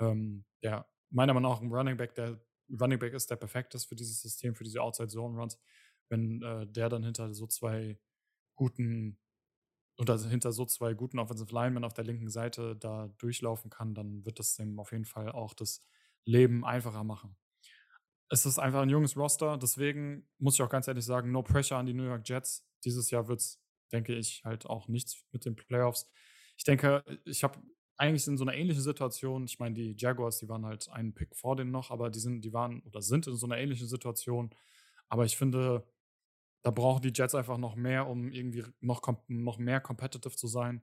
[0.00, 2.40] ähm, der meiner Meinung nach ein Running Back, der
[2.80, 5.58] Running Back ist, der perfekt ist für dieses System, für diese Outside Zone Runs,
[6.08, 7.98] wenn äh, der dann hinter so zwei
[8.54, 9.18] guten
[9.98, 13.94] und also hinter so zwei guten Offensive Linemen auf der linken Seite da durchlaufen kann,
[13.94, 15.84] dann wird das dem auf jeden Fall auch das
[16.24, 17.36] Leben einfacher machen.
[18.30, 21.78] Es ist einfach ein junges Roster, deswegen muss ich auch ganz ehrlich sagen, no pressure
[21.78, 22.66] an die New York Jets.
[22.84, 23.60] Dieses Jahr wird es,
[23.92, 26.08] denke ich, halt auch nichts mit den Playoffs.
[26.56, 27.58] Ich denke, ich habe
[27.96, 31.34] eigentlich in so einer ähnlichen Situation, ich meine, die Jaguars, die waren halt einen Pick
[31.34, 34.50] vor denen noch, aber die sind, die waren oder sind in so einer ähnlichen Situation.
[35.08, 35.84] Aber ich finde,
[36.68, 40.82] da brauchen die Jets einfach noch mehr, um irgendwie noch, noch mehr competitive zu sein.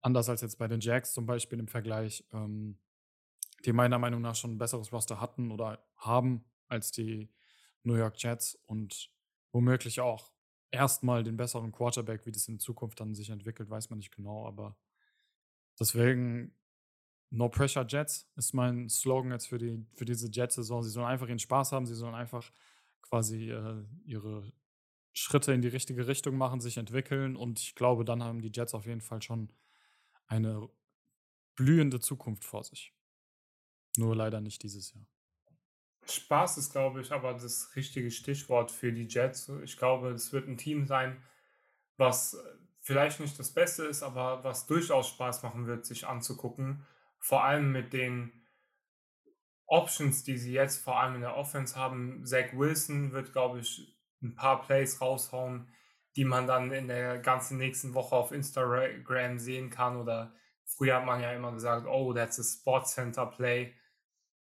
[0.00, 2.78] Anders als jetzt bei den Jacks zum Beispiel im Vergleich, ähm,
[3.66, 7.28] die meiner Meinung nach schon ein besseres Roster hatten oder haben als die
[7.82, 9.12] New York Jets und
[9.52, 10.32] womöglich auch
[10.70, 14.46] erstmal den besseren Quarterback, wie das in Zukunft dann sich entwickelt, weiß man nicht genau,
[14.46, 14.78] aber
[15.78, 16.56] deswegen
[17.28, 20.82] No Pressure Jets ist mein Slogan jetzt für, die, für diese Jets-Saison.
[20.82, 22.50] Sie sollen einfach ihren Spaß haben, sie sollen einfach
[23.02, 24.50] quasi äh, ihre
[25.18, 28.74] Schritte in die richtige Richtung machen, sich entwickeln und ich glaube, dann haben die Jets
[28.74, 29.50] auf jeden Fall schon
[30.26, 30.68] eine
[31.54, 32.94] blühende Zukunft vor sich.
[33.96, 35.06] Nur leider nicht dieses Jahr.
[36.06, 39.48] Spaß ist, glaube ich, aber das richtige Stichwort für die Jets.
[39.64, 41.22] Ich glaube, es wird ein Team sein,
[41.96, 42.36] was
[42.80, 46.84] vielleicht nicht das Beste ist, aber was durchaus Spaß machen wird, sich anzugucken.
[47.18, 48.44] Vor allem mit den
[49.64, 52.24] Options, die sie jetzt vor allem in der Offense haben.
[52.26, 55.68] Zach Wilson wird, glaube ich, ein paar Plays raushauen,
[56.16, 59.96] die man dann in der ganzen nächsten Woche auf Instagram sehen kann.
[59.96, 60.34] Oder
[60.64, 63.74] früher hat man ja immer gesagt, oh, that's a Sports Center Play.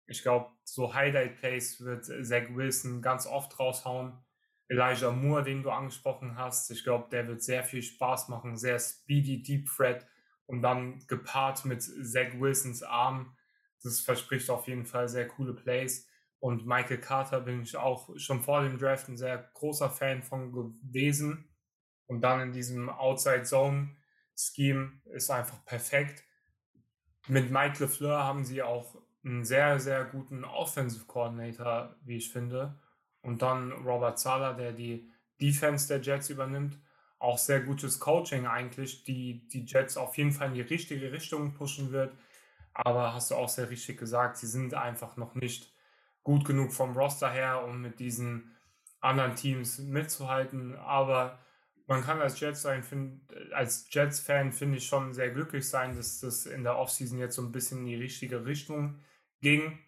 [0.06, 4.24] Ich glaube, so Highlight Plays wird Zach Wilson ganz oft raushauen.
[4.68, 8.78] Elijah Moore, den du angesprochen hast, ich glaube, der wird sehr viel Spaß machen, sehr
[8.80, 10.06] speedy Deep Threat
[10.46, 13.36] und dann gepaart mit Zach Wilsons Arm.
[13.82, 16.08] Das verspricht auf jeden Fall sehr coole Plays.
[16.38, 20.52] Und Michael Carter bin ich auch schon vor dem Draft ein sehr großer Fan von
[20.52, 21.48] gewesen.
[22.06, 23.96] Und dann in diesem Outside Zone
[24.36, 26.24] Scheme ist einfach perfekt.
[27.26, 32.78] Mit Mike LeFleur haben sie auch einen sehr, sehr guten Offensive Coordinator, wie ich finde.
[33.22, 35.10] Und dann Robert Sala, der die
[35.40, 36.78] Defense der Jets übernimmt.
[37.18, 41.54] Auch sehr gutes Coaching eigentlich, die die Jets auf jeden Fall in die richtige Richtung
[41.54, 42.16] pushen wird.
[42.72, 45.74] Aber hast du auch sehr richtig gesagt, sie sind einfach noch nicht
[46.26, 48.50] gut genug vom Roster her, um mit diesen
[49.00, 50.74] anderen Teams mitzuhalten.
[50.74, 51.38] Aber
[51.86, 53.20] man kann als Jets sein, find,
[53.52, 57.42] als Jets-Fan finde ich schon sehr glücklich sein, dass das in der Offseason jetzt so
[57.42, 58.98] ein bisschen in die richtige Richtung
[59.40, 59.78] ging.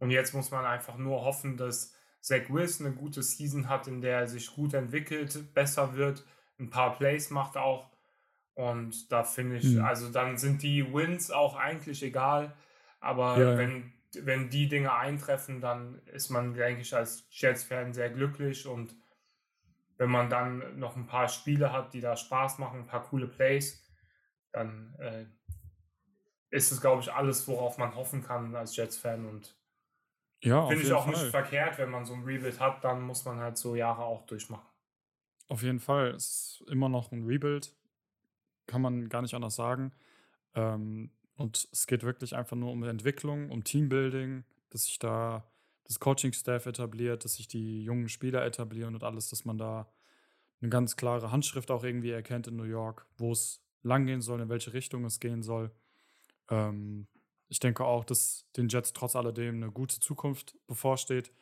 [0.00, 4.00] Und jetzt muss man einfach nur hoffen, dass Zach Wilson eine gute Season hat, in
[4.00, 6.26] der er sich gut entwickelt, besser wird,
[6.58, 7.88] ein paar Plays macht auch.
[8.54, 9.84] Und da finde ich, mhm.
[9.84, 12.52] also dann sind die Wins auch eigentlich egal.
[12.98, 18.10] Aber ja, wenn, wenn die Dinge eintreffen, dann ist man, denke ich, als Jets-Fan sehr
[18.10, 18.66] glücklich.
[18.66, 18.94] Und
[19.96, 23.26] wenn man dann noch ein paar Spiele hat, die da Spaß machen, ein paar coole
[23.26, 23.82] Plays,
[24.52, 25.26] dann äh,
[26.50, 29.26] ist es, glaube ich, alles, worauf man hoffen kann als Jets-Fan.
[29.26, 29.56] Und
[30.40, 31.12] ja, finde ich auch Fall.
[31.12, 34.26] nicht verkehrt, wenn man so ein Rebuild hat, dann muss man halt so Jahre auch
[34.26, 34.66] durchmachen.
[35.48, 36.08] Auf jeden Fall.
[36.08, 37.74] Es ist immer noch ein Rebuild.
[38.66, 39.92] Kann man gar nicht anders sagen.
[40.54, 45.50] Ähm, und es geht wirklich einfach nur um Entwicklung, um Teambuilding, dass sich da
[45.84, 49.92] das Coaching-Staff etabliert, dass sich die jungen Spieler etablieren und alles, dass man da
[50.60, 54.48] eine ganz klare Handschrift auch irgendwie erkennt in New York, wo es langgehen soll, in
[54.48, 55.72] welche Richtung es gehen soll.
[56.48, 57.08] Ähm,
[57.48, 61.32] ich denke auch, dass den Jets trotz alledem eine gute Zukunft bevorsteht.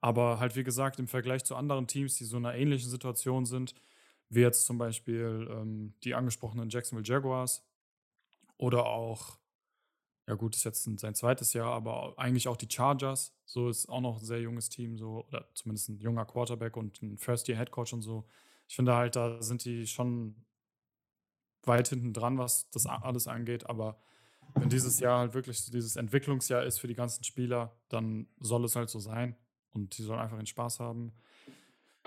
[0.00, 3.44] Aber halt, wie gesagt, im Vergleich zu anderen Teams, die so in einer ähnlichen Situation
[3.44, 3.74] sind,
[4.30, 7.62] wie jetzt zum Beispiel ähm, die angesprochenen Jacksonville Jaguars
[8.60, 9.38] oder auch,
[10.28, 13.34] ja gut, ist jetzt sein zweites Jahr, aber eigentlich auch die Chargers.
[13.46, 17.00] So ist auch noch ein sehr junges Team, so, oder zumindest ein junger Quarterback und
[17.02, 18.26] ein First-Year-Headcoach und so.
[18.68, 20.44] Ich finde halt, da sind die schon
[21.62, 23.98] weit hinten dran, was das alles angeht, aber
[24.54, 28.64] wenn dieses Jahr halt wirklich so dieses Entwicklungsjahr ist für die ganzen Spieler, dann soll
[28.64, 29.36] es halt so sein.
[29.72, 31.12] Und die sollen einfach den Spaß haben.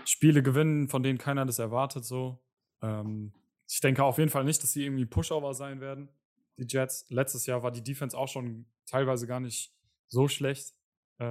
[0.05, 2.37] Spiele gewinnen, von denen keiner das erwartet, so.
[2.81, 3.33] Ähm,
[3.67, 6.09] ich denke auf jeden Fall nicht, dass sie irgendwie Pushover sein werden,
[6.57, 7.05] die Jets.
[7.09, 9.73] Letztes Jahr war die Defense auch schon teilweise gar nicht
[10.07, 10.75] so schlecht,
[11.19, 11.25] äh,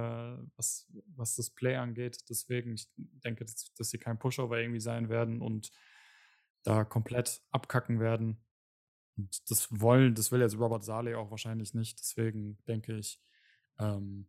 [0.55, 2.29] was, was das Play angeht.
[2.29, 5.71] Deswegen, ich denke, dass, dass sie kein Pushover irgendwie sein werden und
[6.63, 8.43] da komplett abkacken werden.
[9.15, 11.99] Und das wollen, das will jetzt Robert Saleh auch wahrscheinlich nicht.
[11.99, 13.21] Deswegen denke ich,
[13.79, 14.27] ähm,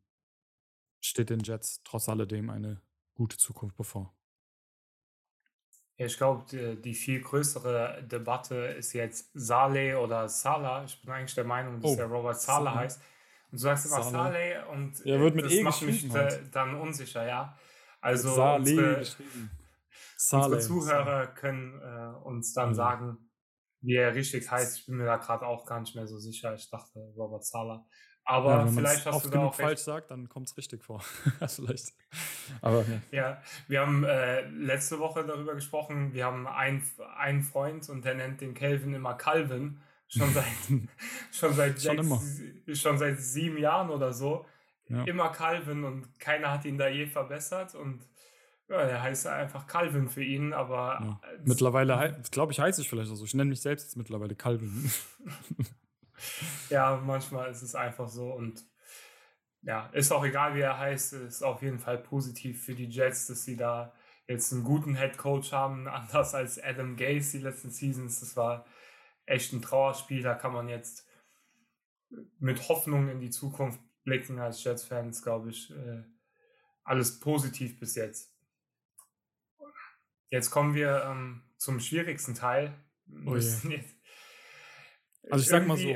[1.00, 2.82] steht den Jets trotz alledem eine
[3.14, 4.14] gute Zukunft bevor.
[5.96, 10.84] Ja, ich glaube, die, viel größere Debatte ist jetzt Saleh oder Salah.
[10.84, 13.00] Ich bin eigentlich der Meinung, dass oh, der Robert Salah, Salah heißt.
[13.52, 16.54] Und du sagst immer Saleh und ja, wird mit das e macht mich halt.
[16.54, 17.56] dann unsicher, ja.
[18.00, 19.04] Also unsere,
[20.32, 22.74] unsere, Zuhörer können äh, uns dann ja.
[22.74, 23.30] sagen,
[23.80, 24.78] wie er richtig heißt.
[24.78, 26.54] Ich bin mir da gerade auch gar nicht mehr so sicher.
[26.54, 27.86] Ich dachte Robert Sala.
[28.26, 31.02] Aber ja, vielleicht hast du da auch falsch sagt, dann kommt es richtig vor.
[31.46, 31.92] vielleicht.
[32.62, 33.00] Aber ja.
[33.10, 36.14] ja wir haben äh, letzte Woche darüber gesprochen.
[36.14, 36.82] Wir haben einen,
[37.16, 39.80] einen Freund und der nennt den Kelvin immer Calvin.
[40.08, 40.44] Schon seit
[41.32, 44.46] schon seit schon, sechs, schon seit sieben Jahren oder so.
[44.88, 45.04] Ja.
[45.04, 48.06] Immer Calvin und keiner hat ihn da je verbessert und
[48.68, 51.20] ja, der heißt einfach Calvin für ihn, aber.
[51.44, 53.24] Mittlerweile, glaube ich, heiße ich vielleicht auch so.
[53.24, 54.90] Ich nenne mich selbst jetzt mittlerweile Calvin.
[56.70, 58.64] ja, manchmal ist es einfach so und
[59.62, 61.14] ja, ist auch egal, wie er heißt.
[61.14, 63.94] Ist auf jeden Fall positiv für die Jets, dass sie da
[64.26, 68.20] jetzt einen guten Head Coach haben, anders als Adam Gase die letzten Seasons.
[68.20, 68.66] Das war
[69.26, 70.22] echt ein Trauerspiel.
[70.22, 71.08] Da kann man jetzt
[72.38, 75.70] mit Hoffnung in die Zukunft blicken als Jets-Fans, glaube ich.
[75.70, 76.02] Äh,
[76.84, 78.36] alles positiv bis jetzt.
[80.28, 82.74] Jetzt kommen wir ähm, zum schwierigsten Teil.
[83.24, 83.36] Oh
[85.30, 85.94] also ich sag mal so,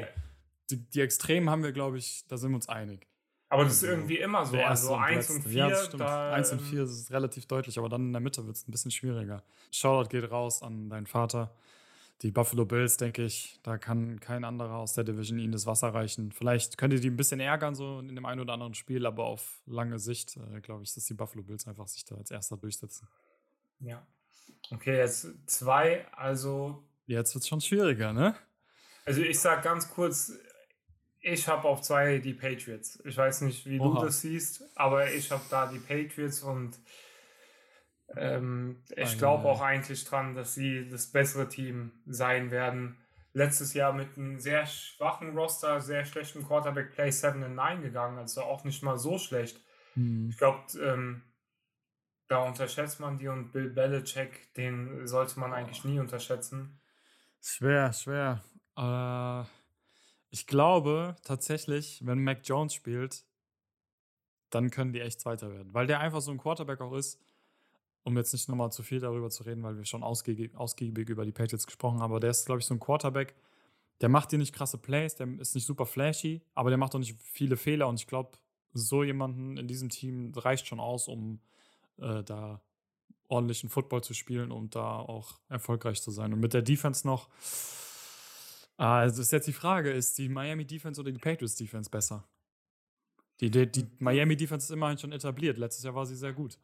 [0.70, 3.06] die, die Extremen haben wir, glaube ich, da sind wir uns einig.
[3.50, 4.58] Aber das ist also, irgendwie immer so.
[4.58, 5.52] Also 1 und 4.
[5.52, 6.02] Ja, das stimmt.
[6.02, 8.90] 1 und 4 ist relativ deutlich, aber dann in der Mitte wird es ein bisschen
[8.90, 9.42] schwieriger.
[9.70, 11.54] Shoutout geht raus an deinen Vater.
[12.22, 15.94] Die Buffalo Bills, denke ich, da kann kein anderer aus der Division ihnen das Wasser
[15.94, 16.32] reichen.
[16.32, 19.24] Vielleicht könnt ihr die ein bisschen ärgern, so in dem einen oder anderen Spiel, aber
[19.24, 22.56] auf lange Sicht, äh, glaube ich, dass die Buffalo Bills einfach sich da als erster
[22.56, 23.06] durchsetzen.
[23.78, 24.04] Ja.
[24.72, 26.82] Okay, jetzt zwei, also.
[27.06, 28.34] Jetzt wird es schon schwieriger, ne?
[29.08, 30.32] Also ich sag ganz kurz,
[31.20, 33.02] ich habe auf zwei die Patriots.
[33.04, 34.00] Ich weiß nicht, wie Oha.
[34.00, 36.78] du das siehst, aber ich habe da die Patriots und
[38.16, 42.98] ähm, ich glaube auch eigentlich dran, dass sie das bessere Team sein werden.
[43.32, 48.18] Letztes Jahr mit einem sehr schwachen Roster, sehr schlechten Quarterback Play 7 and 9 gegangen,
[48.18, 49.58] also auch nicht mal so schlecht.
[49.94, 50.28] Hm.
[50.30, 51.22] Ich glaube, ähm,
[52.28, 56.78] da unterschätzt man die und Bill Belichick, den sollte man eigentlich nie unterschätzen.
[57.40, 58.42] Schwer, schwer.
[58.78, 59.44] Äh,
[60.30, 63.24] ich glaube tatsächlich, wenn Mac Jones spielt,
[64.50, 65.74] dann können die echt Zweiter werden.
[65.74, 67.20] Weil der einfach so ein Quarterback auch ist,
[68.04, 71.24] um jetzt nicht nochmal zu viel darüber zu reden, weil wir schon ausgiebig, ausgiebig über
[71.24, 73.34] die Patriots gesprochen haben, aber der ist, glaube ich, so ein Quarterback,
[74.00, 77.00] der macht dir nicht krasse Plays, der ist nicht super flashy, aber der macht auch
[77.00, 78.38] nicht viele Fehler und ich glaube,
[78.72, 81.40] so jemanden in diesem Team reicht schon aus, um
[81.98, 82.62] äh, da
[83.28, 86.32] ordentlichen Football zu spielen und da auch erfolgreich zu sein.
[86.32, 87.28] Und mit der Defense noch,
[88.78, 92.24] also ist jetzt die Frage, ist die Miami Defense oder die Patriots Defense besser?
[93.40, 95.58] Die, die, die Miami Defense ist immerhin schon etabliert.
[95.58, 96.58] Letztes Jahr war sie sehr gut.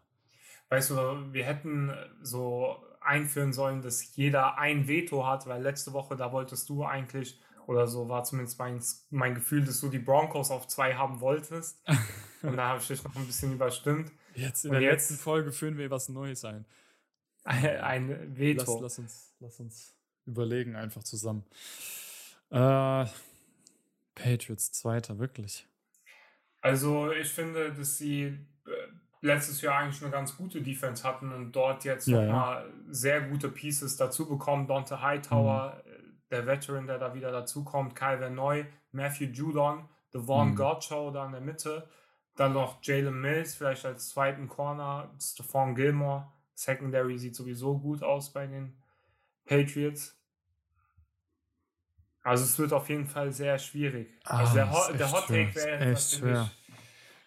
[0.69, 0.95] Weißt du,
[1.33, 1.93] wir hätten
[2.23, 7.41] so einführen sollen, dass jeder ein Veto hat, weil letzte Woche, da wolltest du eigentlich,
[7.67, 8.81] oder so war zumindest mein,
[9.11, 11.83] mein Gefühl, dass du die Broncos auf zwei haben wolltest.
[12.43, 14.13] Und da habe ich dich noch ein bisschen überstimmt.
[14.35, 16.65] Jetzt in Und der jetzt, letzten Folge führen wir was Neues ein.
[17.45, 18.73] Ein Veto.
[18.75, 19.95] Lass, lass, uns, lass uns
[20.27, 21.45] überlegen einfach zusammen.
[22.55, 23.07] Äh,
[24.15, 25.67] Patriots Zweiter, wirklich.
[26.61, 28.39] Also ich finde, dass sie äh,
[29.21, 32.73] letztes Jahr eigentlich eine ganz gute Defense hatten und dort jetzt ja, nochmal ja.
[32.95, 34.69] sehr gute Pieces dazu bekommen.
[34.69, 36.21] Dante Hightower, mhm.
[36.31, 40.57] der Veteran, der da wieder dazu kommt, Kyle Neu, Matthew Judon, Devon mhm.
[40.57, 41.89] Gottschall da in der Mitte.
[42.37, 46.33] Dann noch Jalen Mills, vielleicht als zweiten Corner, Stephon Gilmore.
[46.55, 48.77] Secondary sieht sowieso gut aus bei den
[49.45, 50.17] Patriots.
[52.25, 54.19] Also es wird auf jeden Fall sehr schwierig.
[54.25, 56.49] Ah, also der, Ho der Hot Take wäre natürlich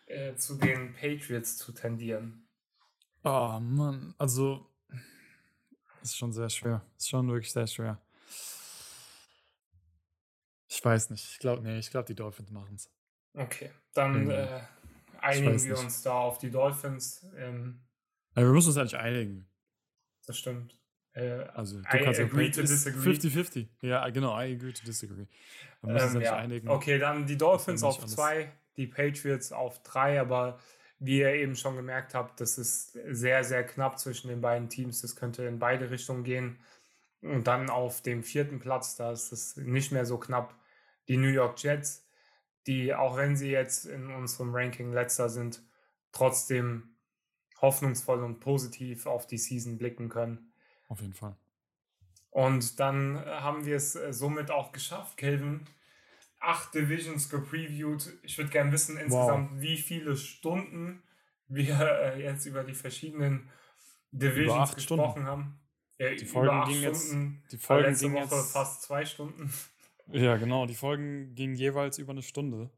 [0.08, 2.50] äh, zu den Patriots zu tendieren.
[3.24, 4.74] Oh Mann, also
[6.02, 6.82] ist schon sehr schwer.
[6.98, 8.02] Ist schon wirklich sehr schwer.
[10.68, 11.24] Ich weiß nicht.
[11.32, 12.92] Ich glaube, nee, ich glaube, die Dolphins machen es.
[13.34, 14.32] Okay, dann mhm.
[14.32, 14.62] äh,
[15.20, 17.24] einigen wir uns da auf die Dolphins.
[17.36, 17.86] Ähm,
[18.36, 19.48] ja, wir müssen uns eigentlich einigen.
[20.26, 20.77] Das stimmt.
[21.18, 23.10] Äh, also, du I kannst agree to disagree.
[23.10, 23.68] 50-50.
[23.82, 25.26] Ja, genau, I agree to disagree.
[25.82, 26.36] Wir müssen ähm, ja.
[26.36, 26.70] einigen.
[26.70, 30.60] Okay, dann die Dolphins auf zwei, die Patriots auf drei, aber
[31.00, 35.02] wie ihr eben schon gemerkt habt, das ist sehr, sehr knapp zwischen den beiden Teams.
[35.02, 36.60] Das könnte in beide Richtungen gehen.
[37.22, 40.56] Und dann auf dem vierten Platz, da ist es nicht mehr so knapp,
[41.08, 42.08] die New York Jets,
[42.68, 45.64] die, auch wenn sie jetzt in unserem Ranking letzter sind,
[46.12, 46.96] trotzdem
[47.60, 50.47] hoffnungsvoll und positiv auf die Season blicken können.
[50.88, 51.36] Auf jeden Fall.
[52.32, 55.66] Und dann haben wir es äh, somit auch geschafft, Kelvin.
[56.40, 58.14] Acht Divisions gepreviewt.
[58.22, 59.62] Ich würde gerne wissen, insgesamt, wow.
[59.62, 61.02] wie viele Stunden
[61.48, 63.50] wir äh, jetzt über die verschiedenen
[64.12, 65.28] Divisions gesprochen Stunden.
[65.28, 65.60] haben.
[66.00, 67.16] Ja, die Folgen gingen jetzt,
[67.52, 69.52] die Folgen letzte Woche jetzt, fast zwei Stunden.
[70.10, 70.66] Ja, genau.
[70.66, 72.70] Die Folgen gingen jeweils über eine Stunde.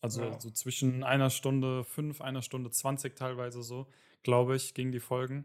[0.00, 0.40] Also ja.
[0.40, 3.86] so zwischen einer Stunde fünf, einer Stunde zwanzig teilweise so,
[4.24, 5.44] glaube ich, gingen die Folgen.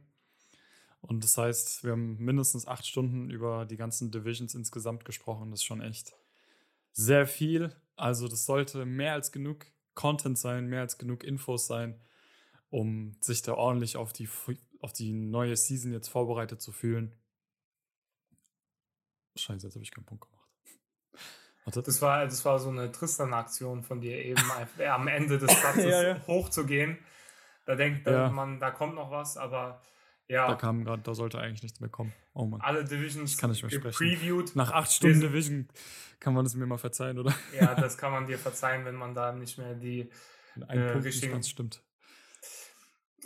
[1.02, 5.50] Und das heißt, wir haben mindestens acht Stunden über die ganzen Divisions insgesamt gesprochen.
[5.52, 6.14] Das ist schon echt
[6.94, 7.76] sehr viel.
[7.96, 9.66] Also das sollte mehr als genug
[9.96, 12.00] Content sein, mehr als genug Infos sein,
[12.70, 14.30] um sich da ordentlich auf die,
[14.80, 17.16] auf die neue Season jetzt vorbereitet zu fühlen.
[19.36, 20.42] Scheiße, jetzt habe ich keinen Punkt gemacht.
[21.86, 24.42] Das war, das war so eine Tristan-Aktion von dir eben,
[24.92, 26.28] am Ende des Platzes ja, ja.
[26.28, 26.98] hochzugehen.
[27.66, 28.30] Da denkt ja.
[28.30, 29.80] man, da kommt noch was, aber
[30.32, 30.48] ja.
[30.48, 32.14] Da kam gerade, da sollte eigentlich nichts mehr kommen.
[32.34, 32.62] Oh Mann.
[32.62, 34.46] Alle Divisions kann ich mehr sprechen.
[34.56, 35.68] Nach acht Stunden Division
[36.22, 37.34] kann man das mir mal verzeihen, oder?
[37.60, 40.10] Ja, das kann man dir verzeihen, wenn man da nicht mehr die
[40.68, 41.36] Ein äh, Punkt richtigen.
[41.36, 41.84] Nicht stimmt.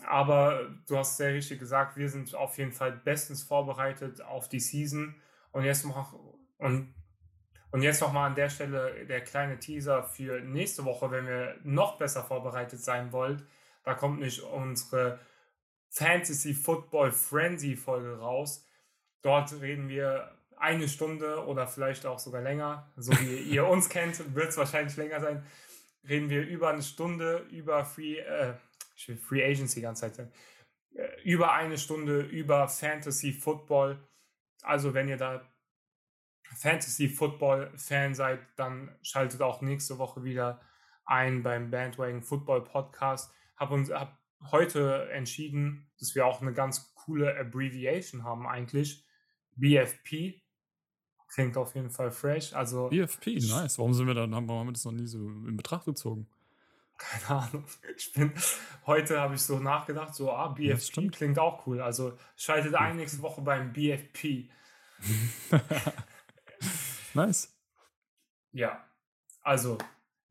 [0.03, 4.59] Aber du hast sehr richtig gesagt, wir sind auf jeden Fall bestens vorbereitet auf die
[4.59, 5.15] Season.
[5.51, 6.13] Und jetzt noch,
[6.57, 6.95] und,
[7.69, 11.55] und jetzt noch mal an der Stelle der kleine Teaser für nächste Woche, wenn wir
[11.63, 13.47] noch besser vorbereitet sein wollen.
[13.83, 15.19] Da kommt nicht unsere
[15.95, 18.65] Fantasy Football Frenzy Folge raus.
[19.21, 24.35] Dort reden wir eine Stunde oder vielleicht auch sogar länger, so wie ihr uns kennt,
[24.35, 25.45] wird es wahrscheinlich länger sein.
[26.07, 28.53] Reden wir über eine Stunde über Free, äh,
[28.95, 30.31] Free Agency die ganze Zeit,
[30.95, 33.97] äh, über eine Stunde über Fantasy Football.
[34.63, 35.49] Also wenn ihr da
[36.57, 40.61] Fantasy Football Fan seid, dann schaltet auch nächste Woche wieder
[41.05, 43.33] ein beim Bandwagon Football Podcast.
[43.55, 49.05] Hab uns, hab heute entschieden, dass wir auch eine ganz coole Abbreviation haben eigentlich.
[49.55, 50.41] BFP.
[51.27, 52.53] Klingt auf jeden Fall fresh.
[52.53, 53.77] Also BFP, nice.
[53.77, 56.27] Warum sind wir dann, warum haben wir das noch nie so in Betracht gezogen?
[56.97, 57.65] Keine Ahnung.
[57.97, 58.31] Ich bin,
[58.85, 61.81] heute habe ich so nachgedacht, so, ah, BFP klingt auch cool.
[61.81, 64.49] Also schaltet ein nächste Woche beim BFP.
[67.13, 67.53] nice.
[68.53, 68.85] Ja,
[69.41, 69.77] also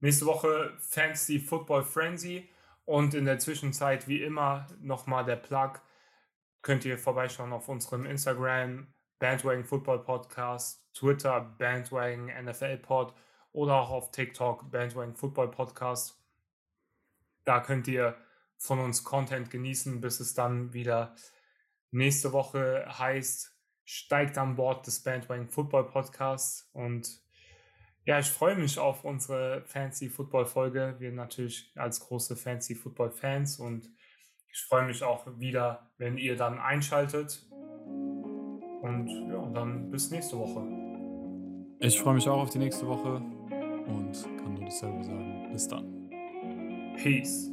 [0.00, 2.48] nächste Woche Fancy Football Frenzy
[2.84, 5.80] und in der Zwischenzeit wie immer nochmal der Plug.
[6.62, 13.14] Könnt ihr vorbeischauen auf unserem Instagram Bandwagon Football Podcast, Twitter Bandwagon NFL Pod
[13.52, 16.20] oder auch auf TikTok Bandwagon Football Podcast.
[17.44, 18.16] Da könnt ihr
[18.56, 21.14] von uns Content genießen, bis es dann wieder
[21.90, 27.23] nächste Woche heißt, steigt an Bord des Bandwagon Football Podcasts und
[28.06, 30.96] ja, ich freue mich auf unsere Fancy Football Folge.
[30.98, 33.88] Wir natürlich als große Fancy Football Fans und
[34.52, 37.44] ich freue mich auch wieder, wenn ihr dann einschaltet.
[38.82, 40.62] Und ja, dann bis nächste Woche.
[41.80, 43.16] Ich freue mich auch auf die nächste Woche
[43.86, 45.48] und kann nur dasselbe sagen.
[45.50, 46.10] Bis dann.
[46.96, 47.50] Peace.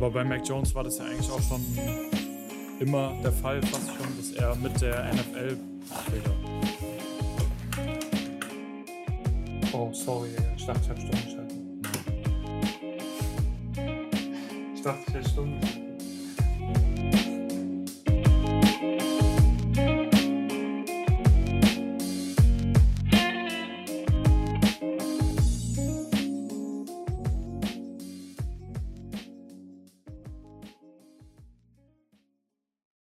[0.00, 1.60] Aber bei Mac Jones war das ja eigentlich auch schon
[2.78, 5.58] immer der Fall, fast schon, dass er mit der NFL
[6.06, 6.30] spielte.
[9.74, 11.20] Oh, sorry, ich dachte, ich habe Stunden
[14.74, 15.79] Ich dachte, ich hätte Stunden